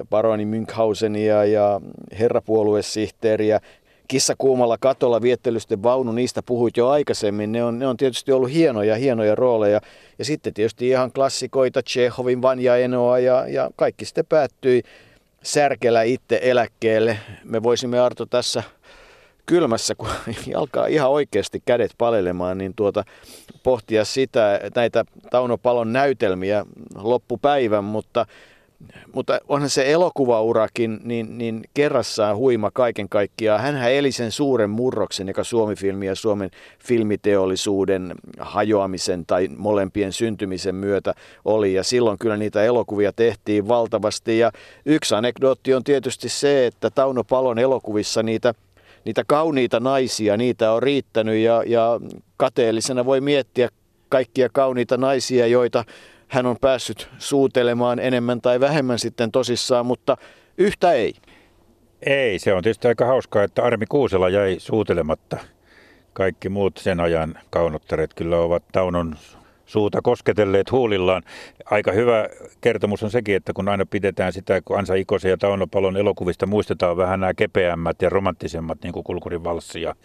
baroni 0.10 0.46
Münchhausenia 0.46 1.46
ja 1.46 1.82
herrapuoluesihteeriä 2.20 3.60
Kissa 4.08 4.36
kuumalla 4.38 4.78
katolla 4.78 5.22
viettelysten 5.22 5.84
vaunu, 5.84 6.12
niistä 6.12 6.44
puhuit 6.44 6.78
jo 6.78 6.90
aikaisemmin. 6.90 7.52
Ne 7.52 7.64
on, 7.64 7.80
ne 7.80 7.88
on 7.88 7.98
tietysti 7.98 8.32
ollut 8.32 8.52
hienoja, 8.52 8.96
hienoja 8.96 9.36
rooleja. 9.36 9.82
Ja 10.20 10.26
sitten 10.26 10.54
tietysti 10.54 10.88
ihan 10.88 11.12
klassikoita, 11.12 11.82
Chehovin 11.82 12.42
Vanja 12.42 12.78
Enoa 12.78 13.20
ja, 13.20 13.48
ja 13.48 13.70
kaikki 13.76 14.06
sitten 14.06 14.26
päättyi 14.26 14.84
särkellä 15.44 16.04
itse 16.04 16.40
eläkkeelle. 16.44 17.18
Me 17.44 17.64
voisimme 17.64 18.00
Arto 18.00 18.26
tässä 18.26 18.64
kylmässä, 19.48 19.96
kun 19.96 20.10
alkaa 20.56 20.88
ihan 20.88 21.10
oikeasti 21.10 21.62
kädet 21.66 21.92
palelemaan, 21.98 22.58
niin 22.58 22.74
tuota, 22.76 23.04
pohtia 23.64 24.06
sitä, 24.06 24.60
näitä 24.76 25.06
Tauno 25.32 25.58
Palon 25.58 25.94
näytelmiä 25.94 26.66
loppupäivän, 26.96 27.84
mutta 27.84 28.26
mutta 29.14 29.40
onhan 29.48 29.70
se 29.70 29.92
elokuvaurakin 29.92 31.00
niin, 31.04 31.38
niin 31.38 31.64
kerrassaan 31.74 32.38
huima 32.38 32.72
kaiken 32.72 33.10
kaikkiaan. 33.10 33.62
Hänhän 33.62 33.92
eli 33.92 34.12
sen 34.12 34.32
suuren 34.32 34.70
murroksen, 34.70 35.28
joka 35.28 35.44
Suomi-filmi 35.44 36.06
ja 36.06 36.16
Suomen 36.16 36.52
filmiteollisuuden 36.80 38.16
hajoamisen 38.40 39.26
tai 39.26 39.48
molempien 39.58 40.14
syntymisen 40.14 40.76
myötä 40.76 41.14
oli. 41.46 41.74
Ja 41.74 41.84
silloin 41.84 42.18
kyllä 42.18 42.38
niitä 42.38 42.64
elokuvia 42.64 43.14
tehtiin 43.14 43.68
valtavasti. 43.68 44.40
Ja 44.40 44.52
yksi 44.86 45.16
anekdootti 45.16 45.74
on 45.74 45.84
tietysti 45.84 46.30
se, 46.30 46.68
että 46.68 46.90
Tauno 46.90 47.24
Palon 47.24 47.60
elokuvissa 47.60 48.24
niitä 48.24 48.54
niitä 49.08 49.24
kauniita 49.28 49.80
naisia, 49.80 50.38
niitä 50.38 50.72
on 50.72 50.84
riittänyt 50.84 51.38
ja, 51.38 51.64
ja 51.66 52.00
kateellisena 52.38 53.06
voi 53.06 53.22
miettiä 53.22 53.70
kaikkia 54.10 54.50
kauniita 54.54 54.98
naisia, 54.98 55.48
joita 55.48 55.84
hän 56.28 56.46
on 56.46 56.58
päässyt 56.62 57.10
suutelemaan 57.18 58.00
enemmän 58.00 58.42
tai 58.42 58.60
vähemmän 58.60 59.00
sitten 59.00 59.32
tosissaan, 59.32 59.86
mutta 59.86 60.18
yhtä 60.58 60.92
ei. 60.92 61.14
Ei, 62.06 62.40
se 62.40 62.54
on 62.54 62.64
tietysti 62.64 62.88
aika 62.88 63.06
hauskaa, 63.06 63.44
että 63.44 63.64
Armi 63.64 63.86
Kuusela 63.86 64.30
jäi 64.30 64.56
suutelematta. 64.60 65.38
Kaikki 66.14 66.50
muut 66.50 66.78
sen 66.78 67.00
ajan 67.00 67.36
kaunottaret 67.50 68.14
kyllä 68.14 68.38
ovat 68.38 68.64
Taunon 68.72 69.16
suuta 69.68 70.02
kosketelleet 70.02 70.72
huulillaan. 70.72 71.24
Aika 71.66 71.92
hyvä 71.92 72.30
kertomus 72.62 73.04
on 73.04 73.12
sekin, 73.12 73.36
että 73.36 73.54
kun 73.54 73.70
aina 73.70 73.86
pidetään 73.86 74.34
sitä, 74.34 74.62
kun 74.66 74.80
Ansa 74.80 74.94
Ikosen 74.94 75.30
ja 75.30 75.38
Tauno 75.38 75.68
Palon 75.68 75.98
elokuvista 75.98 76.46
muistetaan 76.46 76.98
vähän 76.98 77.20
nämä 77.20 77.34
kepeämmät 77.34 78.02
ja 78.02 78.10
romanttisemmat, 78.10 78.78
niin 78.84 78.94
kuin 78.94 79.04
Kulkurin 79.04 79.44
valssi 79.44 79.82
ja 79.82 79.96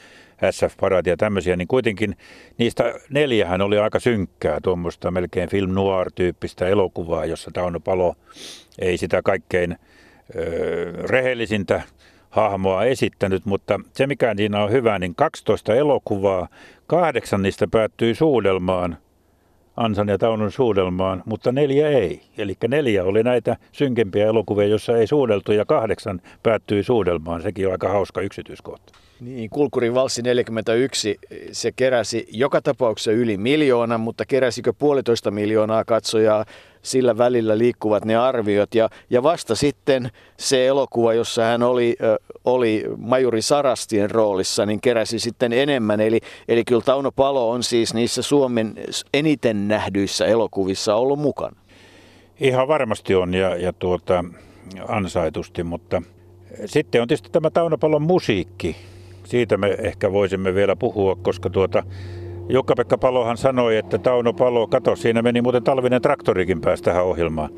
SF-parati 0.51 1.11
ja 1.11 1.17
tämmöisiä, 1.17 1.57
niin 1.57 1.69
kuitenkin 1.69 2.17
niistä 2.59 2.95
neljähän 3.11 3.61
oli 3.61 3.79
aika 3.79 4.01
synkkää, 4.01 4.59
tuommoista 4.63 5.11
melkein 5.11 5.49
film 5.49 5.71
noir-tyyppistä 5.75 6.69
elokuvaa, 6.69 7.25
jossa 7.25 7.51
Tauno 7.55 7.81
Palo 7.81 8.15
ei 8.79 8.97
sitä 8.97 9.23
kaikkein 9.23 9.77
ö, 10.37 10.93
rehellisintä 10.93 11.83
hahmoa 12.31 12.85
esittänyt, 12.85 13.45
mutta 13.45 13.81
se 13.93 14.07
mikä 14.07 14.35
siinä 14.37 14.65
on 14.65 14.71
hyvä, 14.71 14.99
niin 14.99 15.15
12 15.15 15.75
elokuvaa, 15.75 16.49
kahdeksan 16.87 17.43
niistä 17.43 17.67
päättyi 17.69 18.15
suudelmaan, 18.15 18.97
Ansan 19.77 20.09
ja 20.09 20.19
Taunon 20.19 20.53
suudelmaan, 20.53 21.23
mutta 21.27 21.53
neljä 21.53 21.89
ei. 21.89 22.21
Eli 22.39 22.57
neljä 22.69 23.05
oli 23.05 23.23
näitä 23.23 23.57
synkempiä 23.73 24.27
elokuvia, 24.27 24.67
joissa 24.67 24.97
ei 24.97 25.07
suudeltu 25.07 25.53
ja 25.53 25.65
kahdeksan 25.65 26.21
päättyi 26.43 26.83
suudelmaan. 26.83 27.43
Sekin 27.43 27.67
on 27.67 27.73
aika 27.73 27.89
hauska 27.89 28.21
yksityiskohta. 28.21 28.93
Niin, 29.21 29.51
Kulkurin 29.51 29.95
valssi 29.95 30.23
41, 30.23 31.19
se 31.53 31.73
keräsi 31.73 32.29
joka 32.33 32.63
tapauksessa 32.63 33.13
yli 33.13 33.37
miljoona, 33.37 33.99
mutta 33.99 34.25
keräsikö 34.27 34.73
puolitoista 34.73 35.31
miljoonaa 35.31 35.85
katsojaa, 35.85 36.45
sillä 36.83 37.19
välillä 37.19 37.59
liikkuvat 37.59 38.05
ne 38.05 38.17
arviot. 38.17 38.75
Ja, 38.75 38.89
ja 39.11 39.23
vasta 39.23 39.55
sitten 39.55 40.11
se 40.39 40.67
elokuva, 40.67 41.15
jossa 41.15 41.45
hän 41.45 41.63
oli, 41.63 41.97
oli 42.45 42.85
Majuri 42.97 43.43
Sarastien 43.43 44.11
roolissa, 44.11 44.67
niin 44.67 44.81
keräsi 44.81 45.19
sitten 45.19 45.53
enemmän. 45.53 46.01
Eli, 46.01 46.21
eli 46.49 46.65
kyllä 46.65 46.83
Tauno 46.83 47.13
Palo 47.13 47.51
on 47.51 47.63
siis 47.63 47.95
niissä 47.95 48.23
Suomen 48.23 48.75
eniten 49.15 49.69
nähdyissä 49.69 50.27
elokuvissa 50.27 50.95
ollut 50.95 51.19
mukana. 51.19 51.57
Ihan 52.41 52.69
varmasti 52.69 53.15
on 53.15 53.35
ja, 53.35 53.57
ja 53.57 53.73
tuota, 53.73 54.25
ansaitusti, 54.89 55.63
mutta 55.63 56.03
sitten 56.67 57.03
on 57.03 57.09
tietysti 57.09 57.31
tämä 57.33 57.51
Tauno 57.51 57.79
Palon 57.79 58.03
musiikki 58.03 58.77
siitä 59.33 59.57
me 59.57 59.77
ehkä 59.79 60.13
voisimme 60.13 60.55
vielä 60.55 60.77
puhua, 60.77 61.17
koska 61.23 61.51
tuota, 61.51 61.83
Jukka-Pekka 62.49 62.99
Palohan 62.99 63.37
sanoi, 63.37 63.77
että 63.77 63.99
Tauno 63.99 64.33
Palo, 64.33 64.67
kato, 64.67 64.97
siinä 64.97 65.23
meni 65.23 65.43
muuten 65.43 65.65
talvinen 65.65 66.03
traktorikin 66.03 66.61
päästä 66.61 66.85
tähän 66.85 67.05
ohjelmaan. 67.05 67.51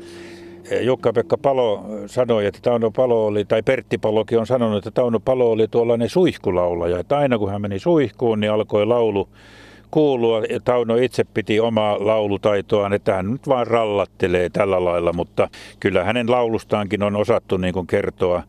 Jukka-Pekka 0.81 1.37
Palo 1.37 1.85
sanoi, 2.05 2.45
että 2.45 2.59
Tauno 2.61 2.91
Palo 2.91 3.25
oli, 3.25 3.45
tai 3.45 3.63
Pertti 3.63 3.97
Palokin 3.97 4.39
on 4.39 4.47
sanonut, 4.47 4.77
että 4.77 4.91
Tauno 4.91 5.19
Palo 5.19 5.51
oli 5.51 5.67
tuollainen 5.67 6.09
suihkulaulaja. 6.09 6.99
Että 6.99 7.17
aina 7.17 7.37
kun 7.37 7.51
hän 7.51 7.61
meni 7.61 7.79
suihkuun, 7.79 8.39
niin 8.39 8.51
alkoi 8.51 8.85
laulu 8.85 9.29
kuulua. 9.91 10.41
Tauno 10.63 10.95
itse 10.95 11.23
piti 11.23 11.59
omaa 11.59 11.97
laulutaitoaan, 11.99 12.93
että 12.93 13.13
hän 13.13 13.31
nyt 13.31 13.47
vaan 13.47 13.67
rallattelee 13.67 14.49
tällä 14.49 14.85
lailla, 14.85 15.13
mutta 15.13 15.49
kyllä 15.79 16.03
hänen 16.03 16.31
laulustaankin 16.31 17.03
on 17.03 17.15
osattu 17.15 17.57
niin 17.57 17.73
kuin 17.73 17.87
kertoa 17.87 18.43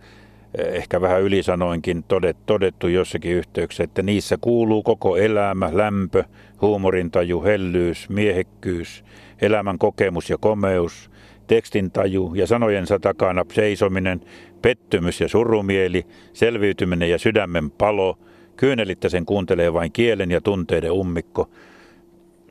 ehkä 0.57 1.01
vähän 1.01 1.23
ylisanoinkin 1.23 2.05
todettu 2.47 2.89
jossakin 2.89 3.33
yhteyksessä, 3.33 3.85
että 3.85 4.03
niissä 4.03 4.39
kuuluu 4.41 4.83
koko 4.83 5.17
elämä, 5.17 5.71
lämpö, 5.73 6.25
huumorintaju, 6.61 7.43
hellyys, 7.43 8.09
miehekkyys, 8.09 9.05
elämän 9.41 9.79
kokemus 9.79 10.31
ja 10.31 10.39
komeus, 10.39 11.11
tekstintaju 11.47 12.33
ja 12.35 12.47
sanojensa 12.47 12.99
takana 12.99 13.45
seisominen, 13.53 14.21
pettymys 14.63 15.21
ja 15.21 15.29
surumieli, 15.29 16.07
selviytyminen 16.33 17.11
ja 17.11 17.19
sydämen 17.19 17.71
palo, 17.71 18.19
kyynelittä 18.57 19.09
sen 19.09 19.27
kuuntelee 19.27 19.73
vain 19.73 19.93
kielen 19.93 20.31
ja 20.31 20.41
tunteiden 20.41 20.93
ummikko. 20.93 21.51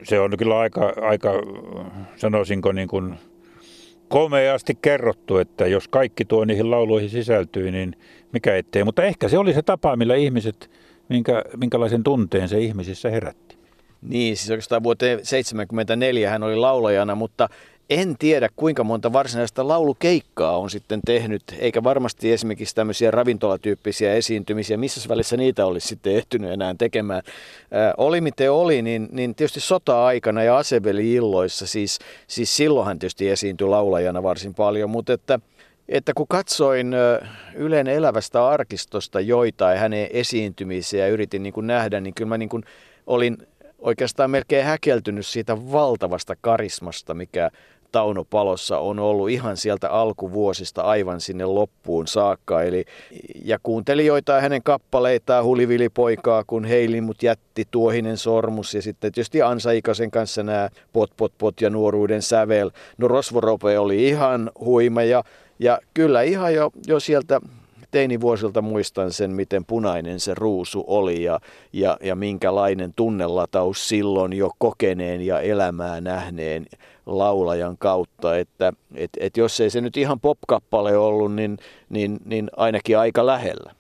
Se 0.04 0.20
on 0.20 0.32
kyllä 0.38 0.60
aika, 0.60 0.94
aika 1.02 1.32
sanoisinko 2.16 2.72
niin 2.72 2.88
kuin 2.88 3.16
komeasti 4.08 4.78
kerrottu, 4.82 5.38
että 5.38 5.68
jos 5.68 5.88
kaikki 5.88 6.26
tuo 6.26 6.46
niihin 6.46 6.72
lauluihin 6.72 7.10
sisältyy, 7.10 7.72
niin 7.72 7.96
mikä 8.32 8.56
ettei. 8.56 8.84
Mutta 8.84 9.04
ehkä 9.04 9.30
se 9.30 9.38
oli 9.38 9.54
se 9.54 9.62
tapa, 9.62 9.96
millä 9.96 10.16
ihmiset, 10.16 10.72
minkä, 11.10 11.44
minkälaisen 11.58 12.04
tunteen 12.04 12.50
se 12.50 12.60
ihmisissä 12.60 13.10
herätti. 13.10 13.58
Niin, 14.02 14.38
siis 14.38 14.52
oikeastaan 14.52 14.84
vuoteen 14.84 15.18
1974 15.18 16.30
hän 16.30 16.44
oli 16.44 16.56
laulajana, 16.56 17.16
mutta 17.16 17.50
en 17.90 18.16
tiedä 18.20 18.50
kuinka 18.56 18.84
monta 18.84 19.14
varsinaista 19.14 19.68
laulukeikkaa 19.68 20.58
on 20.58 20.70
sitten 20.70 21.00
tehnyt, 21.06 21.44
eikä 21.60 21.84
varmasti 21.84 22.32
esimerkiksi 22.32 22.76
tämmöisiä 22.76 23.12
ravintolatyyppisiä 23.12 24.14
esiintymisiä, 24.14 24.78
missä 24.78 25.10
välissä 25.10 25.38
niitä 25.38 25.66
olisi 25.66 25.88
sitten 25.88 26.16
ehtynyt 26.16 26.52
enää 26.52 26.76
tekemään. 26.78 27.22
Ää, 27.72 27.94
oli 27.98 28.22
miten 28.22 28.52
oli, 28.52 28.82
niin, 28.82 29.10
niin 29.12 29.36
tietysti 29.36 29.60
sota-aikana 29.60 30.44
ja 30.44 30.58
aseveli-illoissa, 30.58 31.68
siis, 31.68 32.00
siis 32.28 32.58
silloinhan 32.58 33.00
tietysti 33.00 33.30
esiintyi 33.30 33.68
laulajana 33.68 34.24
varsin 34.24 34.54
paljon, 34.54 34.90
mutta 34.90 35.14
että 35.14 35.40
että 35.90 36.14
kun 36.16 36.28
katsoin 36.28 36.96
Ylen 37.56 37.88
elävästä 37.88 38.48
arkistosta 38.48 39.20
joitain 39.20 39.80
hänen 39.80 40.08
esiintymisiä 40.12 41.06
ja 41.06 41.14
yritin 41.14 41.44
niin 41.44 41.54
kuin 41.54 41.68
nähdä, 41.68 42.00
niin 42.00 42.14
kyllä 42.14 42.30
mä 42.30 42.38
niin 42.38 42.50
kuin 42.50 42.64
olin 43.08 43.38
oikeastaan 43.80 44.32
melkein 44.32 44.66
häkeltynyt 44.66 45.26
siitä 45.26 45.72
valtavasta 45.72 46.36
karismasta, 46.42 47.14
mikä 47.14 47.52
Tauno 47.96 48.24
Palossa 48.24 48.80
on 48.80 49.00
ollut 49.00 49.30
ihan 49.30 49.58
sieltä 49.58 49.90
alkuvuosista 49.90 50.82
aivan 50.82 51.22
sinne 51.22 51.46
loppuun 51.46 52.08
saakka. 52.08 52.64
Eli, 52.64 52.86
ja 53.46 53.60
kuuntelin 53.64 54.06
joitain 54.06 54.42
hänen 54.42 54.64
kappaleitaan, 54.64 55.44
Hulivilipoikaa, 55.44 56.44
kun 56.48 56.66
Heili 56.66 57.02
mut 57.02 57.24
jätti, 57.24 57.68
Tuohinen 57.72 58.18
sormus 58.18 58.74
ja 58.74 58.82
sitten 58.82 59.12
tietysti 59.12 59.42
Ansa 59.42 59.72
Ikasen 59.72 60.12
kanssa 60.12 60.44
nämä 60.44 60.70
Pot 60.94 61.12
Pot 61.18 61.34
Pot 61.38 61.62
ja 61.62 61.70
Nuoruuden 61.70 62.22
sävel. 62.22 62.72
No 62.98 63.08
Rosvorope 63.08 63.80
oli 63.80 64.08
ihan 64.08 64.52
huima 64.60 65.04
ja, 65.04 65.24
ja 65.60 65.80
kyllä 65.94 66.22
ihan 66.22 66.54
jo, 66.54 66.72
jo 66.88 67.00
sieltä 67.00 67.42
teinivuosilta 67.92 68.62
muistan 68.62 69.12
sen, 69.12 69.32
miten 69.32 69.66
punainen 69.66 70.20
se 70.20 70.34
ruusu 70.34 70.84
oli 70.88 71.24
ja, 71.24 71.40
ja, 71.74 71.98
ja 72.04 72.16
minkälainen 72.16 72.94
tunnelataus 72.96 73.90
silloin 73.90 74.34
jo 74.34 74.52
kokeneen 74.58 75.22
ja 75.22 75.40
elämää 75.40 76.02
nähneen 76.02 76.66
laulajan 77.06 77.78
kautta, 77.78 78.38
että 78.38 78.74
et, 78.96 79.10
et 79.20 79.38
jos 79.38 79.60
ei 79.62 79.70
se 79.70 79.82
nyt 79.82 79.98
ihan 79.98 80.20
popkappale 80.20 80.98
ollut, 80.98 81.36
niin, 81.36 81.58
niin, 81.90 82.18
niin 82.26 82.50
ainakin 82.58 82.98
aika 82.98 83.26
lähellä. 83.26 83.72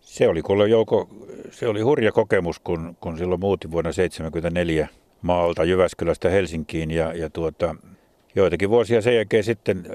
Se 0.00 0.28
oli 0.28 0.42
kuule 0.42 0.68
Jouko, 0.68 1.08
se 1.50 1.68
oli 1.68 1.80
hurja 1.80 2.12
kokemus, 2.12 2.58
kun, 2.58 2.96
kun 3.00 3.18
silloin 3.18 3.40
muutin 3.40 3.70
vuonna 3.70 3.92
1974 3.92 4.88
maalta 5.22 5.64
Jyväskylästä 5.64 6.28
Helsinkiin 6.28 6.90
ja, 6.90 7.12
ja 7.12 7.30
tuota, 7.30 7.74
joitakin 8.34 8.70
vuosia 8.70 9.02
sen 9.02 9.16
jälkeen 9.16 9.44
sitten 9.44 9.86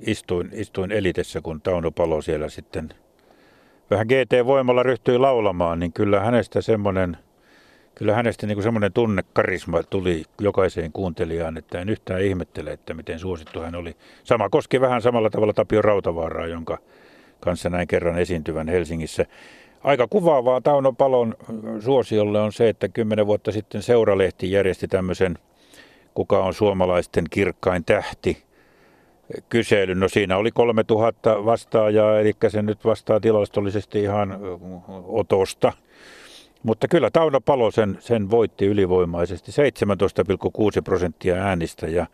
istuin, 0.00 0.50
istuin 0.52 0.92
elitessä, 0.92 1.40
kun 1.40 1.60
Tauno 1.60 1.90
Palo 1.90 2.22
siellä 2.22 2.48
sitten 2.48 2.88
vähän 3.90 4.06
GT-voimalla 4.06 4.82
ryhtyi 4.82 5.18
laulamaan, 5.18 5.78
niin 5.78 5.92
kyllä 5.92 6.20
hänestä 6.20 6.60
semmoinen, 6.60 7.16
kyllä 7.94 8.14
hänestä 8.14 8.46
niin 8.46 8.62
semmoinen 8.62 8.92
tunnekarisma 8.92 9.82
tuli 9.82 10.24
jokaiseen 10.40 10.92
kuuntelijaan, 10.92 11.56
että 11.56 11.80
en 11.80 11.88
yhtään 11.88 12.22
ihmettele, 12.22 12.72
että 12.72 12.94
miten 12.94 13.18
suosittu 13.18 13.60
hän 13.60 13.74
oli. 13.74 13.96
Sama 14.24 14.48
koski 14.48 14.80
vähän 14.80 15.02
samalla 15.02 15.30
tavalla 15.30 15.52
Tapio 15.52 15.82
Rautavaaraa, 15.82 16.46
jonka 16.46 16.78
kanssa 17.40 17.70
näin 17.70 17.88
kerran 17.88 18.18
esiintyvän 18.18 18.68
Helsingissä. 18.68 19.26
Aika 19.84 20.06
kuvaavaa 20.08 20.60
Tauno 20.60 20.92
Palon 20.92 21.34
suosiolle 21.80 22.40
on 22.40 22.52
se, 22.52 22.68
että 22.68 22.88
kymmenen 22.88 23.26
vuotta 23.26 23.52
sitten 23.52 23.82
Seuralehti 23.82 24.50
järjesti 24.50 24.88
tämmöisen 24.88 25.38
Kuka 26.14 26.44
on 26.44 26.54
suomalaisten 26.54 27.24
kirkkain 27.30 27.84
tähti– 27.84 28.36
kyselyn. 29.48 30.00
No 30.00 30.08
siinä 30.08 30.36
oli 30.36 30.50
3000 30.50 31.44
vastaajaa, 31.44 32.20
eli 32.20 32.32
se 32.48 32.62
nyt 32.62 32.84
vastaa 32.84 33.20
tilastollisesti 33.20 34.02
ihan 34.02 34.38
otosta. 35.04 35.72
Mutta 36.64 36.88
kyllä 36.88 37.10
Tauno 37.10 37.40
Palo 37.40 37.70
sen, 37.70 37.96
sen 38.00 38.30
voitti 38.30 38.66
ylivoimaisesti 38.66 39.52
17,6 40.76 40.82
prosenttia 40.84 41.34
äänistä 41.34 41.86
ja 41.86 42.06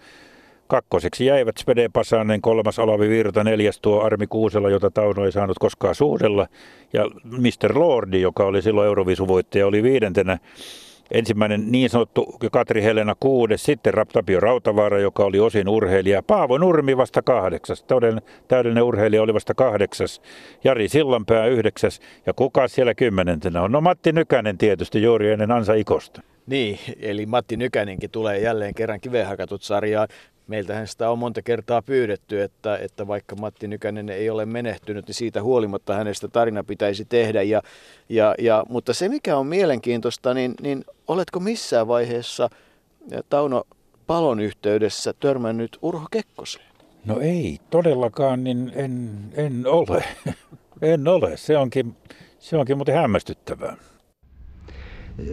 kakkoseksi 0.66 1.26
jäivät 1.26 1.56
Spede 1.58 1.88
Pasanen, 1.92 2.40
kolmas 2.40 2.78
Olavi 2.78 3.08
Virta, 3.08 3.44
neljäs 3.44 3.78
tuo 3.80 4.00
Armi 4.02 4.26
Kuusela, 4.26 4.70
jota 4.70 4.90
Tauno 4.90 5.24
ei 5.24 5.32
saanut 5.32 5.58
koskaan 5.58 5.94
suudella 5.94 6.46
ja 6.92 7.04
Mr. 7.24 7.78
Lordi, 7.78 8.20
joka 8.20 8.44
oli 8.44 8.62
silloin 8.62 8.86
Eurovisuvoittaja, 8.86 9.66
oli 9.66 9.82
viidentenä 9.82 10.38
Ensimmäinen 11.10 11.72
niin 11.72 11.90
sanottu 11.90 12.36
Katri 12.52 12.82
Helena 12.82 13.14
kuudes, 13.20 13.64
sitten 13.64 13.94
Raptapio 13.94 14.40
Rautavaara, 14.40 14.98
joka 14.98 15.24
oli 15.24 15.40
osin 15.40 15.68
urheilija. 15.68 16.22
Paavo 16.22 16.58
Nurmi 16.58 16.96
vasta 16.96 17.22
kahdeksas, 17.22 17.82
täydellinen, 17.82 18.22
täydellinen 18.48 18.84
urheilija 18.84 19.22
oli 19.22 19.34
vasta 19.34 19.54
kahdeksas. 19.54 20.22
Jari 20.64 20.88
Sillanpää 20.88 21.46
yhdeksäs 21.46 22.00
ja 22.26 22.32
kuka 22.32 22.68
siellä 22.68 22.94
kymmenentenä 22.94 23.62
on? 23.62 23.72
No 23.72 23.80
Matti 23.80 24.12
Nykänen 24.12 24.58
tietysti 24.58 25.02
juuri 25.02 25.30
ennen 25.30 25.50
Ansa 25.50 25.74
Ikosta. 25.74 26.22
Niin, 26.46 26.78
eli 27.00 27.26
Matti 27.26 27.56
Nykänenkin 27.56 28.10
tulee 28.10 28.38
jälleen 28.38 28.74
kerran 28.74 29.00
kivehakatut 29.00 29.62
sarjaan. 29.62 30.08
Meiltähän 30.50 30.86
sitä 30.86 31.10
on 31.10 31.18
monta 31.18 31.42
kertaa 31.42 31.82
pyydetty, 31.82 32.42
että, 32.42 32.76
että 32.76 33.06
vaikka 33.06 33.36
Matti 33.36 33.68
Nykänen 33.68 34.08
ei 34.08 34.30
ole 34.30 34.46
menehtynyt, 34.46 35.06
niin 35.06 35.14
siitä 35.14 35.42
huolimatta 35.42 35.94
hänestä 35.94 36.28
tarina 36.28 36.64
pitäisi 36.64 37.04
tehdä. 37.04 37.42
Ja, 37.42 37.62
ja, 38.08 38.34
ja, 38.38 38.64
mutta 38.68 38.94
se, 38.94 39.08
mikä 39.08 39.36
on 39.36 39.46
mielenkiintoista, 39.46 40.34
niin, 40.34 40.54
niin 40.62 40.84
oletko 41.08 41.40
missään 41.40 41.88
vaiheessa 41.88 42.50
Tauno 43.28 43.64
Palon 44.06 44.40
yhteydessä 44.40 45.12
törmännyt 45.20 45.78
Urho 45.82 46.06
Kekkoseen? 46.10 46.66
No 47.04 47.20
ei, 47.20 47.58
todellakaan, 47.70 48.44
niin 48.44 48.72
en, 48.74 49.10
en 49.34 49.66
ole. 49.66 50.04
en 50.82 51.08
ole. 51.08 51.36
Se 51.36 51.58
onkin, 51.58 51.96
se 52.38 52.56
onkin 52.56 52.76
muuten 52.76 52.94
hämmästyttävää. 52.94 53.76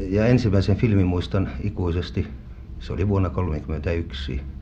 Ja 0.10 0.28
ensimmäisen 0.28 0.76
filmin 0.76 1.08
muistan 1.08 1.50
ikuisesti, 1.64 2.28
se 2.80 2.94
oli 2.94 3.08
vuonna 3.08 3.30
1931. 3.30 4.57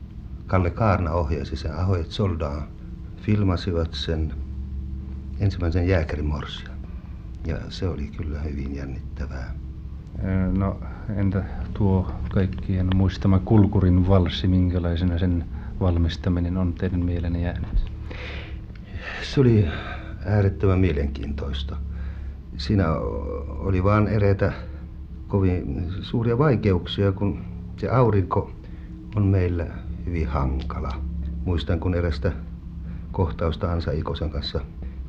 Kalle 0.46 0.70
Kaarna 0.70 1.12
ohjasi 1.12 1.56
sen, 1.56 1.78
Ahoet 1.78 2.10
Soldaan 2.10 2.68
filmasivat 3.16 3.94
sen 3.94 4.32
ensimmäisen 5.40 5.88
jääkärimorsia. 5.88 6.68
Ja 7.46 7.56
se 7.68 7.88
oli 7.88 8.10
kyllä 8.16 8.40
hyvin 8.40 8.76
jännittävää. 8.76 9.54
No 10.58 10.80
entä 11.16 11.44
tuo 11.74 12.12
kaikkien 12.34 12.88
muistama 12.94 13.38
Kulkurin 13.38 14.08
valssi, 14.08 14.48
minkälaisena 14.48 15.18
sen 15.18 15.44
valmistaminen 15.80 16.56
on 16.56 16.72
teidän 16.72 17.04
mielenne 17.04 17.40
jäänyt? 17.40 17.90
Se 19.22 19.40
oli 19.40 19.68
äärettömän 20.26 20.78
mielenkiintoista. 20.78 21.76
Siinä 22.56 22.92
oli 23.48 23.84
vain 23.84 24.08
eräitä 24.08 24.52
kovin 25.28 25.92
suuria 26.00 26.38
vaikeuksia, 26.38 27.12
kun 27.12 27.44
se 27.76 27.88
aurinko 27.88 28.50
on 29.16 29.26
meillä 29.26 29.66
hyvin 30.06 30.28
hankala. 30.28 31.02
Muistan, 31.44 31.80
kun 31.80 31.94
erästä 31.94 32.32
kohtausta 33.12 33.72
Ansa 33.72 33.90
Ikosen 33.90 34.30
kanssa 34.30 34.60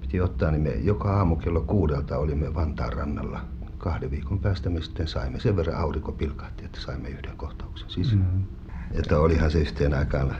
piti 0.01 0.21
ottaa, 0.21 0.51
niin 0.51 0.61
me 0.61 0.69
joka 0.69 1.17
aamu 1.17 1.35
kello 1.35 1.61
kuudelta 1.61 2.17
olimme 2.17 2.53
Vantaan 2.55 2.93
rannalla. 2.93 3.41
Kahden 3.77 4.11
viikon 4.11 4.39
päästä 4.39 4.69
me 4.69 4.81
sitten 4.81 5.07
saimme. 5.07 5.39
Sen 5.39 5.55
verran 5.55 5.77
aurinko 5.77 6.11
pilkahti, 6.11 6.65
että 6.65 6.81
saimme 6.81 7.09
yhden 7.09 7.37
kohtauksen. 7.37 7.89
Siis, 7.89 8.15
mm-hmm. 8.15 8.43
Että 8.91 9.19
olihan 9.19 9.51
se 9.51 9.59
yhteen 9.59 9.93
aikaan 9.93 10.35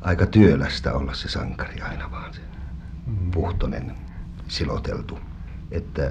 aika 0.00 0.26
työlästä 0.26 0.92
olla 0.92 1.14
se 1.14 1.28
sankari 1.28 1.80
aina 1.80 2.10
vaan 2.10 2.34
se 2.34 2.40
mm-hmm. 3.06 3.30
puhtonen 3.30 3.92
siloteltu. 4.48 5.18
Että 5.70 6.10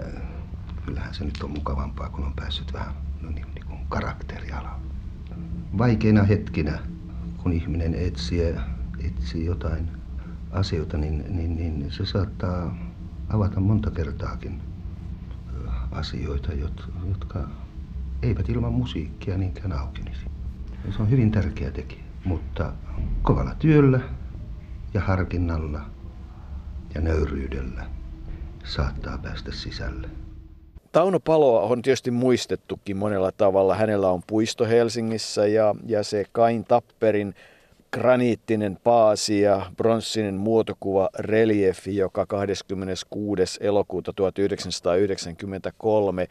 kyllähän 0.86 1.14
se 1.14 1.26
nyt 1.26 1.44
on 1.44 1.52
mukavampaa, 1.52 2.10
kun 2.10 2.24
on 2.24 2.34
päässyt 2.36 2.74
vähän 2.74 2.94
no 3.22 3.30
niin, 3.30 3.48
niin 3.56 3.66
kuin 3.66 3.80
karakterialalle. 3.90 4.86
Vaikeina 5.78 6.24
hetkinä, 6.24 6.80
kun 7.46 7.54
ihminen 7.54 7.96
etsii, 7.96 8.56
etsii 9.04 9.46
jotain 9.46 9.90
asioita, 10.52 10.98
niin, 10.98 11.26
niin, 11.30 11.56
niin 11.56 11.92
se 11.92 12.06
saattaa 12.06 12.78
avata 13.30 13.60
monta 13.60 13.92
kertaakin 13.92 14.62
asioita, 15.92 16.54
jotka 17.08 17.48
eivät 18.22 18.50
ilman 18.50 18.74
musiikkia 18.74 19.38
niinkään 19.38 19.72
aukenisi. 19.74 20.26
Se 20.96 21.02
on 21.02 21.10
hyvin 21.10 21.32
tärkeä 21.32 21.72
tekijä, 21.72 22.04
mutta 22.24 22.74
kovalla 23.22 23.56
työllä 23.56 24.00
ja 24.94 25.02
harkinnalla 25.02 25.82
ja 26.96 27.02
nöyryydellä 27.02 27.86
saattaa 28.64 29.18
päästä 29.18 29.52
sisälle. 29.52 30.10
Tauno 30.96 31.20
Paloa 31.20 31.62
on 31.62 31.82
tietysti 31.82 32.12
muistettukin 32.12 32.98
monella 32.98 33.32
tavalla. 33.32 33.76
Hänellä 33.76 34.10
on 34.10 34.22
puisto 34.28 34.66
Helsingissä 34.66 35.48
ja, 35.48 35.76
ja 35.86 36.04
se 36.04 36.26
Kain 36.32 36.66
Tapperin 36.66 37.36
graniittinen 37.94 38.78
paasi 38.84 39.42
ja 39.42 39.66
bronssinen 39.78 40.36
muotokuva 40.36 41.10
reliefi, 41.20 41.96
joka 41.96 42.26
26. 42.26 43.60
elokuuta 43.64 44.14
1993 44.14 46.28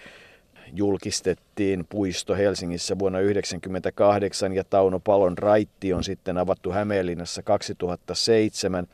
julkistettiin 0.73 1.87
puisto 1.89 2.35
Helsingissä 2.35 2.99
vuonna 2.99 3.19
1998 3.19 4.53
ja 4.53 4.65
Tauno 4.65 5.01
Palon 5.01 5.39
raitti 5.39 5.93
on 5.93 6.05
sitten 6.05 6.39
avattu 6.39 6.73
Hämeenlinnassa 6.73 7.43
2007. 7.43 8.87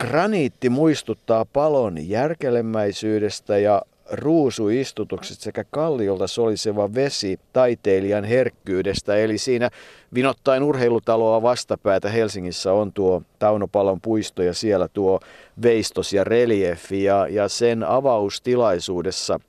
Graniitti 0.00 0.68
muistuttaa 0.68 1.44
palon 1.44 2.08
järkelemäisyydestä 2.08 3.58
ja 3.58 3.82
ruusuistutukset 4.12 5.40
sekä 5.40 5.64
kalliolta 5.70 6.26
soliseva 6.26 6.94
vesi 6.94 7.40
taiteilijan 7.52 8.24
herkkyydestä. 8.24 9.16
Eli 9.16 9.38
siinä 9.38 9.70
vinottain 10.14 10.62
urheilutaloa 10.62 11.42
vastapäätä 11.42 12.08
Helsingissä 12.08 12.72
on 12.72 12.92
tuo 12.92 13.22
Taunopalon 13.38 14.00
puisto 14.00 14.42
ja 14.42 14.54
siellä 14.54 14.88
tuo 14.88 15.20
veistos 15.62 16.12
ja 16.12 16.24
reliefi. 16.24 17.04
Ja, 17.04 17.26
ja 17.30 17.48
sen 17.48 17.84
avaustilaisuudessa, 17.84 19.40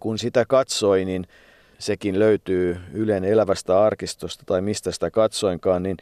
kun 0.00 0.18
sitä 0.18 0.44
katsoi, 0.48 1.04
niin 1.04 1.26
sekin 1.78 2.18
löytyy 2.18 2.76
Ylen 2.92 3.24
elävästä 3.24 3.82
arkistosta 3.82 4.44
tai 4.46 4.60
mistä 4.60 4.92
sitä 4.92 5.10
katsoinkaan, 5.10 5.82
niin 5.82 5.96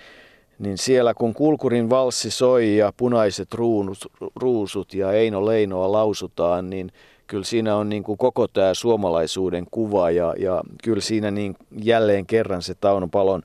niin 0.58 0.78
siellä 0.78 1.14
kun 1.14 1.34
Kulkurin 1.34 1.90
valssi 1.90 2.30
soi 2.30 2.76
ja 2.76 2.92
punaiset 2.96 3.54
ruunut, 3.54 3.98
ruusut 4.36 4.94
ja 4.94 5.12
Eino 5.12 5.46
Leinoa 5.46 5.92
lausutaan, 5.92 6.70
niin 6.70 6.92
kyllä 7.26 7.44
siinä 7.44 7.76
on 7.76 7.88
niin 7.88 8.02
kuin 8.02 8.18
koko 8.18 8.48
tämä 8.48 8.74
suomalaisuuden 8.74 9.66
kuva 9.70 10.10
ja, 10.10 10.34
ja 10.38 10.62
kyllä 10.82 11.00
siinä 11.00 11.30
niin 11.30 11.56
jälleen 11.82 12.26
kerran 12.26 12.62
se 12.62 12.74
Tauno 12.74 13.08
Palon 13.08 13.42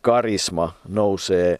karisma 0.00 0.74
nousee 0.88 1.58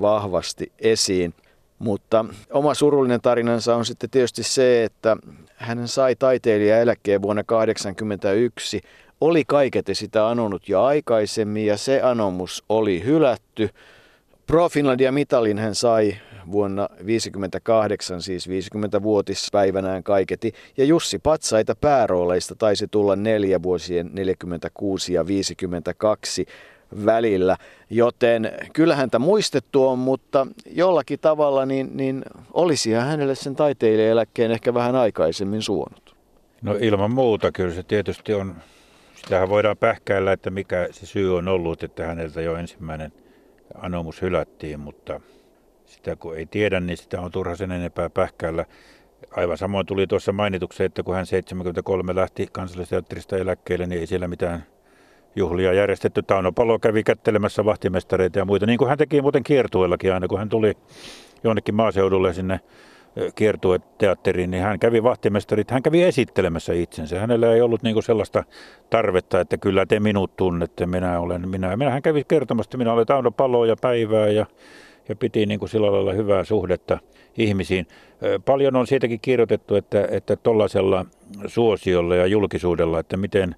vahvasti 0.00 0.72
esiin. 0.78 1.34
Mutta 1.78 2.24
oma 2.50 2.74
surullinen 2.74 3.20
tarinansa 3.20 3.76
on 3.76 3.84
sitten 3.84 4.10
tietysti 4.10 4.42
se, 4.42 4.84
että 4.84 5.16
hän 5.56 5.88
sai 5.88 6.16
taiteilijaeläkkeen 6.16 7.22
vuonna 7.22 7.44
1981, 7.44 8.80
oli 9.20 9.44
kaiketi 9.44 9.94
sitä 9.94 10.28
anonut 10.28 10.68
jo 10.68 10.82
aikaisemmin 10.82 11.66
ja 11.66 11.76
se 11.76 12.02
anomus 12.02 12.64
oli 12.68 13.04
hylätty. 13.04 13.70
Pro 14.46 14.68
Finlandia 14.68 15.12
mitalin 15.12 15.58
hän 15.58 15.74
sai 15.74 16.16
vuonna 16.52 16.82
1958, 16.82 18.22
siis 18.22 18.48
50-vuotispäivänään 18.48 20.02
kaiketi, 20.02 20.52
ja 20.76 20.84
Jussi 20.84 21.18
Patsaita 21.18 21.74
päärooleista 21.80 22.54
taisi 22.54 22.88
tulla 22.88 23.16
neljä 23.16 23.62
vuosien 23.62 24.10
46 24.12 25.12
ja 25.12 25.26
52 25.26 26.46
välillä, 27.04 27.56
joten 27.90 28.52
kyllä 28.72 28.96
häntä 28.96 29.18
muistettu 29.18 29.86
on, 29.88 29.98
mutta 29.98 30.46
jollakin 30.66 31.18
tavalla 31.18 31.66
niin, 31.66 31.90
niin 31.94 32.24
olisi 32.52 32.92
hänelle 32.92 33.34
sen 33.34 33.56
taiteilijaeläkkeen 33.56 34.50
ehkä 34.50 34.74
vähän 34.74 34.96
aikaisemmin 34.96 35.62
suonut. 35.62 36.16
No 36.62 36.76
ilman 36.80 37.10
muuta 37.10 37.52
kyllä 37.52 37.74
se 37.74 37.82
tietysti 37.82 38.34
on, 38.34 38.54
sitähän 39.14 39.48
voidaan 39.48 39.76
pähkäillä, 39.76 40.32
että 40.32 40.50
mikä 40.50 40.88
se 40.90 41.06
syy 41.06 41.36
on 41.36 41.48
ollut, 41.48 41.82
että 41.82 42.06
häneltä 42.06 42.40
jo 42.40 42.56
ensimmäinen 42.56 43.12
anomus 43.74 44.22
hylättiin, 44.22 44.80
mutta 44.80 45.20
sitä 45.96 46.16
kun 46.16 46.36
ei 46.36 46.46
tiedä, 46.46 46.80
niin 46.80 46.96
sitä 46.96 47.20
on 47.20 47.30
turha 47.30 47.56
sen 47.56 47.72
enempää 47.72 48.10
pähkäillä. 48.10 48.64
Aivan 49.36 49.58
samoin 49.58 49.86
tuli 49.86 50.06
tuossa 50.06 50.32
mainitukseen, 50.32 50.86
että 50.86 51.02
kun 51.02 51.14
hän 51.14 51.26
73 51.26 52.14
lähti 52.14 52.46
kansallisteatterista 52.52 53.36
eläkkeelle, 53.36 53.86
niin 53.86 54.00
ei 54.00 54.06
siellä 54.06 54.28
mitään 54.28 54.66
juhlia 55.36 55.72
järjestetty. 55.72 56.22
Tauno 56.22 56.52
Palo 56.52 56.78
kävi 56.78 57.02
kättelemässä 57.02 57.64
vahtimestareita 57.64 58.38
ja 58.38 58.44
muita, 58.44 58.66
niin 58.66 58.78
kuin 58.78 58.88
hän 58.88 58.98
teki 58.98 59.22
muuten 59.22 59.44
kiertueellakin 59.44 60.14
aina, 60.14 60.28
kun 60.28 60.38
hän 60.38 60.48
tuli 60.48 60.72
jonnekin 61.44 61.74
maaseudulle 61.74 62.34
sinne 62.34 62.60
kiertueteatteriin, 63.34 64.50
niin 64.50 64.62
hän 64.62 64.78
kävi 64.78 65.02
vahtimestarit, 65.02 65.70
hän 65.70 65.82
kävi 65.82 66.02
esittelemässä 66.02 66.72
itsensä. 66.72 67.20
Hänellä 67.20 67.54
ei 67.54 67.60
ollut 67.60 67.82
niin 67.82 68.02
sellaista 68.02 68.44
tarvetta, 68.90 69.40
että 69.40 69.58
kyllä 69.58 69.86
te 69.86 70.00
minut 70.00 70.36
tunnette, 70.36 70.86
minä 70.86 71.20
olen 71.20 71.48
minä. 71.48 71.76
minä 71.76 71.90
hän 71.90 72.02
kävi 72.02 72.24
kertomassa, 72.24 72.68
että 72.68 72.78
minä 72.78 72.92
olen 72.92 73.06
Tauno 73.06 73.30
Paloa 73.30 73.66
ja 73.66 73.76
päivää 73.80 74.28
ja 74.28 74.46
ja 75.08 75.16
piti 75.16 75.46
niin 75.46 75.58
kuin 75.58 75.68
sillä 75.68 75.92
lailla 75.92 76.12
hyvää 76.12 76.44
suhdetta 76.44 76.98
ihmisiin. 77.38 77.86
Paljon 78.44 78.76
on 78.76 78.86
siitäkin 78.86 79.20
kirjoitettu, 79.20 79.74
että, 79.74 80.08
että 80.10 80.36
tuollaisella 80.36 81.06
suosiolla 81.46 82.16
ja 82.16 82.26
julkisuudella, 82.26 82.98
että 82.98 83.16
miten, 83.16 83.56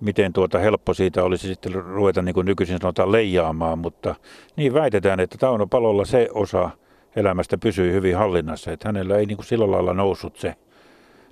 miten 0.00 0.32
tuota 0.32 0.58
helppo 0.58 0.94
siitä 0.94 1.24
olisi 1.24 1.48
sitten 1.48 1.72
ruveta 1.74 2.22
niin 2.22 2.34
kuin 2.34 2.44
nykyisin 2.46 2.78
sanotaan 2.80 3.12
leijaamaan, 3.12 3.78
mutta 3.78 4.14
niin 4.56 4.74
väitetään, 4.74 5.20
että 5.20 5.38
Tauno 5.38 5.66
Palolla 5.66 6.04
se 6.04 6.28
osa 6.34 6.70
elämästä 7.16 7.58
pysyi 7.58 7.92
hyvin 7.92 8.16
hallinnassa, 8.16 8.72
että 8.72 8.88
hänellä 8.88 9.16
ei 9.16 9.26
niin 9.26 9.36
kuin 9.36 9.46
sillä 9.46 9.70
lailla 9.70 9.94
noussut 9.94 10.36
se 10.36 10.54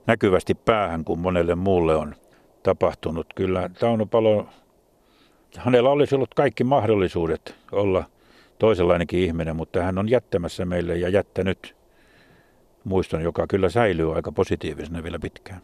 näkyvästi 0.06 0.54
päähän, 0.54 1.04
kuin 1.04 1.20
monelle 1.20 1.54
muulle 1.54 1.96
on 1.96 2.14
tapahtunut. 2.62 3.26
Kyllä 3.34 3.70
Tauno 3.80 4.06
Palo, 4.06 4.46
hänellä 5.58 5.90
olisi 5.90 6.14
ollut 6.14 6.34
kaikki 6.34 6.64
mahdollisuudet 6.64 7.54
olla– 7.72 8.04
toisenlainenkin 8.62 9.20
ihminen, 9.20 9.56
mutta 9.56 9.82
hän 9.82 9.98
on 9.98 10.08
jättämässä 10.08 10.64
meille 10.64 10.96
ja 10.96 11.08
jättänyt 11.08 11.76
muiston, 12.84 13.22
joka 13.22 13.46
kyllä 13.46 13.68
säilyy 13.68 14.16
aika 14.16 14.32
positiivisena 14.32 15.02
vielä 15.02 15.18
pitkään. 15.18 15.62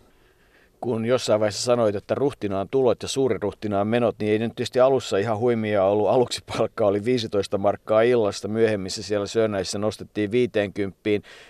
Kun 0.81 1.05
jossain 1.05 1.41
vaiheessa 1.41 1.63
sanoit, 1.63 1.95
että 1.95 2.15
ruhtinaan 2.15 2.69
tulot 2.71 3.03
ja 3.03 3.09
ruhtinaan 3.43 3.87
menot, 3.87 4.17
niin 4.19 4.33
ei 4.33 4.39
nyt 4.39 4.57
tietysti 4.57 4.81
alussa 4.81 5.19
ihan 5.19 5.39
huimia 5.39 5.85
ollut. 5.85 6.09
Aluksi 6.09 6.43
palkka 6.47 6.87
oli 6.87 7.05
15 7.05 7.59
markkaa 7.59 8.03
illasta, 8.03 8.49
myöhemmissä 8.49 9.03
siellä 9.03 9.27
Sörnäissä 9.27 9.79
nostettiin 9.79 10.31
50. 10.31 10.99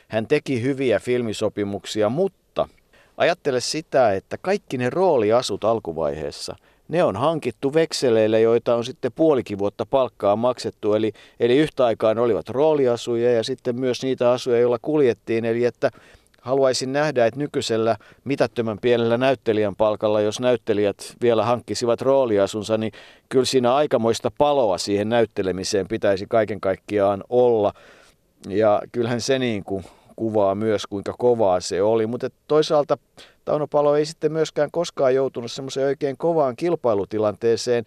Hän 0.08 0.26
teki 0.26 0.62
hyviä 0.62 1.00
filmisopimuksia, 1.00 2.08
mutta 2.08 2.68
ajattele 3.16 3.60
sitä, 3.60 4.12
että 4.12 4.38
kaikki 4.38 4.78
ne 4.78 4.90
rooliasut 4.90 5.64
alkuvaiheessa– 5.64 6.56
ne 6.88 7.04
on 7.04 7.16
hankittu 7.16 7.74
vekseleille, 7.74 8.40
joita 8.40 8.74
on 8.74 8.84
sitten 8.84 9.12
puolikin 9.12 9.58
vuotta 9.58 9.86
palkkaa 9.86 10.36
maksettu. 10.36 10.94
Eli, 10.94 11.12
eli 11.40 11.56
yhtä 11.56 11.86
aikaa 11.86 12.14
ne 12.14 12.20
olivat 12.20 12.48
rooliasuja 12.48 13.32
ja 13.32 13.42
sitten 13.42 13.80
myös 13.80 14.02
niitä 14.02 14.30
asuja, 14.30 14.58
joilla 14.58 14.78
kuljettiin. 14.82 15.44
Eli 15.44 15.64
että 15.64 15.90
haluaisin 16.40 16.92
nähdä, 16.92 17.26
että 17.26 17.40
nykyisellä 17.40 17.96
mitättömän 18.24 18.78
pienellä 18.78 19.18
näyttelijän 19.18 19.76
palkalla, 19.76 20.20
jos 20.20 20.40
näyttelijät 20.40 21.14
vielä 21.22 21.44
hankkisivat 21.44 22.02
rooliasunsa, 22.02 22.78
niin 22.78 22.92
kyllä 23.28 23.44
siinä 23.44 23.74
aikamoista 23.74 24.30
paloa 24.38 24.78
siihen 24.78 25.08
näyttelemiseen 25.08 25.88
pitäisi 25.88 26.26
kaiken 26.28 26.60
kaikkiaan 26.60 27.24
olla. 27.28 27.72
Ja 28.48 28.82
kyllähän 28.92 29.20
se 29.20 29.38
niin 29.38 29.64
kuin 29.64 29.84
kuvaa 30.18 30.54
myös, 30.54 30.86
kuinka 30.86 31.14
kovaa 31.18 31.60
se 31.60 31.82
oli. 31.82 32.06
Mutta 32.06 32.28
toisaalta 32.48 32.98
Tauno 33.44 33.66
Palo 33.66 33.96
ei 33.96 34.06
sitten 34.06 34.32
myöskään 34.32 34.70
koskaan 34.70 35.14
joutunut 35.14 35.52
semmoiseen 35.52 35.86
oikein 35.86 36.16
kovaan 36.16 36.56
kilpailutilanteeseen. 36.56 37.84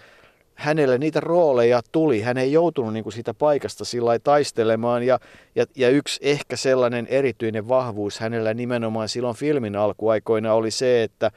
Hänelle 0.55 0.97
niitä 0.97 1.19
rooleja 1.19 1.82
tuli. 1.91 2.21
Hän 2.21 2.38
ei 2.38 2.51
joutunut 2.51 2.93
niin 2.93 3.03
kuin 3.03 3.13
siitä 3.13 3.34
paikasta 3.34 3.86
sillä 3.86 4.19
taistelemaan. 4.19 5.03
Ja, 5.03 5.19
ja, 5.55 5.65
ja 5.75 5.89
yksi 5.89 6.19
ehkä 6.23 6.55
sellainen 6.55 7.07
erityinen 7.07 7.67
vahvuus 7.67 8.19
hänellä 8.19 8.53
nimenomaan 8.53 9.09
silloin 9.09 9.36
filmin 9.36 9.75
alkuaikoina 9.75 10.53
oli 10.53 10.71
se, 10.71 11.03
että 11.03 11.32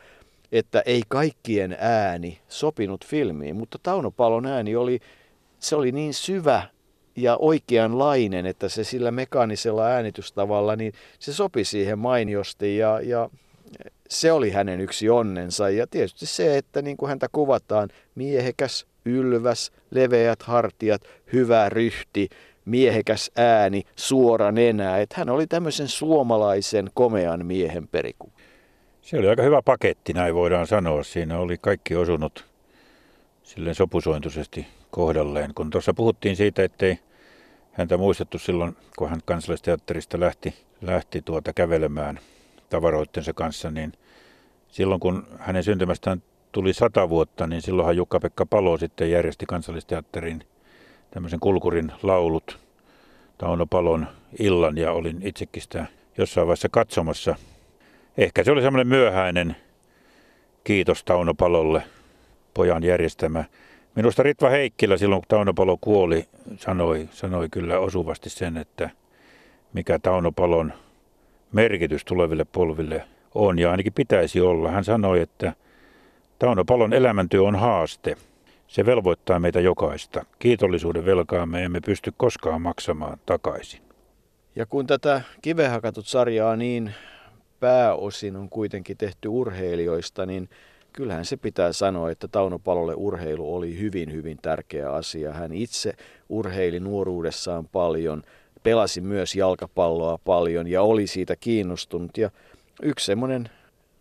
että 0.53 0.83
ei 0.87 1.03
kaikkien 1.09 1.77
ääni 1.81 2.39
sopinut 2.49 3.07
filmiin, 3.07 3.57
mutta 3.57 3.79
Tauno 3.83 4.11
Palon 4.11 4.47
ääni 4.47 4.77
oli, 4.77 5.01
se 5.59 5.77
oli 5.77 5.93
niin 5.93 6.15
syvä 6.15 6.63
ja 7.17 7.37
oikeanlainen, 7.37 8.47
että 8.47 8.69
se 8.69 8.85
sillä 8.85 9.11
mekaanisella 9.11 9.87
äänitystavalla, 9.87 10.77
niin 10.77 10.93
se 11.19 11.33
sopi 11.33 11.65
siihen 11.65 11.99
mainiosti 11.99 12.77
ja, 12.77 13.01
ja 13.03 13.31
se 14.09 14.33
oli 14.33 14.51
hänen 14.51 14.81
yksi 14.81 15.11
onnensa. 15.11 15.71
Ja 15.71 15.87
tietysti 15.87 16.27
se, 16.27 16.57
että 16.57 16.83
niin 16.83 16.97
kuin 16.97 17.09
häntä 17.09 17.27
kuvataan, 17.33 17.89
miehekäs, 18.15 18.87
ylväs, 19.05 19.73
leveät 19.91 20.43
hartiat, 20.43 21.03
hyvä 21.33 21.69
ryhti, 21.69 22.29
miehekäs 22.65 23.31
ääni, 23.37 23.83
suora 23.97 24.53
nenä. 24.53 24.99
Että 24.99 25.15
hän 25.19 25.31
oli 25.31 25.47
tämmöisen 25.47 25.89
suomalaisen 25.89 26.91
komean 26.95 27.47
miehen 27.47 27.89
periku. 27.89 28.33
Se 29.03 29.19
oli 29.19 29.29
aika 29.29 29.43
hyvä 29.43 29.63
paketti, 29.63 30.13
näin 30.13 30.35
voidaan 30.35 30.67
sanoa. 30.67 31.03
Siinä 31.03 31.39
oli 31.39 31.59
kaikki 31.59 31.97
osunut 31.97 32.45
silleen 33.43 33.75
sopusointuisesti 33.75 34.67
kohdalleen. 34.95 35.55
Kun 35.55 35.71
tuossa 35.71 35.95
puhuttiin 35.95 36.37
siitä, 36.37 36.65
ettei 36.65 36.99
häntä 37.73 37.97
muistettu 37.97 38.39
silloin, 38.39 38.77
kun 38.99 39.11
hän 39.11 39.21
kansallisteatterista 39.25 40.21
lähti, 40.21 40.55
lähti 40.83 41.23
tuota 41.23 41.53
kävelemään 41.53 42.19
tavaroittensa 42.71 43.33
kanssa, 43.33 43.71
niin 43.71 43.93
silloin 44.69 45.01
kun 45.01 45.27
hänen 45.39 45.65
syntymästään 45.65 46.23
tuli 46.53 46.73
sata 46.73 47.09
vuotta, 47.09 47.47
niin 47.47 47.63
silloinhan 47.63 47.97
Jukka-Pekka 47.97 48.47
Palo 48.47 48.79
sitten 48.79 49.11
järjesti 49.11 49.47
kansallisteatterin 49.47 50.45
tämmöisen 51.11 51.41
kulkurin 51.41 51.93
laulut 52.03 52.59
Tauno 53.39 53.67
Palon 53.67 54.07
illan 54.39 54.79
ja 54.79 54.93
olin 54.93 55.19
itsekin 55.23 55.63
sitä 55.63 55.87
jossain 56.19 56.47
vaiheessa 56.47 56.69
katsomassa. 56.69 57.37
Ehkä 58.17 58.45
se 58.45 58.53
oli 58.53 58.63
semmoinen 58.63 58.89
myöhäinen 58.89 59.57
kiitos 60.65 61.05
Tauno 61.05 61.35
Palolle, 61.35 61.83
pojan 62.55 62.85
järjestämä. 62.85 63.45
Minusta 63.95 64.23
Ritva 64.23 64.49
Heikkilä 64.49 64.97
silloin, 64.97 65.23
kun 65.23 65.29
Tauno 65.29 65.55
Palo 65.55 65.79
kuoli, 65.81 66.29
sanoi, 66.57 67.09
sanoi 67.13 67.49
kyllä 67.49 67.79
osuvasti 67.79 68.31
sen, 68.31 68.57
että 68.57 68.91
mikä 69.73 69.99
Tauno 69.99 70.33
Palon 70.33 70.73
merkitys 71.53 72.05
tuleville 72.05 72.45
polville 72.45 73.05
on 73.35 73.59
ja 73.59 73.71
ainakin 73.71 73.93
pitäisi 73.93 74.41
olla. 74.41 74.71
Hän 74.71 74.85
sanoi, 74.85 75.21
että 75.21 75.53
Tauno 76.39 76.65
Palon 76.65 76.93
elämäntyö 76.93 77.43
on 77.43 77.57
haaste. 77.57 78.17
Se 78.67 78.87
velvoittaa 78.87 79.39
meitä 79.39 79.61
jokaista. 79.61 80.25
Kiitollisuuden 80.39 81.05
velkaa 81.05 81.47
me 81.47 81.65
emme 81.65 81.81
pysty 81.81 82.13
koskaan 82.17 82.63
maksamaan 82.63 83.19
takaisin. 83.27 83.81
Ja 84.57 84.67
kun 84.67 84.87
tätä 84.87 85.21
kivehakatut 85.43 86.07
sarjaa 86.07 86.57
niin 86.57 86.95
pääosin 87.61 88.37
on 88.37 88.49
kuitenkin 88.49 88.97
tehty 88.97 89.29
urheilijoista, 89.29 90.27
niin 90.27 90.49
kyllähän 90.95 91.25
se 91.25 91.37
pitää 91.37 91.73
sanoa, 91.73 92.11
että 92.11 92.29
Tauno 92.29 92.59
Palolle 92.59 92.95
urheilu 92.95 93.55
oli 93.55 93.79
hyvin, 93.79 94.13
hyvin 94.13 94.39
tärkeä 94.43 94.93
asia. 94.93 95.33
Hän 95.33 95.53
itse 95.53 95.93
urheili 96.29 96.81
nuoruudessaan 96.81 97.69
paljon, 97.69 98.23
pelasi 98.63 99.01
myös 99.01 99.35
jalkapalloa 99.35 100.19
paljon 100.25 100.67
ja 100.67 100.83
oli 100.83 101.07
siitä 101.07 101.37
kiinnostunut. 101.37 102.19
Ja 102.19 102.31
yksi 102.83 103.07
semmoinen 103.07 103.49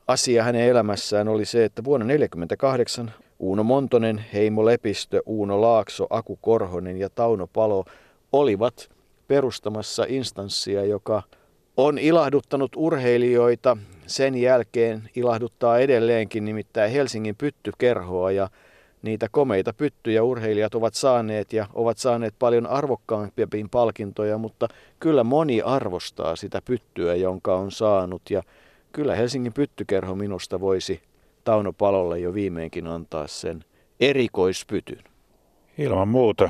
asia 0.07 0.43
hänen 0.43 0.67
elämässään 0.67 1.27
oli 1.27 1.45
se, 1.45 1.65
että 1.65 1.83
vuonna 1.83 2.05
1948 2.05 3.13
Uuno 3.39 3.63
Montonen, 3.63 4.25
Heimo 4.33 4.65
Lepistö, 4.65 5.21
Uuno 5.25 5.61
Laakso, 5.61 6.07
Aku 6.09 6.39
Korhonen 6.41 6.97
ja 6.97 7.09
Tauno 7.09 7.47
Palo 7.47 7.85
olivat 8.31 8.89
perustamassa 9.27 10.05
instanssia, 10.07 10.85
joka 10.85 11.23
on 11.77 11.97
ilahduttanut 11.97 12.71
urheilijoita 12.75 13.77
sen 14.08 14.36
jälkeen 14.36 15.10
ilahduttaa 15.16 15.80
edelleenkin 15.80 16.45
nimittäin 16.45 16.91
Helsingin 16.91 17.36
pyttykerhoa 17.36 18.32
ja 18.32 18.49
niitä 19.01 19.28
komeita 19.32 19.74
pyttyjä 19.74 20.24
urheilijat 20.24 20.76
ovat 20.76 20.93
saaneet 20.93 21.54
ja 21.54 21.68
ovat 21.74 21.97
saaneet 21.97 22.34
paljon 22.39 22.68
arvokkaampia 22.68 23.47
palkintoja, 23.72 24.38
mutta 24.38 24.68
kyllä 24.99 25.24
moni 25.24 25.62
arvostaa 25.62 26.36
sitä 26.36 26.62
pyttyä, 26.66 27.16
jonka 27.16 27.56
on 27.56 27.72
saanut 27.72 28.22
ja 28.30 28.43
kyllä 28.91 29.16
Helsingin 29.16 29.54
pyttykerho 29.54 30.16
minusta 30.16 30.60
voisi 30.60 31.01
Tauno 31.43 31.74
Palolle 31.74 32.20
jo 32.20 32.34
viimeinkin 32.34 32.88
antaa 32.88 33.28
sen 33.28 33.66
erikoispytyn. 33.99 35.04
Ilman 35.78 36.08
muuta 36.08 36.49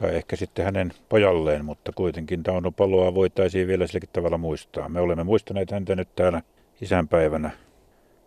tai 0.00 0.16
ehkä 0.16 0.36
sitten 0.36 0.64
hänen 0.64 0.92
pojalleen, 1.08 1.64
mutta 1.64 1.92
kuitenkin 1.92 2.42
Tauno 2.42 2.72
Paloa 2.72 3.14
voitaisiin 3.14 3.68
vielä 3.68 3.86
silläkin 3.86 4.10
tavalla 4.12 4.38
muistaa. 4.38 4.88
Me 4.88 5.00
olemme 5.00 5.24
muistaneet 5.24 5.70
häntä 5.70 5.96
nyt 5.96 6.14
täällä 6.16 6.42
isänpäivänä, 6.80 7.50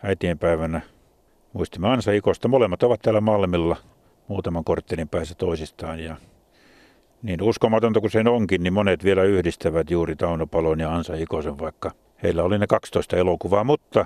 äitienpäivänä. 0.04 0.82
Muistimme 1.54 1.90
Ansa 1.90 2.12
Ikosta. 2.12 2.48
Molemmat 2.48 2.84
ovat 2.84 3.02
täällä 3.02 3.22
Malmilla 3.22 3.78
muutaman 4.28 4.64
korttelin 4.64 5.10
päässä 5.10 5.36
toisistaan. 5.36 6.00
Ja 6.00 6.16
niin 7.22 7.42
uskomatonta 7.42 8.00
kuin 8.00 8.12
sen 8.12 8.28
onkin, 8.28 8.64
niin 8.64 8.74
monet 8.74 9.04
vielä 9.04 9.24
yhdistävät 9.24 9.92
juuri 9.92 10.16
Tauno 10.16 10.48
Palon 10.48 10.80
ja 10.80 10.96
Ansa 10.96 11.16
Ikosen, 11.16 11.60
vaikka 11.60 11.92
heillä 12.24 12.44
oli 12.44 12.60
ne 12.60 12.68
12 12.68 13.18
elokuvaa. 13.18 13.64
Mutta 13.64 14.06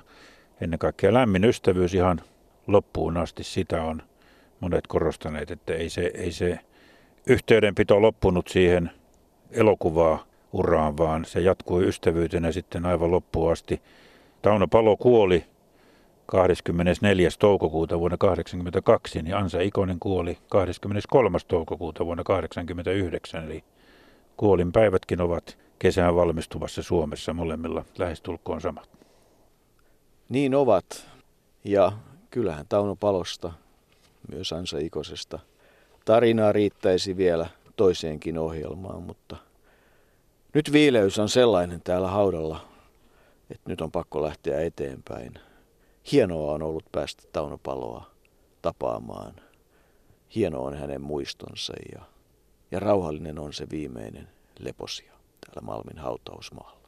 ennen 0.62 0.80
kaikkea 0.80 1.14
lämmin 1.14 1.44
ystävyys 1.44 1.94
ihan 1.94 2.22
loppuun 2.68 3.18
asti 3.18 3.44
sitä 3.44 3.84
on 3.84 4.02
monet 4.60 4.88
korostaneet, 4.88 5.52
että 5.52 5.74
ei 5.74 5.90
se, 5.90 6.12
ei 6.14 6.32
se 6.32 6.60
yhteydenpito 7.28 8.02
loppunut 8.02 8.48
siihen 8.48 8.92
elokuvaa 9.52 10.26
uraan, 10.54 10.98
vaan 10.98 11.26
se 11.26 11.40
jatkui 11.40 11.88
ystävyytenä 11.88 12.52
sitten 12.52 12.86
aivan 12.86 13.12
loppuun 13.12 13.52
asti. 13.52 13.82
Tauno 14.42 14.68
Palo 14.68 14.98
kuoli 14.98 15.46
24. 16.26 17.30
toukokuuta 17.40 18.00
vuonna 18.00 18.18
1982, 18.18 19.22
niin 19.22 19.36
Ansa 19.36 19.62
Ikonen 19.62 20.00
kuoli 20.00 20.38
23. 20.50 21.38
toukokuuta 21.48 22.06
vuonna 22.06 22.24
1989, 22.24 23.44
eli 23.44 23.64
kuolinpäivätkin 24.38 25.22
ovat 25.22 25.58
kesään 25.80 26.16
valmistuvassa 26.16 26.84
Suomessa 26.84 27.34
molemmilla 27.34 27.86
lähestulkoon 27.98 28.62
samat. 28.62 28.90
Niin 30.30 30.56
ovat, 30.56 31.08
ja 31.64 31.92
kyllähän 32.30 32.66
Tauno 32.70 32.96
Palosta, 32.96 33.54
myös 34.32 34.54
Ansa 34.54 34.78
Ikosesta– 34.78 35.40
Tarinaa 36.06 36.52
riittäisi 36.52 37.18
vielä 37.18 37.50
toiseenkin 37.76 38.38
ohjelmaan, 38.38 39.04
mutta 39.04 39.36
nyt 40.54 40.72
viileys 40.72 41.20
on 41.20 41.30
sellainen 41.30 41.82
täällä 41.82 42.08
haudalla, 42.08 42.68
että 43.50 43.70
nyt 43.70 43.82
on 43.82 43.92
pakko 43.92 44.22
lähteä 44.22 44.62
eteenpäin. 44.62 45.34
Hienoa 46.12 46.52
on 46.52 46.64
ollut 46.64 46.86
päästä 46.92 47.24
Tauno 47.32 47.58
Paloa 47.58 48.12
tapaamaan. 48.62 49.36
Hieno 50.36 50.64
on 50.64 50.78
hänen 50.78 51.02
muistonsa 51.02 51.74
ja, 51.96 52.02
ja 52.72 52.80
rauhallinen 52.80 53.40
on 53.40 53.54
se 53.54 53.68
viimeinen 53.72 54.28
leposia 54.60 55.14
täällä 55.46 55.62
Malmin 55.62 55.98
hautausmaalla. 55.98 56.85